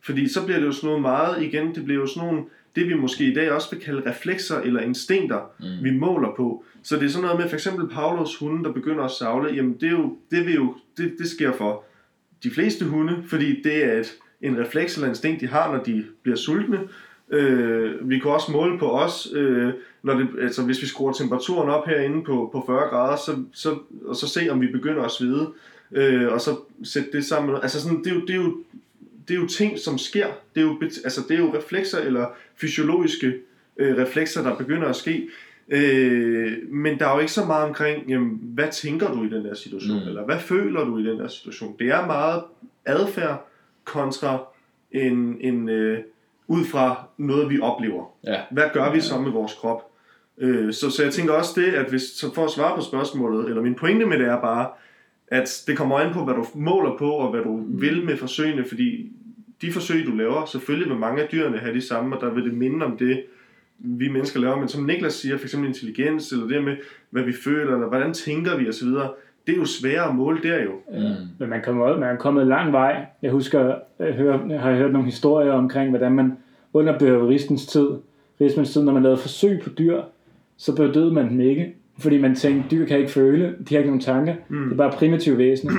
Fordi 0.00 0.28
så 0.28 0.44
bliver 0.44 0.58
det 0.58 0.66
jo 0.66 0.72
sådan 0.72 0.86
noget 0.86 1.02
meget, 1.02 1.42
igen, 1.42 1.74
det 1.74 1.84
bliver 1.84 2.00
jo 2.00 2.06
sådan 2.06 2.28
nogle, 2.28 2.44
det 2.76 2.88
vi 2.88 2.94
måske 2.94 3.24
i 3.24 3.34
dag 3.34 3.52
også 3.52 3.70
vil 3.70 3.80
kalde 3.80 4.10
reflekser 4.10 4.60
eller 4.60 4.80
instinkter, 4.80 5.40
mm. 5.60 5.84
vi 5.84 5.90
måler 5.90 6.34
på. 6.36 6.64
Så 6.82 6.96
det 6.96 7.04
er 7.04 7.08
sådan 7.08 7.22
noget 7.22 7.40
med 7.40 7.48
for 7.48 7.56
eksempel 7.56 7.88
Pavlos 7.88 8.36
hunde, 8.36 8.64
der 8.64 8.72
begynder 8.72 9.04
at 9.04 9.10
savle, 9.10 9.54
jamen 9.54 9.74
det, 9.80 9.86
er 9.86 9.90
jo, 9.90 10.16
det, 10.30 10.46
vil 10.46 10.54
jo, 10.54 10.74
det, 10.96 11.14
det 11.18 11.30
sker 11.30 11.52
for 11.52 11.84
de 12.42 12.50
fleste 12.50 12.84
hunde, 12.84 13.22
fordi 13.28 13.62
det 13.62 13.84
er 13.84 14.00
et, 14.00 14.12
en 14.40 14.58
refleks 14.58 14.96
eller 14.96 15.08
instinkt, 15.08 15.40
de 15.40 15.46
har, 15.46 15.72
når 15.72 15.82
de 15.84 16.04
bliver 16.22 16.36
sultne. 16.36 16.78
Øh, 17.30 18.08
vi 18.08 18.18
kan 18.18 18.30
også 18.30 18.52
måle 18.52 18.78
på 18.78 18.90
os, 18.90 19.28
øh, 19.34 19.72
når 20.02 20.14
det, 20.14 20.28
altså 20.40 20.62
hvis 20.62 20.82
vi 20.82 20.86
skruer 20.86 21.12
temperaturen 21.12 21.68
op 21.68 21.86
herinde 21.86 22.24
på, 22.24 22.48
på 22.52 22.62
40 22.66 22.88
grader, 22.88 23.16
så, 23.16 23.44
så, 23.52 23.78
og 24.04 24.16
så 24.16 24.28
se, 24.28 24.48
om 24.50 24.60
vi 24.60 24.66
begynder 24.66 25.02
at 25.02 25.10
svede, 25.10 25.52
øh, 25.92 26.32
og 26.32 26.40
så 26.40 26.56
sætte 26.84 27.08
det 27.12 27.24
sammen 27.24 27.56
altså 27.62 27.82
sådan, 27.82 27.98
det 27.98 28.06
er 28.06 28.14
jo, 28.14 28.20
det 28.20 28.30
er 28.30 28.34
jo 28.34 28.56
det 29.30 29.36
er 29.36 29.40
jo 29.40 29.46
ting, 29.48 29.78
som 29.78 29.98
sker. 29.98 30.26
Det 30.54 30.60
er 30.60 30.64
jo, 30.64 30.80
altså, 31.04 31.20
det 31.28 31.34
er 31.34 31.38
jo 31.40 31.56
reflekser 31.56 31.98
eller 31.98 32.26
fysiologiske 32.56 33.34
øh, 33.76 33.96
reflekser, 33.98 34.42
der 34.42 34.56
begynder 34.56 34.88
at 34.88 34.96
ske. 34.96 35.28
Øh, 35.68 36.52
men 36.70 36.98
der 36.98 37.06
er 37.08 37.14
jo 37.14 37.20
ikke 37.20 37.32
så 37.32 37.44
meget 37.44 37.68
omkring, 37.68 38.08
jamen, 38.08 38.38
hvad 38.42 38.68
tænker 38.72 39.12
du 39.12 39.24
i 39.24 39.28
den 39.28 39.44
der 39.44 39.54
situation, 39.54 40.02
Mm. 40.02 40.08
eller 40.08 40.24
hvad 40.24 40.38
føler 40.38 40.84
du 40.84 40.98
i 40.98 41.02
den 41.02 41.18
der 41.18 41.28
situation. 41.28 41.76
Det 41.78 41.86
er 41.86 42.06
meget 42.06 42.42
adfærd 42.86 43.48
kontra 43.84 44.44
en, 44.92 45.36
en 45.40 45.68
øh, 45.68 45.98
ud 46.46 46.64
fra 46.64 47.06
noget, 47.18 47.50
vi 47.50 47.60
oplever. 47.60 48.04
Ja. 48.24 48.40
Hvad 48.50 48.64
gør 48.72 48.92
vi 48.92 49.00
så 49.00 49.20
med 49.20 49.30
vores 49.30 49.52
krop? 49.54 49.82
Øh, 50.38 50.72
så, 50.72 50.90
så 50.90 51.02
jeg 51.02 51.12
tænker 51.12 51.32
også 51.34 51.60
det, 51.60 51.66
at 51.66 51.90
hvis, 51.90 52.02
så 52.02 52.34
for 52.34 52.44
at 52.44 52.50
svare 52.50 52.76
på 52.76 52.82
spørgsmålet, 52.82 53.48
eller 53.48 53.62
min 53.62 53.74
pointe 53.74 54.06
med 54.06 54.18
det 54.18 54.26
er 54.26 54.40
bare, 54.40 54.68
at 55.28 55.62
det 55.66 55.76
kommer 55.76 55.98
an 55.98 56.12
på, 56.12 56.24
hvad 56.24 56.34
du 56.34 56.46
måler 56.54 56.96
på, 56.98 57.10
og 57.10 57.30
hvad 57.30 57.40
du 57.42 57.56
mm. 57.56 57.80
vil 57.80 58.04
med 58.04 58.16
forsøgene, 58.16 58.64
fordi 58.64 59.12
de 59.62 59.72
forsøg, 59.72 60.06
du 60.06 60.16
laver, 60.16 60.44
selvfølgelig 60.44 60.90
vil 60.90 60.98
mange 60.98 61.22
af 61.22 61.28
dyrene 61.32 61.58
have 61.58 61.74
de 61.74 61.80
samme, 61.80 62.16
og 62.16 62.22
der 62.22 62.34
vil 62.34 62.44
det 62.44 62.54
minde 62.54 62.86
om 62.86 62.96
det, 62.96 63.22
vi 63.78 64.08
mennesker 64.08 64.40
laver. 64.40 64.56
Men 64.56 64.68
som 64.68 64.84
Niklas 64.84 65.14
siger, 65.14 65.36
for 65.36 65.44
eksempel 65.44 65.68
intelligens, 65.68 66.32
eller 66.32 66.46
det 66.46 66.64
med, 66.64 66.76
hvad 67.10 67.22
vi 67.22 67.32
føler, 67.44 67.74
eller 67.74 67.88
hvordan 67.88 68.14
tænker 68.14 68.56
vi 68.56 68.68
osv., 68.68 68.88
det 69.46 69.54
er 69.54 69.56
jo 69.56 69.64
sværere 69.64 70.08
at 70.08 70.14
måle 70.14 70.42
der 70.42 70.62
jo. 70.62 70.70
Mm. 70.90 71.26
Men 71.38 71.48
man, 71.48 71.62
kommer, 71.64 71.98
man 71.98 72.08
er 72.08 72.16
kommet 72.16 72.46
lang 72.46 72.72
vej. 72.72 73.06
Jeg 73.22 73.30
husker, 73.30 73.74
jeg, 73.98 74.12
hører, 74.12 74.46
jeg 74.48 74.60
har 74.60 74.74
hørt 74.74 74.92
nogle 74.92 75.06
historier 75.06 75.52
omkring, 75.52 75.90
hvordan 75.90 76.12
man 76.12 76.32
under 76.72 76.98
behavioristens 76.98 77.66
tid, 77.66 77.88
behaviorismens 78.38 78.72
tid, 78.72 78.82
når 78.82 78.92
man 78.92 79.02
lavede 79.02 79.18
forsøg 79.18 79.60
på 79.60 79.70
dyr, 79.70 80.00
så 80.56 80.76
bedøvede 80.76 81.14
man 81.14 81.28
dem 81.28 81.40
ikke, 81.40 81.74
fordi 81.98 82.18
man 82.18 82.34
tænkte, 82.34 82.76
dyr 82.76 82.86
kan 82.86 82.98
ikke 82.98 83.10
føle, 83.10 83.44
de 83.68 83.74
har 83.74 83.78
ikke 83.78 83.90
nogen 83.90 84.00
tanker, 84.00 84.34
mm. 84.48 84.64
det 84.64 84.72
er 84.72 84.76
bare 84.76 84.92
primitive 84.92 85.38
væsener. 85.38 85.72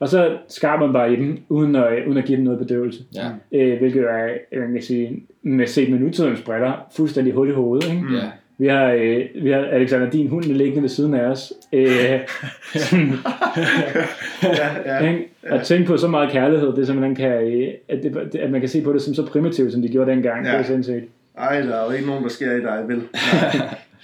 Og 0.00 0.08
så 0.08 0.36
skar 0.48 0.80
man 0.80 0.92
bare 0.92 1.12
i 1.12 1.16
dem, 1.16 1.38
uden 1.48 1.76
at, 1.76 2.06
uden 2.06 2.18
at 2.18 2.24
give 2.24 2.36
dem 2.36 2.44
noget 2.44 2.58
bedøvelse. 2.58 3.02
Ja. 3.14 3.28
Øh, 3.52 3.78
hvilket 3.78 4.02
er, 4.02 4.58
man 4.60 4.72
kan 4.72 4.82
sige, 4.82 5.22
med 5.42 5.66
set 5.66 5.90
med 5.90 5.98
nutidens 5.98 6.40
briller, 6.40 6.86
fuldstændig 6.96 7.34
hul 7.34 7.48
i 7.48 7.52
hovedet. 7.52 7.90
Ikke? 7.90 8.02
Ja. 8.14 8.30
Vi 8.60 8.66
har, 8.66 8.84
øh, 8.84 9.24
vi 9.42 9.50
har 9.50 9.58
Alexander, 9.58 10.10
din 10.10 10.28
hund 10.28 10.44
liggende 10.44 10.82
ved 10.82 10.88
siden 10.88 11.14
af 11.14 11.24
os. 11.24 11.52
Øh, 11.72 12.20
sådan, 12.74 13.12
ja, 14.42 14.68
ja. 14.86 14.98
ikke? 15.08 15.28
At 15.42 15.62
tænke 15.62 15.86
på 15.86 15.96
så 15.96 16.08
meget 16.08 16.30
kærlighed, 16.30 16.76
det 16.76 16.86
simpelthen 16.86 17.16
kan, 17.16 17.32
at, 17.88 18.02
det, 18.02 18.34
at 18.34 18.50
man 18.50 18.60
kan 18.60 18.68
se 18.68 18.82
på 18.82 18.92
det 18.92 19.02
som 19.02 19.14
så 19.14 19.26
primitivt, 19.26 19.72
som 19.72 19.82
de 19.82 19.88
gjorde 19.88 20.10
dengang. 20.10 20.46
Ja. 20.46 20.52
Det 20.52 20.58
er 20.58 20.62
sindssygt. 20.62 21.04
Ej, 21.38 21.60
der 21.60 21.76
er 21.76 21.84
jo 21.84 21.90
ikke 21.90 22.06
nogen, 22.06 22.22
der 22.22 22.28
sker 22.30 22.52
i 22.52 22.60
dig, 22.60 22.84
vel? 22.86 22.96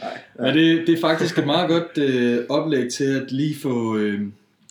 Nej. 0.00 0.10
Nej. 0.38 0.52
Men 0.52 0.54
det, 0.54 0.86
det 0.86 0.94
er 0.94 1.00
faktisk 1.00 1.38
et 1.38 1.46
meget 1.46 1.68
godt 1.68 1.98
øh, 1.98 2.38
oplæg 2.48 2.88
til 2.88 3.20
at 3.20 3.32
lige 3.32 3.54
få, 3.62 3.96
øh, 3.96 4.20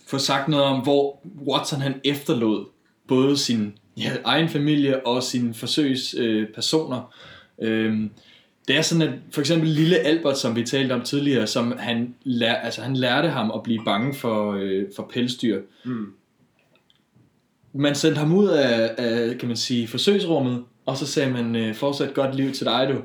få 0.08 0.18
sagt 0.18 0.48
noget 0.48 0.66
om, 0.66 0.80
hvor 0.80 1.20
Watson 1.48 1.82
han 1.82 2.02
efterlod 2.04 2.66
både 3.08 3.38
sin 3.38 3.74
ja, 3.98 4.12
egen 4.24 4.50
familie 4.50 5.08
og 5.08 5.24
sine 5.24 5.54
forsøgspersoner. 5.54 6.40
Øh, 6.40 6.48
personer. 6.48 7.14
øhm, 7.62 8.12
det 8.68 8.78
er 8.78 8.82
sådan, 8.82 9.02
at 9.02 9.14
for 9.32 9.42
eksempel 9.42 9.70
lille 9.70 9.98
Albert, 9.98 10.40
som 10.40 10.56
vi 10.56 10.64
talte 10.64 10.94
om 10.94 11.02
tidligere, 11.02 11.48
som 11.48 11.78
han, 11.78 12.16
lær, 12.24 12.54
altså, 12.54 12.82
han 12.82 12.96
lærte 12.96 13.28
ham 13.28 13.52
at 13.56 13.64
blive 13.64 13.82
bange 13.86 14.14
for, 14.14 14.54
øh, 14.54 14.86
for 14.96 15.10
pelsdyr. 15.14 15.62
Mm. 15.84 16.06
Man 17.74 17.96
sendte 17.96 18.20
ham 18.20 18.34
ud 18.34 18.48
af, 18.48 18.96
af 18.98 19.38
kan 19.38 19.48
man 19.48 19.58
sige, 19.58 19.88
forsøgsrummet, 19.88 20.64
og 20.86 20.98
så 20.98 21.08
sagde 21.08 21.32
man, 21.32 21.56
øh, 21.56 21.76
fortsat 21.76 22.14
godt 22.14 22.36
liv 22.36 22.52
til 22.52 22.66
dig, 22.66 22.90
du. 22.90 23.02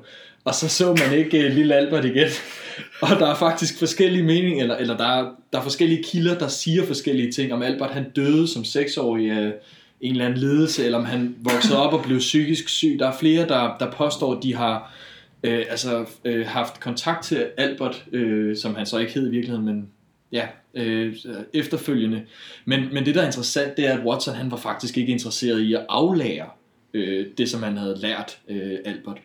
Og 0.49 0.55
så 0.55 0.69
så 0.69 0.95
man 0.95 1.19
ikke 1.19 1.47
øh, 1.47 1.55
lille 1.55 1.75
Albert 1.75 2.05
igen. 2.05 2.29
og 3.03 3.09
der 3.09 3.27
er 3.27 3.35
faktisk 3.35 3.79
forskellige 3.79 4.23
meninger, 4.23 4.63
eller, 4.63 4.77
eller 4.77 4.97
der, 4.97 5.05
er, 5.05 5.31
der 5.53 5.59
er 5.59 5.63
forskellige 5.63 6.03
kilder, 6.03 6.39
der 6.39 6.49
siger 6.49 6.87
forskellige 6.87 7.33
ting. 7.33 7.53
Om 7.53 7.63
Albert 7.63 7.91
han 7.91 8.11
døde 8.11 8.49
som 8.49 8.65
seksårig 8.65 9.31
af 9.31 9.53
en 10.01 10.13
eller 10.13 10.27
anden 10.27 10.41
ledelse, 10.41 10.85
eller 10.85 10.99
om 10.99 11.05
han 11.05 11.37
voksede 11.39 11.79
op 11.79 11.93
og 11.93 12.03
blev 12.03 12.19
psykisk 12.19 12.69
syg. 12.69 12.97
Der 12.99 13.09
er 13.09 13.19
flere, 13.21 13.49
der, 13.49 13.77
der 13.81 13.91
påstår, 13.91 14.37
at 14.37 14.43
de 14.43 14.55
har 14.55 14.95
øh, 15.43 15.65
altså, 15.71 16.07
øh, 16.25 16.47
haft 16.47 16.81
kontakt 16.81 17.25
til 17.25 17.47
Albert, 17.57 18.05
øh, 18.13 18.57
som 18.57 18.75
han 18.75 18.87
så 18.87 18.99
ikke 18.99 19.13
hed 19.13 19.27
i 19.27 19.31
virkeligheden, 19.31 19.65
men 19.65 19.89
ja, 20.33 20.47
øh, 20.75 21.17
efterfølgende. 21.53 22.23
Men, 22.65 22.89
men 22.93 23.07
det, 23.07 23.15
der 23.15 23.23
er 23.23 23.27
interessant, 23.27 23.77
det 23.77 23.87
er, 23.87 23.99
at 23.99 24.07
Watson 24.07 24.35
han 24.35 24.51
var 24.51 24.57
faktisk 24.57 24.97
ikke 24.97 25.13
interesseret 25.13 25.61
i 25.61 25.75
at 25.75 25.87
aflære 25.89 26.47
øh, 26.95 27.27
det, 27.39 27.51
som 27.51 27.63
han 27.63 27.77
havde 27.77 27.99
lært 28.01 28.39
øh, 28.49 28.79
Albert. 28.85 29.19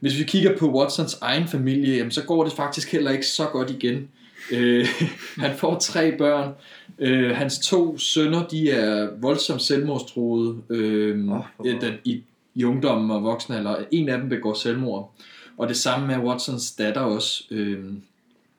Hvis 0.00 0.18
vi 0.18 0.24
kigger 0.24 0.58
på 0.58 0.70
Watsons 0.70 1.18
egen 1.20 1.48
familie, 1.48 1.96
jamen, 1.96 2.10
så 2.10 2.24
går 2.24 2.44
det 2.44 2.52
faktisk 2.52 2.92
heller 2.92 3.10
ikke 3.10 3.26
så 3.26 3.46
godt 3.46 3.70
igen. 3.70 4.08
Øh, 4.52 4.86
han 5.44 5.56
får 5.56 5.78
tre 5.78 6.18
børn. 6.18 6.52
Øh, 6.98 7.36
hans 7.36 7.58
to 7.58 7.98
sønner, 7.98 8.46
de 8.46 8.70
er 8.70 9.08
voldsomt 9.20 9.62
selvmordstruede 9.62 10.56
øh, 10.70 11.28
oh, 11.32 11.44
den, 11.80 11.94
i, 12.04 12.22
i 12.54 12.64
ungdommen 12.64 13.10
og 13.10 13.22
voksne 13.22 13.56
alder. 13.56 13.76
En 13.90 14.08
af 14.08 14.18
dem 14.18 14.28
begår 14.28 14.54
selvmord. 14.54 15.12
Og 15.58 15.68
det 15.68 15.76
samme 15.76 16.06
med 16.06 16.16
Watsons 16.16 16.72
datter 16.72 17.00
også. 17.00 17.44
Øh, 17.50 17.84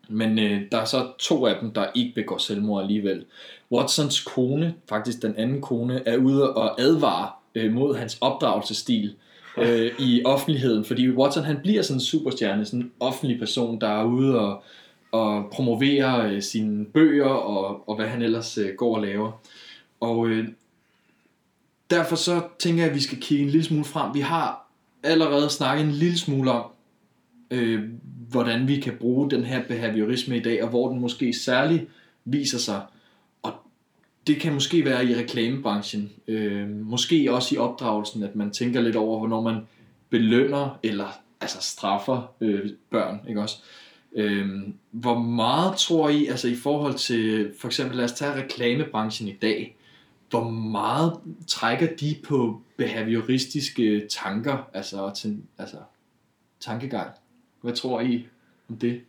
men 0.10 0.40
øh, 0.40 0.62
der 0.72 0.78
er 0.78 0.86
så 0.86 1.08
to 1.20 1.46
af 1.46 1.56
dem, 1.62 1.72
der 1.72 1.86
ikke 1.96 2.16
begår 2.16 2.38
selvmord 2.38 2.82
alligevel. 2.82 3.26
Watsons 3.72 4.22
kone, 4.22 4.74
faktisk 4.90 5.22
den 5.22 5.36
anden 5.38 5.62
kone, 5.62 6.08
er 6.08 6.18
ude 6.18 6.54
og 6.54 6.82
advare 6.82 7.30
øh, 7.56 7.74
mod 7.74 7.96
hans 7.96 8.18
opdragelsesstil 8.22 9.16
øh, 9.58 9.92
i 10.00 10.22
offentligheden. 10.26 10.86
Fordi 10.86 11.10
Watson 11.10 11.44
han 11.44 11.58
bliver 11.64 11.82
sådan 11.82 11.98
en 11.98 12.02
superstjerne, 12.02 12.66
sådan 12.66 12.80
en 12.80 12.92
offentlig 13.00 13.40
person, 13.40 13.82
der 13.82 13.88
er 13.88 14.04
ude 14.04 14.40
og, 14.40 14.64
og 15.12 15.50
promoverer 15.52 16.28
øh, 16.28 16.42
sine 16.42 16.86
bøger 16.86 17.26
og, 17.26 17.90
og 17.90 17.96
hvad 17.96 18.08
han 18.08 18.22
ellers 18.22 18.58
øh, 18.58 18.70
går 18.78 18.96
og 18.96 19.02
laver. 19.02 19.42
Og 20.00 20.28
øh, 20.28 20.48
derfor 21.90 22.16
så 22.16 22.42
tænker 22.60 22.84
jeg, 22.84 22.90
at 22.90 22.96
vi 22.96 23.02
skal 23.02 23.18
kigge 23.22 23.44
en 23.44 23.50
lille 23.50 23.66
smule 23.66 23.86
frem. 23.86 24.14
Vi 24.14 24.20
har 24.20 24.68
allerede 25.04 25.50
snakket 25.50 25.86
en 25.86 25.92
lille 25.92 26.18
smule 26.18 26.52
om, 26.52 26.66
øh, 27.52 27.84
hvordan 28.30 28.68
vi 28.68 28.80
kan 28.80 28.94
bruge 29.00 29.32
den 29.32 29.44
her 29.44 29.64
behaviorisme 29.68 30.38
i 30.38 30.40
dag, 30.40 30.64
og 30.64 30.70
hvor 30.70 30.90
den 30.90 31.00
måske 31.00 31.34
særligt 31.34 31.84
viser 32.26 32.58
sig. 32.58 32.82
Det 34.28 34.40
kan 34.40 34.54
måske 34.54 34.86
være 34.86 35.06
i 35.06 35.16
reklamebranchen, 35.16 36.12
øh, 36.28 36.70
måske 36.70 37.34
også 37.34 37.56
i 37.56 37.58
opdragelsen, 37.58 38.24
at 38.24 38.36
man 38.36 38.52
tænker 38.52 38.82
lidt 38.82 38.96
over, 38.96 39.20
hvornår 39.20 39.42
man 39.42 39.68
belønner 40.10 40.80
eller 40.84 41.08
altså 41.42 41.58
straffer 41.62 42.36
øh, 42.42 42.70
børn, 42.90 43.20
ikke 43.28 43.42
også? 43.42 43.58
Øh, 44.16 44.50
hvor 44.92 45.20
meget 45.20 45.78
tror 45.78 46.10
I, 46.10 46.26
altså 46.26 46.48
i 46.48 46.56
forhold 46.56 46.94
til, 46.94 47.54
for 47.60 47.68
eksempel 47.68 47.98
lad 47.98 48.06
os 48.06 48.12
tage 48.12 48.36
reklamebranchen 48.36 49.28
i 49.30 49.38
dag, 49.42 49.76
hvor 50.30 50.50
meget 50.50 51.20
trækker 51.48 51.88
de 51.96 52.16
på 52.24 52.62
behavioristiske 52.78 54.08
tanker, 54.10 54.70
altså, 54.74 55.12
til, 55.16 55.38
altså 55.58 55.78
tankegang? 56.60 57.12
Hvad 57.62 57.74
tror 57.74 58.02
I 58.02 58.28
om 58.70 58.78
det? 58.78 59.02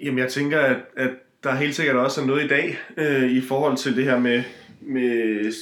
Jamen, 0.00 0.18
jeg 0.18 0.32
tænker, 0.32 0.60
at, 0.60 0.76
at 0.96 1.10
der 1.44 1.54
helt 1.54 1.74
sikkert 1.74 1.96
også 1.96 2.20
er 2.20 2.26
noget 2.26 2.44
i 2.44 2.48
dag 2.48 2.78
øh, 2.96 3.30
i 3.30 3.40
forhold 3.40 3.76
til 3.76 3.96
det 3.96 4.04
her 4.04 4.18
med, 4.18 4.42
med 4.80 5.52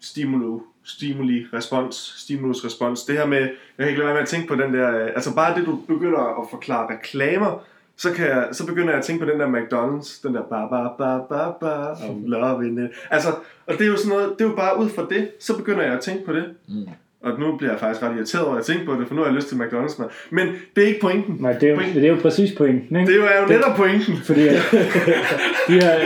stimulu, 0.00 0.60
stimuli, 0.84 1.46
respons, 1.52 2.14
stimulus, 2.16 2.64
respons. 2.64 3.04
Det 3.04 3.18
her 3.18 3.26
med, 3.26 3.38
jeg 3.38 3.48
kan 3.78 3.88
ikke 3.88 3.98
lade 3.98 4.06
være 4.06 4.14
med 4.14 4.22
at 4.22 4.28
tænke 4.28 4.48
på 4.48 4.54
den 4.54 4.74
der, 4.74 5.04
øh, 5.04 5.06
altså 5.06 5.34
bare 5.34 5.58
det, 5.58 5.66
du 5.66 5.76
begynder 5.76 6.42
at 6.42 6.46
forklare 6.50 6.96
reklamer, 6.96 7.64
så, 7.96 8.12
kan 8.12 8.26
jeg, 8.26 8.48
så 8.52 8.66
begynder 8.66 8.88
jeg 8.88 8.98
at 8.98 9.04
tænke 9.04 9.24
på 9.24 9.30
den 9.30 9.40
der 9.40 9.46
McDonald's, 9.46 10.20
den 10.22 10.34
der 10.34 10.42
ba 10.42 10.66
ba 10.66 10.88
ba 10.98 11.18
ba 11.18 11.50
ba, 11.50 11.92
I'm 11.92 12.28
loving 12.28 12.84
it. 12.84 12.90
Altså, 13.10 13.28
og 13.66 13.74
det 13.74 13.80
er 13.80 13.86
jo 13.86 13.96
sådan 13.96 14.08
noget, 14.08 14.34
det 14.38 14.44
er 14.44 14.48
jo 14.48 14.56
bare 14.56 14.80
ud 14.80 14.88
fra 14.88 15.06
det, 15.10 15.30
så 15.40 15.56
begynder 15.56 15.82
jeg 15.82 15.92
at 15.92 16.00
tænke 16.00 16.26
på 16.26 16.32
det. 16.32 16.54
Mm. 16.68 16.88
Og 17.24 17.40
nu 17.40 17.56
bliver 17.56 17.72
jeg 17.72 17.80
faktisk 17.80 18.02
ret 18.02 18.16
irriteret 18.16 18.44
over 18.44 18.56
at 18.56 18.64
tænke 18.64 18.84
på 18.86 18.92
det, 18.92 19.04
for 19.08 19.14
nu 19.14 19.20
har 19.20 19.28
jeg 19.28 19.34
lyst 19.34 19.48
til 19.48 19.54
McDonald's 19.56 20.00
mad. 20.02 20.08
Men 20.30 20.46
det 20.76 20.82
er 20.84 20.88
ikke 20.88 21.00
pointen. 21.00 21.36
Nej, 21.40 21.52
det 21.52 21.62
er 21.62 21.70
jo, 21.70 21.76
Point- 21.76 21.94
det 21.94 22.04
er 22.04 22.08
jo 22.08 22.16
præcis 22.22 22.52
pointen, 22.56 22.96
ikke? 22.96 23.12
Det 23.12 23.20
er 23.20 23.40
jo 23.42 23.46
netop 23.48 23.76
pointen. 23.76 24.14
Fordi 24.24 24.48
at, 24.48 24.54
de 25.68 25.72
her, 25.72 25.98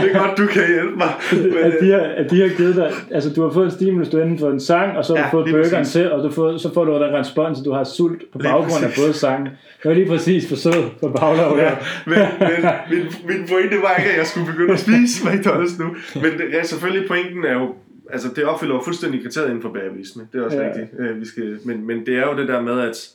Det 0.00 0.10
er 0.14 0.18
godt, 0.26 0.38
du 0.38 0.46
kan 0.46 0.66
hjælpe 0.66 0.96
mig. 0.96 1.12
Men, 1.32 1.58
at, 1.62 1.72
de 1.80 1.86
her, 1.86 1.98
at 1.98 2.30
de 2.30 2.40
har 2.40 2.48
givet 2.56 2.76
dig, 2.76 2.90
altså 3.10 3.30
du 3.34 3.42
har 3.42 3.50
fået 3.50 3.64
en 3.64 3.70
stimulus, 3.70 4.08
du 4.08 4.16
har 4.16 4.24
enten 4.24 4.38
fået 4.38 4.52
en 4.52 4.60
sang, 4.60 4.96
og 4.98 5.04
så 5.04 5.12
har 5.14 5.20
Ja, 5.20 5.26
du 5.26 5.30
fået 5.30 5.44
burgeren 5.50 5.70
præcis. 5.70 5.92
til, 5.92 6.12
og 6.12 6.22
du 6.24 6.30
får, 6.32 6.56
så 6.58 6.74
får 6.74 6.84
du 6.84 6.92
den 6.92 7.14
respons, 7.14 7.58
at 7.58 7.64
du 7.64 7.72
har 7.72 7.84
sult 7.84 8.22
på 8.32 8.38
baggrund 8.38 8.84
af 8.84 8.90
både 9.00 9.12
sangen. 9.12 9.46
Det 9.46 9.88
var 9.88 9.92
lige 9.94 10.06
præcis 10.08 10.48
forsøget 10.48 10.90
på 11.00 11.08
baglov 11.20 11.58
Ja, 11.58 11.70
men, 12.06 12.18
men 12.38 12.48
min, 12.90 12.98
min 13.28 13.48
pointe 13.48 13.76
var 13.82 13.94
ikke, 13.98 14.10
at 14.10 14.18
jeg 14.18 14.26
skulle 14.26 14.46
begynde 14.52 14.72
at 14.72 14.78
spise 14.78 15.24
McDonald's 15.28 15.82
nu. 15.82 15.88
Men 16.14 16.24
det, 16.38 16.44
ja, 16.52 16.62
selvfølgelig 16.62 17.08
pointen 17.08 17.44
er 17.44 17.52
jo, 17.52 17.74
altså 18.12 18.28
det 18.36 18.44
opfylder 18.44 18.74
jo 18.74 18.80
fuldstændig 18.84 19.22
kriteriet 19.22 19.48
inden 19.48 19.62
for 19.62 19.68
behaviorisme. 19.68 20.28
Det 20.32 20.40
er 20.40 20.44
også 20.44 20.62
Ja. 20.62 20.68
rigtigt. 20.68 20.88
Øh, 21.00 21.20
Vi 21.20 21.24
skal, 21.26 21.58
men, 21.64 21.86
men 21.86 22.06
det 22.06 22.14
er 22.18 22.26
jo 22.26 22.36
det 22.36 22.48
der 22.48 22.60
med, 22.60 22.80
at 22.80 23.10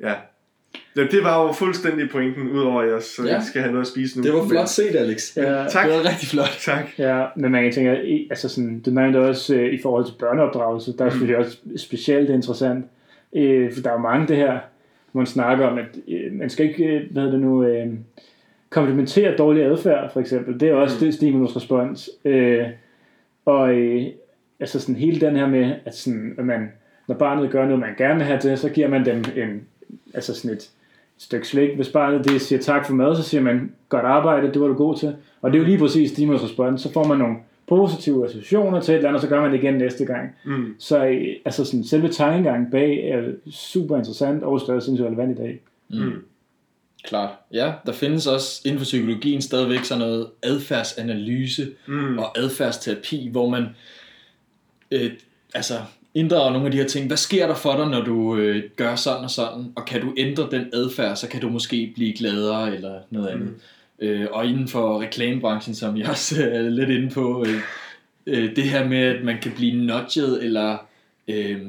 ja, 0.00 0.12
det, 0.96 1.12
det 1.12 1.24
var 1.24 1.42
jo 1.46 1.52
fuldstændig 1.52 2.10
pointen, 2.10 2.48
udover 2.50 2.82
at 2.82 2.92
jeg 2.92 3.02
så 3.02 3.22
Ja. 3.26 3.40
skal 3.44 3.60
have 3.60 3.72
noget 3.72 3.86
at 3.86 3.90
spise 3.92 4.18
nu. 4.18 4.22
Det 4.24 4.32
var 4.32 4.48
flot 4.48 4.68
set, 4.68 4.96
Alex. 4.96 5.36
Ja, 5.36 5.64
Tak. 5.68 5.86
Det 5.86 5.94
var 5.94 6.08
rigtig 6.10 6.28
flot. 6.28 6.56
Tak. 6.60 6.84
Ja, 6.98 7.24
men 7.36 7.52
man 7.52 7.62
kan 7.62 7.72
tænke, 7.72 7.90
altså 8.30 8.48
sådan, 8.48 8.80
du 8.80 8.90
nævnte 8.90 9.16
også 9.16 9.54
øh, 9.54 9.74
i 9.74 9.78
forhold 9.82 10.04
til 10.04 10.12
børneopdragelse, 10.18 10.96
der 10.98 11.04
er 11.04 11.10
selvfølgelig 11.10 11.36
også 11.38 11.58
specielt 11.76 12.30
interessant, 12.30 12.84
øh, 13.36 13.72
for 13.72 13.80
der 13.82 13.88
er 13.90 13.94
jo 13.94 13.98
mange 14.00 14.28
det 14.28 14.36
her, 14.36 14.58
hvor 15.12 15.20
man 15.20 15.26
snakker 15.26 15.66
om, 15.66 15.78
at 15.78 15.86
øh, 16.08 16.32
man 16.32 16.50
skal 16.50 16.66
ikke, 16.68 16.84
øh, 16.84 17.12
hvad 17.12 17.22
hedder 17.22 17.36
det 17.36 17.46
nu, 17.46 17.64
øh, 17.64 17.86
komplementere 18.70 19.36
dårlig 19.36 19.64
adfærd, 19.64 20.12
for 20.12 20.20
eksempel. 20.20 20.60
Det 20.60 20.68
er 20.68 20.74
også 20.74 20.96
Mm. 21.00 21.06
det 21.06 21.14
stimulus-respons. 21.14 22.10
Øh, 22.24 22.64
og 23.44 23.74
øh, 23.74 24.02
altså 24.60 24.80
sådan 24.80 24.96
hele 24.96 25.20
den 25.20 25.36
her 25.36 25.46
med, 25.46 25.74
at, 25.84 25.96
sådan, 25.96 26.34
at 26.38 26.44
man, 26.44 26.72
når 27.08 27.14
barnet 27.14 27.50
gør 27.50 27.64
noget, 27.64 27.80
man 27.80 27.94
gerne 27.98 28.14
vil 28.14 28.24
have 28.24 28.40
til, 28.40 28.58
så 28.58 28.68
giver 28.68 28.88
man 28.88 29.04
dem 29.04 29.24
en, 29.36 29.62
altså 30.14 30.34
sådan 30.34 30.56
et 30.56 30.70
stykke 31.18 31.48
slik. 31.48 31.76
Hvis 31.76 31.88
barnet 31.88 32.24
det 32.24 32.40
siger 32.40 32.58
tak 32.58 32.86
for 32.86 32.94
mad, 32.94 33.16
så 33.16 33.22
siger 33.22 33.40
man, 33.40 33.72
godt 33.88 34.04
arbejde, 34.04 34.52
det 34.52 34.60
var 34.60 34.66
du 34.68 34.74
god 34.74 34.96
til. 34.96 35.16
Og 35.42 35.50
det 35.52 35.58
er 35.58 35.62
jo 35.62 35.66
lige 35.66 35.78
præcis 35.78 36.10
stimulus 36.10 36.42
respons. 36.42 36.82
Så 36.82 36.92
får 36.92 37.04
man 37.04 37.18
nogle 37.18 37.36
positive 37.68 38.24
associationer 38.24 38.80
til 38.80 38.92
et 38.92 38.96
eller 38.96 39.08
andet, 39.08 39.18
og 39.18 39.22
så 39.22 39.28
gør 39.28 39.40
man 39.40 39.52
det 39.52 39.58
igen 39.58 39.74
næste 39.74 40.04
gang. 40.04 40.36
Mm. 40.44 40.74
Så 40.78 41.04
øh, 41.06 41.26
altså 41.44 41.64
sådan, 41.64 41.84
selve 41.84 42.08
tankegangen 42.08 42.70
bag 42.70 43.08
er 43.10 43.22
super 43.50 43.96
interessant 43.96 44.42
og 44.42 44.60
stadig 44.60 44.82
sindssygt 44.82 45.06
relevant 45.06 45.38
i 45.38 45.42
dag. 45.42 45.60
Mm. 45.90 46.12
Klart. 47.04 47.30
Ja, 47.52 47.72
der 47.86 47.92
findes 47.92 48.26
også 48.26 48.62
inden 48.64 48.78
for 48.78 48.84
psykologien 48.84 49.42
stadigvæk 49.42 49.84
sådan 49.84 50.00
noget 50.00 50.26
adfærdsanalyse 50.42 51.66
Mm. 51.86 52.18
og 52.18 52.38
adfærdsterapi, 52.38 53.28
hvor 53.32 53.48
man 53.48 53.66
øh, 54.90 55.10
altså 55.54 55.74
inddrager 56.14 56.50
nogle 56.52 56.66
af 56.66 56.72
de 56.72 56.78
her 56.78 56.86
ting. 56.86 57.06
Hvad 57.06 57.16
sker 57.16 57.46
der 57.46 57.54
for 57.54 57.76
dig, 57.76 57.88
når 57.88 58.04
du 58.04 58.36
øh, 58.36 58.62
gør 58.76 58.94
sådan 58.96 59.24
og 59.24 59.30
sådan, 59.30 59.72
og 59.76 59.84
kan 59.84 60.00
du 60.00 60.14
ændre 60.16 60.48
den 60.50 60.66
adfærd, 60.72 61.16
så 61.16 61.28
kan 61.28 61.40
du 61.40 61.48
måske 61.48 61.92
blive 61.94 62.12
gladere 62.12 62.74
eller 62.74 63.00
noget 63.10 63.28
andet. 63.28 63.54
Øh, 63.98 64.26
og 64.32 64.46
inden 64.46 64.68
for 64.68 65.00
reklamebranchen, 65.00 65.74
som 65.74 65.96
jeg 65.96 66.08
også 66.08 66.42
er 66.52 66.62
lidt 66.62 66.90
inde 66.90 67.10
på, 67.10 67.44
øh, 67.48 67.60
øh, 68.26 68.56
det 68.56 68.64
her 68.64 68.88
med, 68.88 68.98
at 68.98 69.24
man 69.24 69.38
kan 69.42 69.52
blive 69.56 69.86
nudget 69.86 70.44
eller 70.44 70.76
øh, 71.28 71.60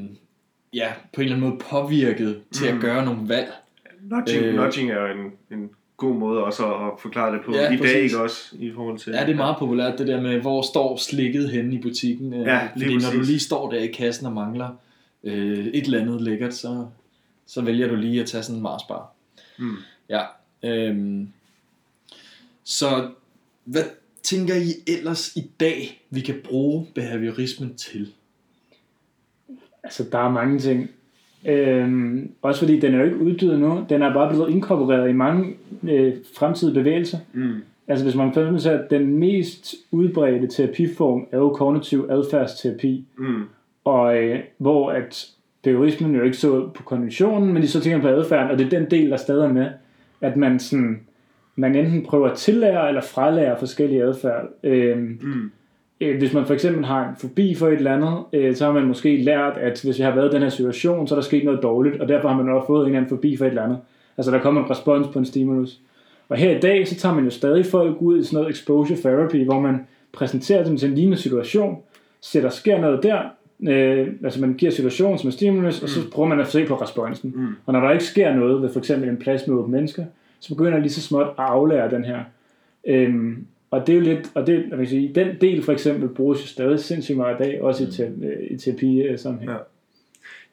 ja, 0.73 0.87
på 1.13 1.21
en 1.21 1.25
eller 1.25 1.35
anden 1.35 1.49
måde 1.49 1.61
påvirket 1.69 2.39
til 2.51 2.71
Mm. 2.71 2.77
at 2.77 2.81
gøre 2.81 3.05
nogle 3.05 3.29
valg. 3.29 3.51
Nudging, 4.01 4.43
Øh. 4.43 4.53
øh, 4.53 4.55
nudging 4.55 4.91
er 4.91 5.05
en, 5.05 5.31
en 5.59 5.69
god 5.99 6.15
måde 6.15 6.43
også 6.43 6.65
at, 6.65 6.87
at 6.87 6.91
forklare 6.99 7.33
det 7.33 7.41
på. 7.45 7.55
Ja, 7.55 7.67
I 7.67 7.69
dag 7.69 7.79
præcis. 7.79 7.95
ikke 7.95 8.21
også, 8.21 8.55
i 8.59 8.71
forhold 8.71 8.97
til... 8.99 9.13
Ja, 9.13 9.25
det 9.25 9.31
er 9.31 9.35
meget 9.35 9.55
populært, 9.59 9.99
det 9.99 10.07
der 10.07 10.21
med, 10.21 10.39
hvor 10.39 10.61
står 10.61 10.97
slikket 10.97 11.49
henne 11.49 11.75
i 11.75 11.77
butikken. 11.77 12.33
øh, 12.33 12.39
Ja, 12.39 12.69
lige 12.75 12.85
Fordi 12.85 13.05
når 13.05 13.11
du 13.19 13.25
lige 13.25 13.39
står 13.39 13.71
der 13.71 13.77
i 13.77 13.87
kassen 13.87 14.25
og 14.25 14.33
mangler 14.33 14.69
øh, 15.23 15.65
et 15.65 15.85
eller 15.85 16.01
andet 16.01 16.21
lækkert, 16.21 16.53
så, 16.53 16.85
så 17.47 17.61
vælger 17.61 17.87
du 17.87 17.95
lige 17.95 18.21
at 18.21 18.27
tage 18.27 18.43
sådan 18.43 18.55
en 18.55 18.63
Mars 18.63 18.83
bar. 18.83 19.13
Mm. 19.57 19.75
Ja. 20.09 20.21
Øhm, 20.63 21.29
så 22.63 23.09
hvad 23.63 23.83
tænker 24.23 24.55
I 24.55 24.91
ellers 24.97 25.35
i 25.35 25.51
dag, 25.59 26.05
vi 26.09 26.21
kan 26.21 26.35
bruge 26.43 26.87
behaviorismen 26.95 27.75
til? 27.75 28.11
Altså, 29.83 30.05
der 30.11 30.17
er 30.19 30.29
mange 30.29 30.59
ting. 30.59 30.89
Øhm, 31.47 32.31
også 32.41 32.59
fordi 32.59 32.79
den 32.79 32.93
er 32.93 32.97
jo 32.97 33.03
ikke 33.03 33.17
uddød 33.19 33.57
nu. 33.57 33.85
Den 33.89 34.01
er 34.01 34.13
bare 34.13 34.29
blevet 34.29 34.49
inkorporeret 34.49 35.09
i 35.09 35.13
mange 35.13 35.53
øh, 35.83 36.13
fremtidige 36.37 36.73
bevægelser. 36.75 37.17
Mm. 37.33 37.51
Altså 37.87 38.05
hvis 38.05 38.15
man 38.15 38.27
eksempel 38.27 38.61
ser, 38.61 38.79
at 38.79 38.89
den 38.91 39.17
mest 39.17 39.75
udbredte 39.91 40.47
terapiform 40.47 41.27
er 41.31 41.37
jo 41.37 41.49
kognitiv 41.49 42.07
adfærdsterapi, 42.09 43.05
Mm. 43.17 43.41
og 43.85 44.17
øh, 44.23 44.39
hvor 44.57 44.91
at 44.91 45.27
behaviorismen 45.63 46.15
jo 46.15 46.23
ikke 46.23 46.37
så 46.37 46.69
på 46.73 46.83
konventionen, 46.83 47.53
men 47.53 47.61
de 47.61 47.67
så 47.67 47.79
tænker 47.81 48.01
på 48.01 48.07
adfærden, 48.07 48.51
og 48.51 48.57
det 48.57 48.65
er 48.65 48.79
den 48.79 48.91
del, 48.91 49.09
der 49.09 49.17
stadig 49.17 49.45
er 49.45 49.53
med, 49.53 49.67
at 50.21 50.37
man 50.37 50.59
sådan, 50.59 50.99
man 51.55 51.75
enten 51.75 52.03
prøver 52.05 52.29
at 52.29 52.37
tillære 52.37 52.87
eller 52.87 53.01
fralære 53.01 53.55
forskellige 53.59 54.03
adfærd. 54.03 54.45
Øhm, 54.63 55.19
Mm. 55.21 55.51
Øh, 56.01 56.17
hvis 56.17 56.33
man 56.33 56.45
for 56.45 56.53
eksempel 56.53 56.85
har 56.85 57.09
en 57.09 57.15
fobi 57.17 57.55
for 57.55 57.67
et 57.67 57.73
eller 57.73 57.93
andet, 57.93 58.23
øh, 58.33 58.55
så 58.55 58.65
har 58.65 58.71
man 58.71 58.87
måske 58.87 59.17
lært, 59.17 59.57
at 59.57 59.81
hvis 59.83 59.97
vi 59.97 60.03
har 60.03 60.15
været 60.15 60.31
i 60.31 60.35
den 60.35 60.41
her 60.41 60.49
situation, 60.49 61.07
så 61.07 61.15
er 61.15 61.19
der 61.19 61.23
sket 61.23 61.45
noget 61.45 61.63
dårligt, 61.63 62.01
og 62.01 62.07
derfor 62.07 62.29
har 62.29 62.43
man 62.43 62.49
også 62.49 62.67
fået 62.67 62.81
en 62.81 62.85
eller 62.85 62.97
anden 62.97 63.09
fobi 63.09 63.37
for 63.37 63.45
et 63.45 63.49
eller 63.49 63.63
andet. 63.63 63.77
Altså 64.17 64.31
der 64.31 64.39
kommer 64.39 64.63
en 64.63 64.69
respons 64.69 65.07
på 65.07 65.19
en 65.19 65.25
stimulus. 65.25 65.79
Og 66.29 66.37
her 66.37 66.57
i 66.57 66.59
dag, 66.59 66.87
så 66.87 66.95
tager 66.95 67.15
man 67.15 67.23
jo 67.23 67.29
stadig 67.29 67.65
folk 67.65 67.97
ud 67.99 68.19
i 68.19 68.23
sådan 68.23 68.37
noget 68.37 68.49
exposure 68.49 68.97
therapy, 68.97 69.45
hvor 69.45 69.59
man 69.59 69.87
præsenterer 70.11 70.63
dem 70.63 70.77
til 70.77 70.89
en 70.89 70.95
lignende 70.95 71.17
situation, 71.17 71.77
ser 72.21 72.41
der 72.41 72.49
sker 72.49 72.81
noget 72.81 73.03
der, 73.03 73.21
øh, 73.67 74.07
altså 74.23 74.41
man 74.41 74.53
giver 74.53 74.71
situationen 74.71 75.17
som 75.17 75.27
en 75.27 75.31
stimulus, 75.31 75.81
mm. 75.81 75.83
og 75.83 75.89
så 75.89 75.99
prøver 76.11 76.29
man 76.29 76.39
at 76.39 76.47
se 76.47 76.65
på 76.65 76.75
responsen. 76.75 77.33
Mm. 77.35 77.47
Og 77.65 77.73
når 77.73 77.79
der 77.79 77.91
ikke 77.91 78.03
sker 78.03 78.35
noget 78.35 78.61
ved 78.61 78.69
for 78.69 78.79
eksempel 78.79 79.09
en 79.09 79.17
plads 79.17 79.47
med 79.47 79.55
åbne 79.55 79.71
mennesker, 79.71 80.05
så 80.39 80.49
begynder 80.49 80.71
jeg 80.71 80.81
lige 80.81 80.91
så 80.91 81.01
småt 81.01 81.27
at 81.27 81.33
aflære 81.37 81.91
den 81.91 82.05
her. 82.05 82.19
Øhm, 82.87 83.45
og 83.71 83.87
det 83.87 83.93
er 83.93 83.97
jo 83.97 84.03
lidt, 84.03 84.31
og 84.35 84.47
det, 84.47 84.65
jeg 84.69 84.79
vil 84.79 84.87
sige, 84.87 85.11
den 85.15 85.41
del 85.41 85.63
for 85.63 85.71
eksempel 85.71 86.09
bruges 86.09 86.41
jo 86.41 86.47
stadig 86.47 86.79
sindssygt 86.79 87.17
meget 87.17 87.35
i 87.39 87.43
dag, 87.43 87.61
også 87.61 87.83
i, 87.83 87.91
te, 87.91 88.03
øh, 88.03 88.51
i 88.51 88.57
terapi 88.57 89.17
sammenhæng. 89.17 89.51
Ja. 89.51 89.57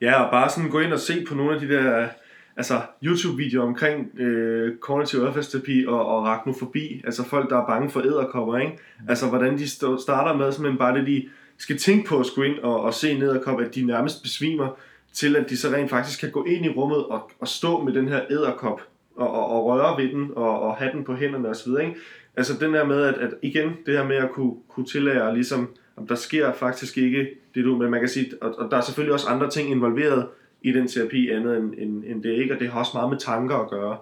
Ja, 0.00 0.22
og 0.22 0.30
bare 0.30 0.50
sådan 0.50 0.70
gå 0.70 0.80
ind 0.80 0.92
og 0.92 0.98
se 0.98 1.24
på 1.28 1.34
nogle 1.34 1.54
af 1.54 1.60
de 1.60 1.68
der 1.68 2.08
altså 2.56 2.80
YouTube-videoer 3.04 3.66
omkring 3.66 4.20
øh, 4.20 4.76
kognitiv 4.76 5.18
adfærdsterapi 5.18 5.84
og, 5.88 6.06
og 6.06 6.28
arachnofobi, 6.28 7.02
altså 7.04 7.24
folk, 7.24 7.50
der 7.50 7.62
er 7.62 7.66
bange 7.66 7.90
for 7.90 8.00
æderkopper, 8.00 8.58
ikke? 8.58 8.78
Altså 9.08 9.28
hvordan 9.28 9.58
de 9.58 9.68
stå, 9.68 9.98
starter 9.98 10.36
med 10.36 10.52
simpelthen 10.52 10.78
bare 10.78 10.98
det, 10.98 11.06
de 11.06 11.28
skal 11.58 11.78
tænke 11.78 12.08
på 12.08 12.20
at 12.20 12.26
skulle 12.26 12.50
ind 12.50 12.58
og, 12.58 12.80
og 12.80 12.94
se 12.94 13.10
en 13.10 13.22
æderkop, 13.22 13.60
at 13.60 13.74
de 13.74 13.82
nærmest 13.82 14.22
besvimer, 14.22 14.78
til 15.12 15.36
at 15.36 15.50
de 15.50 15.56
så 15.56 15.68
rent 15.68 15.90
faktisk 15.90 16.20
kan 16.20 16.30
gå 16.30 16.44
ind 16.44 16.64
i 16.64 16.68
rummet 16.68 17.06
og, 17.06 17.30
og 17.40 17.48
stå 17.48 17.84
med 17.84 17.92
den 17.92 18.08
her 18.08 18.20
æderkop 18.30 18.82
og, 19.16 19.30
og, 19.30 19.50
og 19.50 19.64
røre 19.64 20.02
ved 20.02 20.12
den 20.12 20.30
og, 20.36 20.60
og 20.60 20.76
have 20.76 20.92
den 20.92 21.04
på 21.04 21.14
hænderne 21.14 21.48
osv. 21.48 21.70
Ikke? 21.80 21.94
Altså 22.36 22.52
den 22.60 22.74
der 22.74 22.84
med, 22.84 23.02
at, 23.02 23.14
at 23.14 23.30
igen, 23.42 23.68
det 23.86 23.94
her 23.94 24.04
med 24.04 24.16
at 24.16 24.30
kunne, 24.30 24.54
kunne 24.68 24.86
tillære, 24.86 25.34
ligesom, 25.34 25.68
om 25.96 26.06
der 26.06 26.14
sker 26.14 26.52
faktisk 26.52 26.98
ikke 26.98 27.28
det 27.54 27.64
du, 27.64 27.76
men 27.76 27.90
man 27.90 28.00
kan 28.00 28.08
sige, 28.08 28.30
og, 28.40 28.58
og 28.58 28.70
der 28.70 28.76
er 28.76 28.80
selvfølgelig 28.80 29.12
også 29.12 29.26
andre 29.26 29.50
ting 29.50 29.70
involveret 29.70 30.26
i 30.62 30.72
den 30.72 30.88
terapi 30.88 31.30
andet 31.30 31.58
end, 31.58 31.74
end, 31.78 32.04
end 32.06 32.22
det 32.22 32.32
ikke, 32.32 32.54
og 32.54 32.60
det 32.60 32.68
har 32.68 32.78
også 32.78 32.90
meget 32.94 33.10
med 33.10 33.18
tanker 33.18 33.56
at 33.56 33.70
gøre 33.70 33.96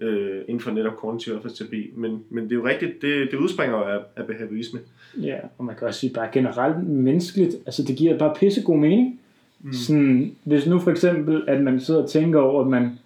øh, 0.00 0.40
inden 0.48 0.60
for 0.60 0.70
netop 0.70 0.96
kognitiv 0.96 1.32
adfærdsterapi. 1.32 1.90
Men, 1.96 2.24
men 2.30 2.44
det 2.44 2.52
er 2.52 2.56
jo 2.56 2.66
rigtigt, 2.66 3.02
det, 3.02 3.30
det 3.30 3.36
udspringer 3.36 3.78
jo 3.78 3.84
af, 3.84 3.98
af 4.16 4.26
behaviorisme. 4.26 4.80
Ja, 5.22 5.36
og 5.58 5.64
man 5.64 5.76
kan 5.76 5.86
også 5.86 6.00
sige 6.00 6.12
bare 6.12 6.28
generelt 6.32 6.88
menneskeligt, 6.88 7.54
altså 7.66 7.82
det 7.82 7.96
giver 7.96 8.18
bare 8.18 8.34
pissegod 8.40 8.78
mening. 8.78 9.20
Mm. 9.60 9.72
Sådan, 9.72 10.36
hvis 10.44 10.66
nu 10.66 10.78
for 10.78 10.90
eksempel, 10.90 11.42
at 11.46 11.62
man 11.62 11.80
sidder 11.80 12.02
og 12.02 12.10
tænker 12.10 12.40
over, 12.40 12.60
at 12.60 12.70
man, 12.70 12.98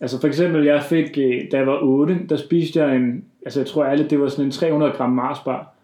altså 0.00 0.20
for 0.20 0.28
eksempel, 0.28 0.64
jeg 0.64 0.82
fik, 0.82 1.18
øh, 1.18 1.50
da 1.52 1.56
jeg 1.56 1.66
var 1.66 1.78
8, 1.82 2.20
der 2.28 2.36
spiste 2.36 2.80
jeg 2.80 2.96
en, 2.96 3.24
altså 3.46 3.60
jeg 3.60 3.66
tror 3.66 3.84
ærligt, 3.86 4.10
det 4.10 4.20
var 4.20 4.28
sådan 4.28 4.44
en 4.44 4.50
300 4.50 4.92
gram 4.92 5.10
Marsbar, 5.10 5.74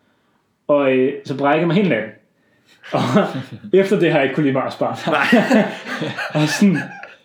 og 0.69 0.93
øh, 0.97 1.13
så 1.25 1.37
brækkede 1.37 1.59
jeg 1.61 1.67
mig 1.67 1.77
hele 1.77 1.89
natten. 1.89 2.11
Og 2.93 3.01
efter 3.81 3.99
det 3.99 4.11
har 4.11 4.19
jeg 4.19 4.25
ikke 4.25 4.35
kunne 4.35 4.45
lide 4.45 4.55
Marsbar. 4.55 5.01
Og 6.35 6.49
sådan, 6.49 6.77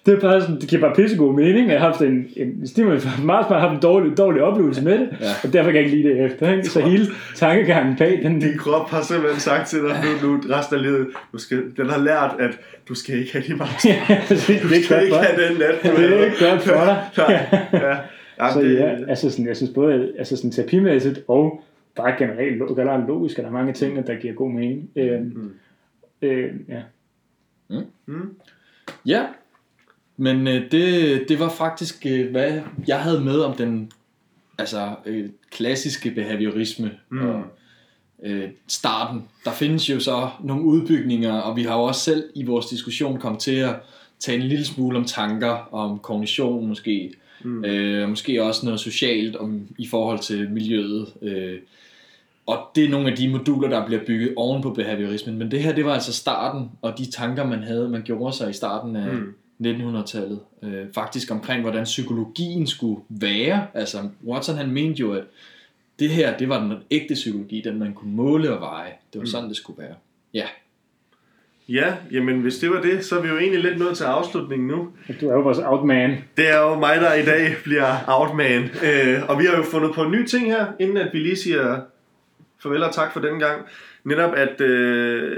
det 0.05 0.13
er 0.13 0.19
bare 0.19 0.41
sådan, 0.41 0.59
det 0.61 0.69
giver 0.69 0.81
bare 0.81 0.95
pissegod 0.95 1.33
mening. 1.35 1.69
Jeg 1.69 1.79
har 1.79 1.87
haft 1.87 2.01
en, 2.01 2.27
en 2.37 2.67
stimulus 2.67 3.03
for 3.05 3.21
Marsbar, 3.23 3.53
har 3.59 3.67
haft 3.67 3.73
en 3.75 3.81
dårlig, 3.81 4.17
dårlig 4.17 4.41
oplevelse 4.43 4.83
med 4.83 4.99
det, 4.99 5.09
Ja. 5.21 5.25
og 5.43 5.53
derfor 5.53 5.71
kan 5.71 5.75
jeg 5.75 5.85
ikke 5.85 5.97
lide 5.97 6.09
det 6.09 6.25
efter. 6.25 6.51
Ikke? 6.51 6.69
Så 6.69 6.79
hele 6.81 7.05
tankegangen 7.35 7.95
bag 7.97 8.19
den, 8.23 8.39
Din 8.39 8.57
krop 8.57 8.89
har 8.89 9.01
simpelthen 9.01 9.39
sagt 9.39 9.67
til 9.67 9.79
dig 9.79 9.95
nu, 10.23 10.27
nu 10.31 10.41
resten 10.55 10.75
af 10.75 10.81
livet, 10.81 11.07
du 11.33 11.37
skal, 11.37 11.63
den 11.77 11.89
har 11.89 11.99
lært, 11.99 12.35
at 12.39 12.59
du 12.89 12.93
skal 12.95 13.15
ikke 13.19 13.31
have 13.33 13.43
de 13.47 13.53
ja, 13.89 14.21
præcis, 14.27 14.61
Du 14.61 14.67
det 14.69 14.85
skal 14.85 15.03
ikke 15.03 15.17
have 15.17 15.47
den 15.49 15.57
nat. 15.57 15.75
du 15.97 16.01
Det 16.01 16.19
er 16.19 16.25
ikke 16.25 16.49
godt 16.49 16.61
for 16.61 16.73
dig. 16.85 16.97
Nej, 17.17 17.45
ja. 17.73 17.95
Ja, 18.39 18.53
Så 18.53 18.61
det, 18.61 18.73
ja, 18.75 19.05
altså 19.07 19.29
sådan, 19.29 19.47
jeg 19.47 19.57
synes 19.57 19.73
både 19.73 20.13
altså 20.17 20.35
sådan 20.37 20.51
terapimæssigt 20.51 21.19
og 21.27 21.63
bare 21.95 22.15
generelt, 22.19 22.57
lo- 22.57 22.73
generelt 22.75 23.07
logisk, 23.07 23.37
at 23.39 23.43
der 23.43 23.49
er 23.49 23.53
mange 23.53 23.73
ting, 23.73 24.07
der 24.07 24.15
giver 24.15 24.33
god 24.33 24.51
mening. 24.51 24.89
Øh, 24.95 25.21
Mm. 25.21 25.51
øh, 26.21 26.53
ja. 26.69 26.81
Mm. 28.05 28.35
Ja, 29.05 29.25
men 30.17 30.47
øh, 30.47 30.71
det, 30.71 31.29
det 31.29 31.39
var 31.39 31.49
faktisk, 31.49 32.05
øh, 32.09 32.31
hvad 32.31 32.61
jeg 32.87 32.99
havde 32.99 33.21
med 33.21 33.39
om 33.39 33.53
den 33.55 33.91
altså, 34.57 34.95
øh, 35.05 35.29
klassiske 35.51 36.11
behaviorisme 36.11 36.91
Mm. 37.09 37.19
og 37.29 37.43
øh, 38.23 38.49
starten. 38.67 39.23
Der 39.45 39.51
findes 39.51 39.89
jo 39.89 39.99
så 39.99 40.29
nogle 40.43 40.63
udbygninger, 40.63 41.33
og 41.33 41.55
vi 41.55 41.63
har 41.63 41.75
jo 41.77 41.83
også 41.83 42.01
selv 42.01 42.23
i 42.35 42.45
vores 42.45 42.65
diskussion 42.65 43.19
kommet 43.19 43.41
til 43.41 43.55
at 43.55 43.75
tale 44.19 44.41
en 44.41 44.47
lille 44.49 44.65
smule 44.65 44.97
om 44.97 45.05
tanker, 45.05 45.69
om 45.73 45.99
kognition 45.99 46.67
måske, 46.67 47.13
Mm. 47.43 47.65
øh, 47.65 48.09
måske 48.09 48.43
også 48.43 48.65
noget 48.65 48.79
socialt 48.79 49.35
om, 49.35 49.61
i 49.77 49.87
forhold 49.87 50.19
til 50.19 50.49
miljøet. 50.49 51.07
Øh, 51.21 51.59
og 52.45 52.57
det 52.75 52.85
er 52.85 52.89
nogle 52.89 53.11
af 53.11 53.17
de 53.17 53.29
moduler, 53.29 53.69
der 53.69 53.85
bliver 53.85 54.01
bygget 54.07 54.33
oven 54.35 54.61
på 54.61 54.69
behaviorismen. 54.73 55.37
Men 55.37 55.51
det 55.51 55.63
her, 55.63 55.75
det 55.75 55.85
var 55.85 55.93
altså 55.93 56.13
starten, 56.13 56.69
og 56.81 56.97
de 56.97 57.11
tanker, 57.11 57.47
man 57.47 57.63
havde, 57.63 57.89
man 57.89 58.01
gjorde 58.01 58.35
sig 58.37 58.49
i 58.49 58.53
starten 58.53 58.95
af 58.95 59.13
Mm. 59.13 59.33
1900-tallet. 59.65 60.39
Øh, 60.63 60.85
faktisk 60.93 61.31
omkring, 61.31 61.61
hvordan 61.61 61.83
psykologien 61.83 62.67
skulle 62.67 63.01
være. 63.09 63.67
Altså, 63.73 63.97
Watson 64.27 64.55
han 64.55 64.71
mente 64.71 64.99
jo, 64.99 65.13
at 65.13 65.23
det 65.99 66.09
her, 66.09 66.37
det 66.37 66.49
var 66.49 66.63
den 66.63 66.73
ægte 66.91 67.13
psykologi, 67.13 67.61
den 67.61 67.79
man 67.79 67.93
kunne 67.93 68.11
måle 68.15 68.53
og 68.53 68.61
veje. 68.61 68.91
Det 69.13 69.19
var 69.19 69.23
Mm. 69.23 69.27
sådan, 69.27 69.49
det 69.49 69.57
skulle 69.57 69.81
være. 69.83 69.95
Ja. 70.33 70.45
Ja, 71.69 71.93
jamen 72.11 72.41
hvis 72.41 72.57
det 72.57 72.71
var 72.71 72.81
det, 72.81 73.05
så 73.05 73.17
er 73.17 73.21
vi 73.21 73.27
jo 73.27 73.37
egentlig 73.37 73.61
lidt 73.61 73.79
nået 73.79 73.97
til 73.97 74.03
afslutningen 74.03 74.67
nu. 74.67 74.87
Du 75.21 75.29
er 75.29 75.33
jo 75.33 75.41
vores 75.41 75.57
outman. 75.57 76.17
Det 76.37 76.49
er 76.49 76.59
jo 76.61 76.75
mig, 76.79 77.01
der 77.01 77.13
i 77.13 77.25
dag 77.25 77.55
bliver 77.63 77.95
outman. 78.07 78.63
Øh, 78.63 79.29
og 79.29 79.39
vi 79.39 79.45
har 79.45 79.57
jo 79.57 79.63
fundet 79.63 79.91
på 79.95 80.03
en 80.03 80.11
ny 80.11 80.25
ting 80.25 80.45
her, 80.45 80.65
inden 80.79 80.97
at 80.97 81.09
vi 81.13 81.19
lige 81.19 81.35
siger 81.35 81.79
farvel 82.63 82.83
og 82.83 82.93
tak 82.93 83.13
for 83.13 83.19
den 83.19 83.39
gang. 83.39 83.61
Netop 84.03 84.33
at 84.35 84.61
øh, 84.61 85.31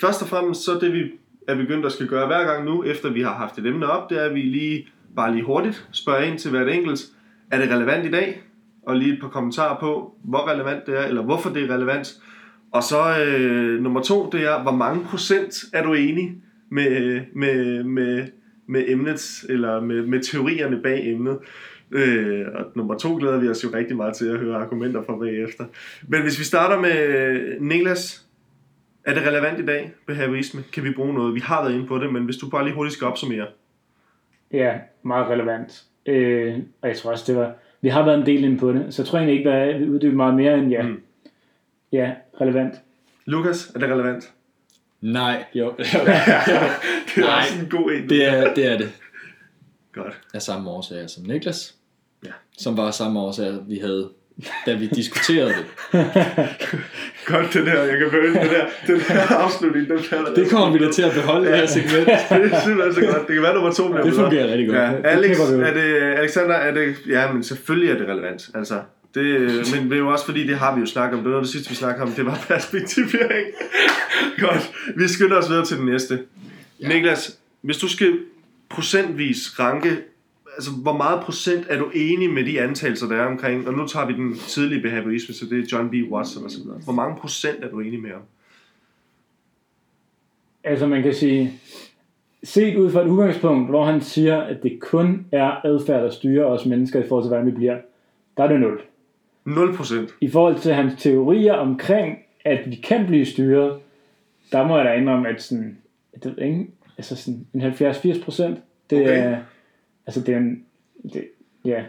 først 0.00 0.22
og 0.22 0.28
fremmest, 0.28 0.64
så 0.64 0.78
det 0.80 0.92
vi 0.92 1.10
er 1.48 1.54
begyndt 1.54 1.86
at 1.86 1.92
skal 1.92 2.06
gøre 2.06 2.26
hver 2.26 2.44
gang 2.44 2.64
nu, 2.64 2.84
efter 2.84 3.10
vi 3.10 3.22
har 3.22 3.34
haft 3.34 3.58
et 3.58 3.66
emne 3.66 3.86
op, 3.86 4.10
det 4.10 4.18
er, 4.20 4.24
at 4.24 4.34
vi 4.34 4.40
lige, 4.40 4.88
bare 5.16 5.32
lige 5.32 5.44
hurtigt 5.44 5.88
spørger 5.92 6.22
ind 6.22 6.38
til 6.38 6.50
hvert 6.50 6.68
enkelt. 6.68 7.00
Er 7.50 7.58
det 7.58 7.70
relevant 7.70 8.06
i 8.06 8.10
dag? 8.10 8.42
Og 8.86 8.96
lige 8.96 9.12
et 9.12 9.20
par 9.20 9.28
kommentarer 9.28 9.80
på, 9.80 10.14
hvor 10.24 10.50
relevant 10.50 10.86
det 10.86 10.98
er, 10.98 11.04
eller 11.04 11.22
hvorfor 11.22 11.50
det 11.50 11.62
er 11.70 11.74
relevant. 11.74 12.08
Og 12.72 12.82
så 12.82 13.24
øh, 13.26 13.80
nummer 13.80 14.02
to, 14.02 14.30
det 14.30 14.44
er, 14.44 14.62
hvor 14.62 14.72
mange 14.72 15.04
procent 15.04 15.54
er 15.72 15.82
du 15.82 15.92
enig 15.92 16.34
med, 16.70 17.20
med, 17.34 17.84
med, 17.84 18.26
med 18.66 18.84
emnet, 18.88 19.44
eller 19.48 19.80
med, 19.80 20.02
med 20.02 20.20
teorierne 20.20 20.80
bag 20.82 21.06
emnet. 21.12 21.38
Øh, 21.90 22.46
og 22.54 22.64
nummer 22.74 22.98
to 22.98 23.16
glæder 23.16 23.40
vi 23.40 23.48
os 23.48 23.64
jo 23.64 23.68
rigtig 23.74 23.96
meget 23.96 24.16
til 24.16 24.26
at 24.26 24.38
høre 24.38 24.56
argumenter 24.56 25.02
fra 25.02 25.16
bagefter. 25.16 25.64
Men 26.08 26.22
hvis 26.22 26.38
vi 26.38 26.44
starter 26.44 26.80
med 26.80 27.60
Niklas, 27.60 28.26
er 29.04 29.14
det 29.14 29.22
relevant 29.26 29.60
i 29.60 29.66
dag, 29.66 29.92
behaviorisme? 30.06 30.62
Kan 30.72 30.84
vi 30.84 30.90
bruge 30.90 31.14
noget? 31.14 31.34
Vi 31.34 31.40
har 31.40 31.62
været 31.62 31.74
inde 31.74 31.86
på 31.86 31.98
det, 31.98 32.12
men 32.12 32.24
hvis 32.24 32.36
du 32.36 32.50
bare 32.50 32.64
lige 32.64 32.74
hurtigt 32.74 32.94
skal 32.94 33.06
opsummere. 33.06 33.46
Ja, 34.52 34.78
meget 35.02 35.28
relevant. 35.28 35.84
Øh, 36.06 36.54
og 36.82 36.88
jeg 36.88 36.96
tror 36.96 37.10
også, 37.10 37.32
det 37.32 37.40
var... 37.40 37.52
Vi 37.80 37.88
har 37.88 38.04
været 38.04 38.18
en 38.20 38.26
del 38.26 38.44
inde 38.44 38.58
på 38.58 38.72
det, 38.72 38.94
så 38.94 39.02
jeg 39.02 39.06
tror 39.06 39.18
egentlig 39.18 39.38
ikke, 39.38 39.50
at 39.50 39.68
jeg 39.68 39.80
vil 39.80 39.90
uddybe 39.90 40.16
meget 40.16 40.34
mere 40.34 40.58
end 40.58 40.70
ja. 40.70 40.82
Mm. 40.82 41.00
Ja, 41.92 42.10
relevant. 42.40 42.74
Lukas, 43.24 43.70
er 43.74 43.78
det 43.78 43.88
relevant? 43.88 44.32
Nej, 45.00 45.44
jo. 45.54 45.72
det 45.78 45.86
er 45.94 47.20
Nej. 47.20 47.38
også 47.40 47.58
en 47.60 47.68
god 47.70 47.92
en. 47.92 48.08
det, 48.08 48.28
er, 48.28 48.54
det 48.54 48.66
er 48.66 48.78
det. 48.78 48.92
Godt. 49.92 50.20
Af 50.34 50.42
samme 50.42 50.70
årsager 50.70 51.06
som 51.06 51.24
Niklas. 51.24 51.74
Ja. 52.26 52.30
Som 52.58 52.76
var 52.76 52.90
samme 52.90 53.20
årsager, 53.20 53.58
vi 53.68 53.78
havde 53.78 54.08
da 54.66 54.74
vi 54.74 54.86
diskuterede 54.86 55.48
det. 55.48 55.64
Godt, 57.26 57.52
det 57.54 57.66
der, 57.66 57.82
jeg 57.84 57.98
kan 57.98 58.10
føle 58.10 58.34
det 58.34 58.50
der, 58.50 58.66
den 58.86 59.00
der 59.08 59.36
afslutning, 59.36 59.88
den 59.88 59.98
falder. 60.02 60.34
Det 60.34 60.50
kommer 60.50 60.78
vi 60.78 60.84
da 60.84 60.92
til 60.92 61.02
at 61.02 61.12
beholde 61.12 61.46
det 61.50 61.56
her 61.56 61.66
segment. 61.66 62.06
det 62.30 62.52
er 62.52 62.60
simpelthen 62.60 62.94
så 62.94 63.00
godt. 63.12 63.26
Det 63.28 63.34
kan 63.34 63.42
være, 63.42 63.54
nummer 63.54 63.72
to 63.72 63.88
bliver 63.88 64.02
Det 64.04 64.12
bedre. 64.12 64.22
fungerer 64.24 64.46
rigtig 64.48 64.66
godt. 64.68 64.78
Ja, 64.78 64.86
Det 64.88 65.04
Alex, 65.04 65.38
ud. 65.40 65.60
er 65.60 65.72
det, 65.74 66.02
Alexander, 66.18 66.54
er 66.54 66.74
det, 66.74 66.94
ja, 67.08 67.32
men 67.32 67.44
selvfølgelig 67.44 67.90
er 67.94 67.98
det 67.98 68.08
relevant, 68.08 68.50
altså. 68.54 68.80
Det, 69.14 69.50
men 69.74 69.90
det 69.90 69.92
er 69.92 69.98
jo 69.98 70.12
også 70.12 70.26
fordi, 70.26 70.46
det 70.46 70.56
har 70.56 70.74
vi 70.74 70.80
jo 70.80 70.86
snakket 70.86 71.18
om. 71.18 71.24
Det 71.24 71.32
var 71.32 71.40
det 71.40 71.48
sidste, 71.48 71.68
vi 71.68 71.74
snakkede 71.74 72.02
om. 72.02 72.12
Det 72.12 72.26
var 72.26 72.44
perspektivering. 72.48 73.46
Godt. 74.38 74.72
Vi 74.96 75.08
skynder 75.08 75.36
os 75.36 75.50
videre 75.50 75.64
til 75.64 75.76
den 75.76 75.86
næste. 75.86 76.24
Ja. 76.80 76.88
Niklas, 76.88 77.40
hvis 77.60 77.78
du 77.78 77.88
skal 77.88 78.18
procentvis 78.68 79.60
ranke, 79.60 79.96
altså 80.54 80.70
hvor 80.70 80.96
meget 80.96 81.20
procent 81.20 81.66
er 81.68 81.78
du 81.78 81.90
enig 81.94 82.30
med 82.30 82.44
de 82.44 82.60
antagelser, 82.60 83.08
der 83.08 83.16
er 83.16 83.26
omkring, 83.26 83.68
og 83.68 83.74
nu 83.74 83.86
tager 83.86 84.06
vi 84.06 84.12
den 84.12 84.34
tidlige 84.34 84.82
behaviorisme, 84.82 85.34
så 85.34 85.46
det 85.46 85.58
er 85.58 85.68
John 85.72 85.90
B. 85.90 85.94
Watson 86.12 86.44
og 86.44 86.50
så 86.50 86.58
videre. 86.62 86.78
Hvor 86.84 86.92
mange 86.92 87.16
procent 87.16 87.64
er 87.64 87.68
du 87.68 87.80
enig 87.80 88.02
med 88.02 88.10
ham? 88.10 88.22
Altså 90.64 90.86
man 90.86 91.02
kan 91.02 91.14
sige, 91.14 91.52
set 92.42 92.76
ud 92.76 92.90
fra 92.90 93.00
et 93.02 93.08
udgangspunkt, 93.08 93.70
hvor 93.70 93.84
han 93.84 94.00
siger, 94.00 94.40
at 94.40 94.62
det 94.62 94.80
kun 94.80 95.26
er 95.32 95.66
adfærd, 95.66 96.02
der 96.02 96.10
styrer 96.10 96.44
os 96.44 96.66
mennesker 96.66 97.04
i 97.04 97.08
forhold 97.08 97.24
til, 97.24 97.28
hvordan 97.28 97.46
vi 97.46 97.50
bliver, 97.50 97.78
der 98.36 98.42
er 98.42 98.48
det 98.48 98.60
0. 98.60 98.80
0 99.44 99.76
procent. 99.76 100.14
I 100.20 100.30
forhold 100.30 100.58
til 100.58 100.74
hans 100.74 101.02
teorier 101.02 101.54
omkring, 101.54 102.18
at 102.44 102.70
vi 102.70 102.74
kan 102.74 103.06
blive 103.06 103.26
styret, 103.26 103.78
der 104.52 104.66
må 104.66 104.76
jeg 104.76 104.84
da 104.84 104.92
indrømme, 104.92 105.28
at 105.28 105.42
sådan, 105.42 105.78
det 106.14 106.24
ved 106.24 106.34
jeg 106.38 106.46
ikke, 106.48 106.66
altså 106.98 107.16
sådan 107.16 107.46
en 107.54 107.62
70-80 107.62 108.24
procent, 108.24 108.58
det 108.90 109.00
Okay. 109.00 109.32
er, 109.32 109.38
altså 110.06 110.20
det 110.20 110.34
er 110.34 110.38
en, 110.38 110.64
det, 111.12 111.28
ja, 111.64 111.84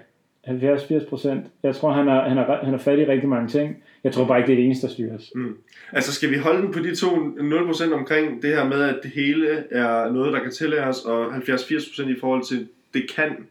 70-80 0.47 1.09
procent. 1.09 1.45
Jeg 1.63 1.75
tror, 1.75 1.91
han 1.91 2.07
har, 2.07 2.27
han, 2.27 2.37
har, 2.37 2.59
han 2.63 2.71
har 2.71 2.77
fat 2.77 2.99
i 2.99 3.05
rigtig 3.05 3.29
mange 3.29 3.47
ting. 3.47 3.83
Jeg 4.03 4.11
tror 4.13 4.25
bare 4.25 4.37
ikke, 4.37 4.47
det 4.47 4.53
er 4.53 4.57
det 4.57 4.65
eneste, 4.65 4.87
der 4.87 4.93
styres. 4.93 5.31
Mm. 5.35 5.57
Altså 5.91 6.13
skal 6.13 6.31
vi 6.31 6.37
holde 6.37 6.61
den 6.61 6.71
på 6.73 6.79
de 6.79 6.95
to 6.95 7.07
0% 7.07 7.93
omkring 7.93 8.41
det 8.41 8.55
her 8.55 8.67
med, 8.67 8.81
at 8.81 8.99
det 9.03 9.11
hele 9.11 9.47
er 9.71 10.11
noget, 10.11 10.33
der 10.33 10.39
kan 10.39 10.51
tillæres, 10.51 11.05
og 11.05 11.35
70-80% 11.35 12.09
i 12.09 12.19
forhold 12.19 12.43
til, 12.43 12.67
det 12.93 13.05
kan 13.15 13.47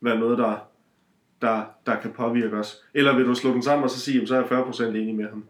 være 0.00 0.18
noget, 0.18 0.38
der, 0.38 0.66
der, 1.42 1.62
der 1.86 1.96
kan 1.96 2.10
påvirke 2.10 2.56
os? 2.56 2.82
Eller 2.94 3.16
vil 3.16 3.26
du 3.26 3.34
slå 3.34 3.52
den 3.52 3.62
sammen 3.62 3.84
og 3.84 3.90
så 3.90 4.00
sige, 4.00 4.14
jamen, 4.14 4.26
så 4.26 4.34
er 4.34 4.38
jeg 4.38 4.64
40% 4.64 4.84
enig 4.96 5.14
med 5.14 5.28
ham? 5.28 5.44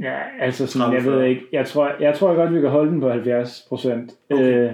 Ja, 0.00 0.18
altså 0.40 0.66
sådan, 0.66 0.92
jeg 0.92 1.02
30-40. 1.02 1.10
ved 1.10 1.24
ikke. 1.24 1.42
Jeg 1.52 1.66
tror, 1.66 1.90
jeg 2.00 2.14
tror 2.14 2.34
godt, 2.34 2.54
vi 2.54 2.60
kan 2.60 2.70
holde 2.70 2.90
den 2.90 3.00
på 3.00 3.10
70 3.10 3.66
procent. 3.68 4.12
Okay. 4.30 4.64
Øh, 4.70 4.72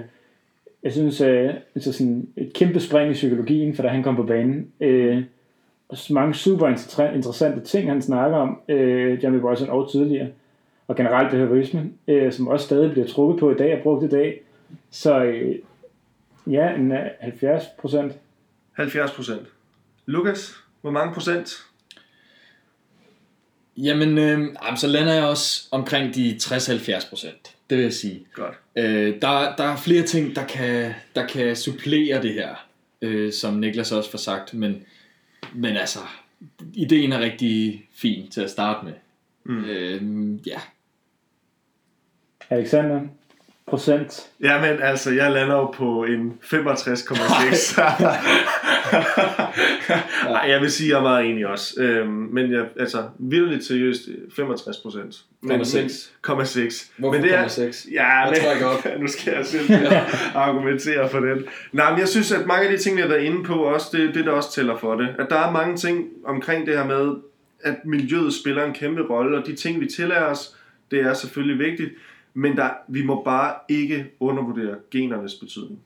jeg 0.83 0.91
synes, 0.91 1.21
øh, 1.21 1.53
altså 1.75 1.93
sådan 1.93 2.27
et 2.37 2.53
kæmpe 2.53 2.79
spring 2.79 3.09
i 3.11 3.13
psykologien, 3.13 3.75
for 3.75 3.83
da 3.83 3.89
han 3.89 4.03
kom 4.03 4.15
på 4.15 4.23
banen. 4.23 4.71
Øh, 4.79 5.23
og 5.89 5.97
så 5.97 6.13
mange 6.13 6.33
super 6.33 6.67
inter- 6.67 7.13
interessante 7.15 7.61
ting, 7.65 7.89
han 7.89 8.01
snakker 8.01 8.37
om, 8.37 8.59
øh, 8.69 9.23
Jamie 9.23 9.41
Watson 9.43 9.69
og 9.69 9.91
tidligere. 9.91 10.27
Og 10.87 10.95
generelt 10.95 11.31
behaviorisme, 11.31 11.89
øh, 12.07 12.31
som 12.33 12.47
også 12.47 12.65
stadig 12.65 12.91
bliver 12.91 13.07
trukket 13.07 13.39
på 13.39 13.51
i 13.51 13.55
dag 13.55 13.77
og 13.77 13.83
brugt 13.83 14.03
i 14.03 14.09
dag. 14.09 14.41
Så 14.89 15.23
øh, 15.23 15.55
ja, 16.47 16.75
en 16.75 16.91
øh, 16.91 16.99
70 17.19 17.63
procent. 17.79 18.13
70%. 18.79 19.33
Lukas, 20.05 20.55
hvor 20.81 20.91
mange 20.91 21.13
procent? 21.13 21.65
Jamen, 23.77 24.17
øh, 24.17 24.55
så 24.77 24.87
lander 24.87 25.13
jeg 25.13 25.23
også 25.23 25.67
omkring 25.71 26.15
de 26.15 26.39
60-70 26.43 27.09
procent. 27.09 27.55
Det 27.69 27.77
vil 27.77 27.83
jeg 27.83 27.93
sige. 27.93 28.25
Godt. 28.33 28.55
Øh, 28.75 29.21
der, 29.21 29.55
der 29.55 29.63
er 29.63 29.77
flere 29.77 30.03
ting, 30.03 30.35
der 30.35 30.45
kan, 30.45 30.93
der 31.15 31.27
kan 31.27 31.55
supplere 31.55 32.21
det 32.21 32.33
her, 32.33 32.55
øh, 33.01 33.33
som 33.33 33.53
Niklas 33.53 33.91
også 33.91 34.11
får 34.11 34.17
sagt, 34.17 34.53
men, 34.53 34.83
men 35.53 35.77
altså, 35.77 35.99
ideen 36.73 37.11
er 37.11 37.19
rigtig 37.19 37.87
fin 37.93 38.29
til 38.29 38.41
at 38.41 38.49
starte 38.49 38.85
med. 38.85 38.93
Mm. 39.43 39.65
Øh, 39.65 40.47
ja, 40.47 40.59
Alexander, 42.49 43.01
procent. 43.67 44.29
Jamen 44.41 44.81
altså, 44.81 45.11
jeg 45.11 45.31
lander 45.31 45.55
jo 45.55 45.65
på 45.65 46.03
en 46.03 46.39
65,6. 46.43 47.81
Ej, 50.35 50.49
jeg 50.49 50.61
vil 50.61 50.71
sige, 50.71 50.89
jeg 50.89 50.97
er 50.97 51.01
meget 51.01 51.25
enig 51.25 51.47
også. 51.47 51.81
Øhm, 51.81 52.09
men 52.09 52.51
jeg, 52.51 52.65
altså, 52.79 53.03
virkelig 53.19 53.65
seriøst, 53.65 54.01
65 54.35 54.77
procent. 54.77 55.15
0,6. 55.45 56.91
Hvorfor 56.97 57.13
men 57.13 57.23
det 57.23 57.33
er, 57.33 57.45
0,6? 57.45 57.93
Ja, 57.93 58.19
Jeg 58.19 58.57
men, 58.57 58.63
op. 58.63 58.85
nu 59.01 59.07
skal 59.07 59.33
jeg 59.33 59.45
simpelthen 59.45 59.87
argumentere 60.35 61.09
for 61.09 61.19
den. 61.19 61.45
Nej, 61.71 61.91
men 61.91 61.99
jeg 61.99 62.07
synes, 62.07 62.31
at 62.31 62.45
mange 62.45 62.67
af 62.67 62.77
de 62.77 62.83
ting, 62.83 62.97
jeg 62.97 63.03
har 63.03 63.09
været 63.09 63.23
inde 63.23 63.43
på, 63.43 63.53
også 63.53 63.87
det, 63.91 64.15
det 64.15 64.25
der 64.25 64.31
også 64.31 64.51
tæller 64.53 64.77
for 64.77 64.95
det. 64.95 65.15
At 65.19 65.27
der 65.29 65.39
er 65.39 65.51
mange 65.51 65.77
ting 65.77 66.07
omkring 66.25 66.67
det 66.67 66.77
her 66.77 66.85
med, 66.85 67.15
at 67.63 67.75
miljøet 67.85 68.33
spiller 68.33 68.65
en 68.65 68.73
kæmpe 68.73 69.01
rolle, 69.01 69.37
og 69.37 69.45
de 69.45 69.55
ting, 69.55 69.79
vi 69.79 69.85
tillader 69.85 70.25
os, 70.25 70.55
det 70.91 70.99
er 70.99 71.13
selvfølgelig 71.13 71.69
vigtigt. 71.69 71.91
Men 72.33 72.57
der, 72.57 72.69
vi 72.87 73.03
må 73.05 73.23
bare 73.23 73.53
ikke 73.69 74.05
undervurdere 74.19 74.75
genernes 74.91 75.35
betydning. 75.35 75.79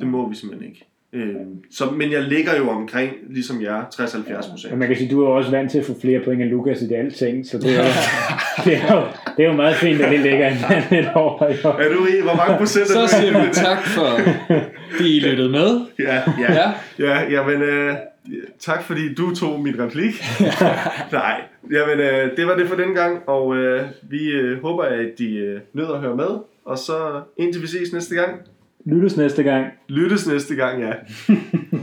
Det 0.00 0.06
må 0.06 0.28
vi 0.28 0.34
simpelthen 0.34 0.68
ikke. 0.70 0.86
Øhm, 1.14 1.64
så, 1.70 1.90
men 1.90 2.12
jeg 2.12 2.22
ligger 2.22 2.56
jo 2.56 2.68
omkring, 2.70 3.12
ligesom 3.30 3.62
jeg, 3.62 3.84
60-70 3.94 4.50
procent. 4.50 4.72
Men 4.72 4.78
man 4.78 4.88
kan 4.88 4.96
sige, 4.96 5.10
du 5.10 5.24
er 5.24 5.28
også 5.28 5.50
vant 5.50 5.70
til 5.70 5.78
at 5.78 5.84
få 5.84 6.00
flere 6.00 6.20
point 6.24 6.42
end 6.42 6.50
Lukas 6.50 6.82
i 6.82 6.88
de 6.88 6.96
alting, 6.96 7.46
så 7.46 7.58
det 7.58 7.76
er, 7.76 7.78
jo, 7.78 7.84
det 8.64 8.76
er, 8.76 8.94
jo, 8.96 9.02
det 9.36 9.44
er 9.44 9.48
jo 9.48 9.52
meget 9.56 9.76
fint, 9.76 10.00
at 10.00 10.12
det 10.12 10.20
ligger 10.20 10.48
en 10.48 10.56
lidt 10.90 11.08
over. 11.14 11.46
Jo. 11.64 11.70
Er 11.70 11.88
du 11.88 12.06
i? 12.06 12.22
Hvor 12.22 12.36
mange 12.36 12.58
procent 12.58 12.84
er 12.84 12.88
så 12.88 12.98
du 12.98 13.04
i? 13.04 13.08
siger 13.08 13.46
vi 13.46 13.52
tak 13.52 13.86
for, 13.86 14.08
det 14.98 15.06
I 15.06 15.20
lyttede 15.20 15.48
med. 15.48 15.80
Ja, 15.98 16.14
ja. 16.14 16.52
Ja. 16.52 16.70
Ja, 16.98 17.30
jamen, 17.30 17.62
øh, 17.62 17.94
tak 18.58 18.82
fordi 18.82 19.14
du 19.14 19.34
tog 19.34 19.60
mit 19.60 19.78
replik. 19.78 20.14
Nej, 21.12 21.42
jamen, 21.72 22.00
øh, 22.00 22.36
det 22.36 22.46
var 22.46 22.56
det 22.56 22.68
for 22.68 22.76
den 22.76 22.94
gang, 22.94 23.28
og 23.28 23.56
øh, 23.56 23.86
vi 24.02 24.30
øh, 24.30 24.62
håber, 24.62 24.82
at 24.82 25.08
de 25.18 25.36
øh, 25.36 25.60
nød 25.72 25.92
at 25.94 26.00
høre 26.00 26.16
med. 26.16 26.38
Og 26.64 26.78
så 26.78 27.22
indtil 27.36 27.62
vi 27.62 27.66
ses 27.66 27.92
næste 27.92 28.14
gang. 28.14 28.40
Lyttes 28.84 29.16
næste 29.16 29.42
gang. 29.42 29.66
Lyttes 29.88 30.26
næste 30.26 30.54
gang, 30.54 30.82
ja. 30.82 30.92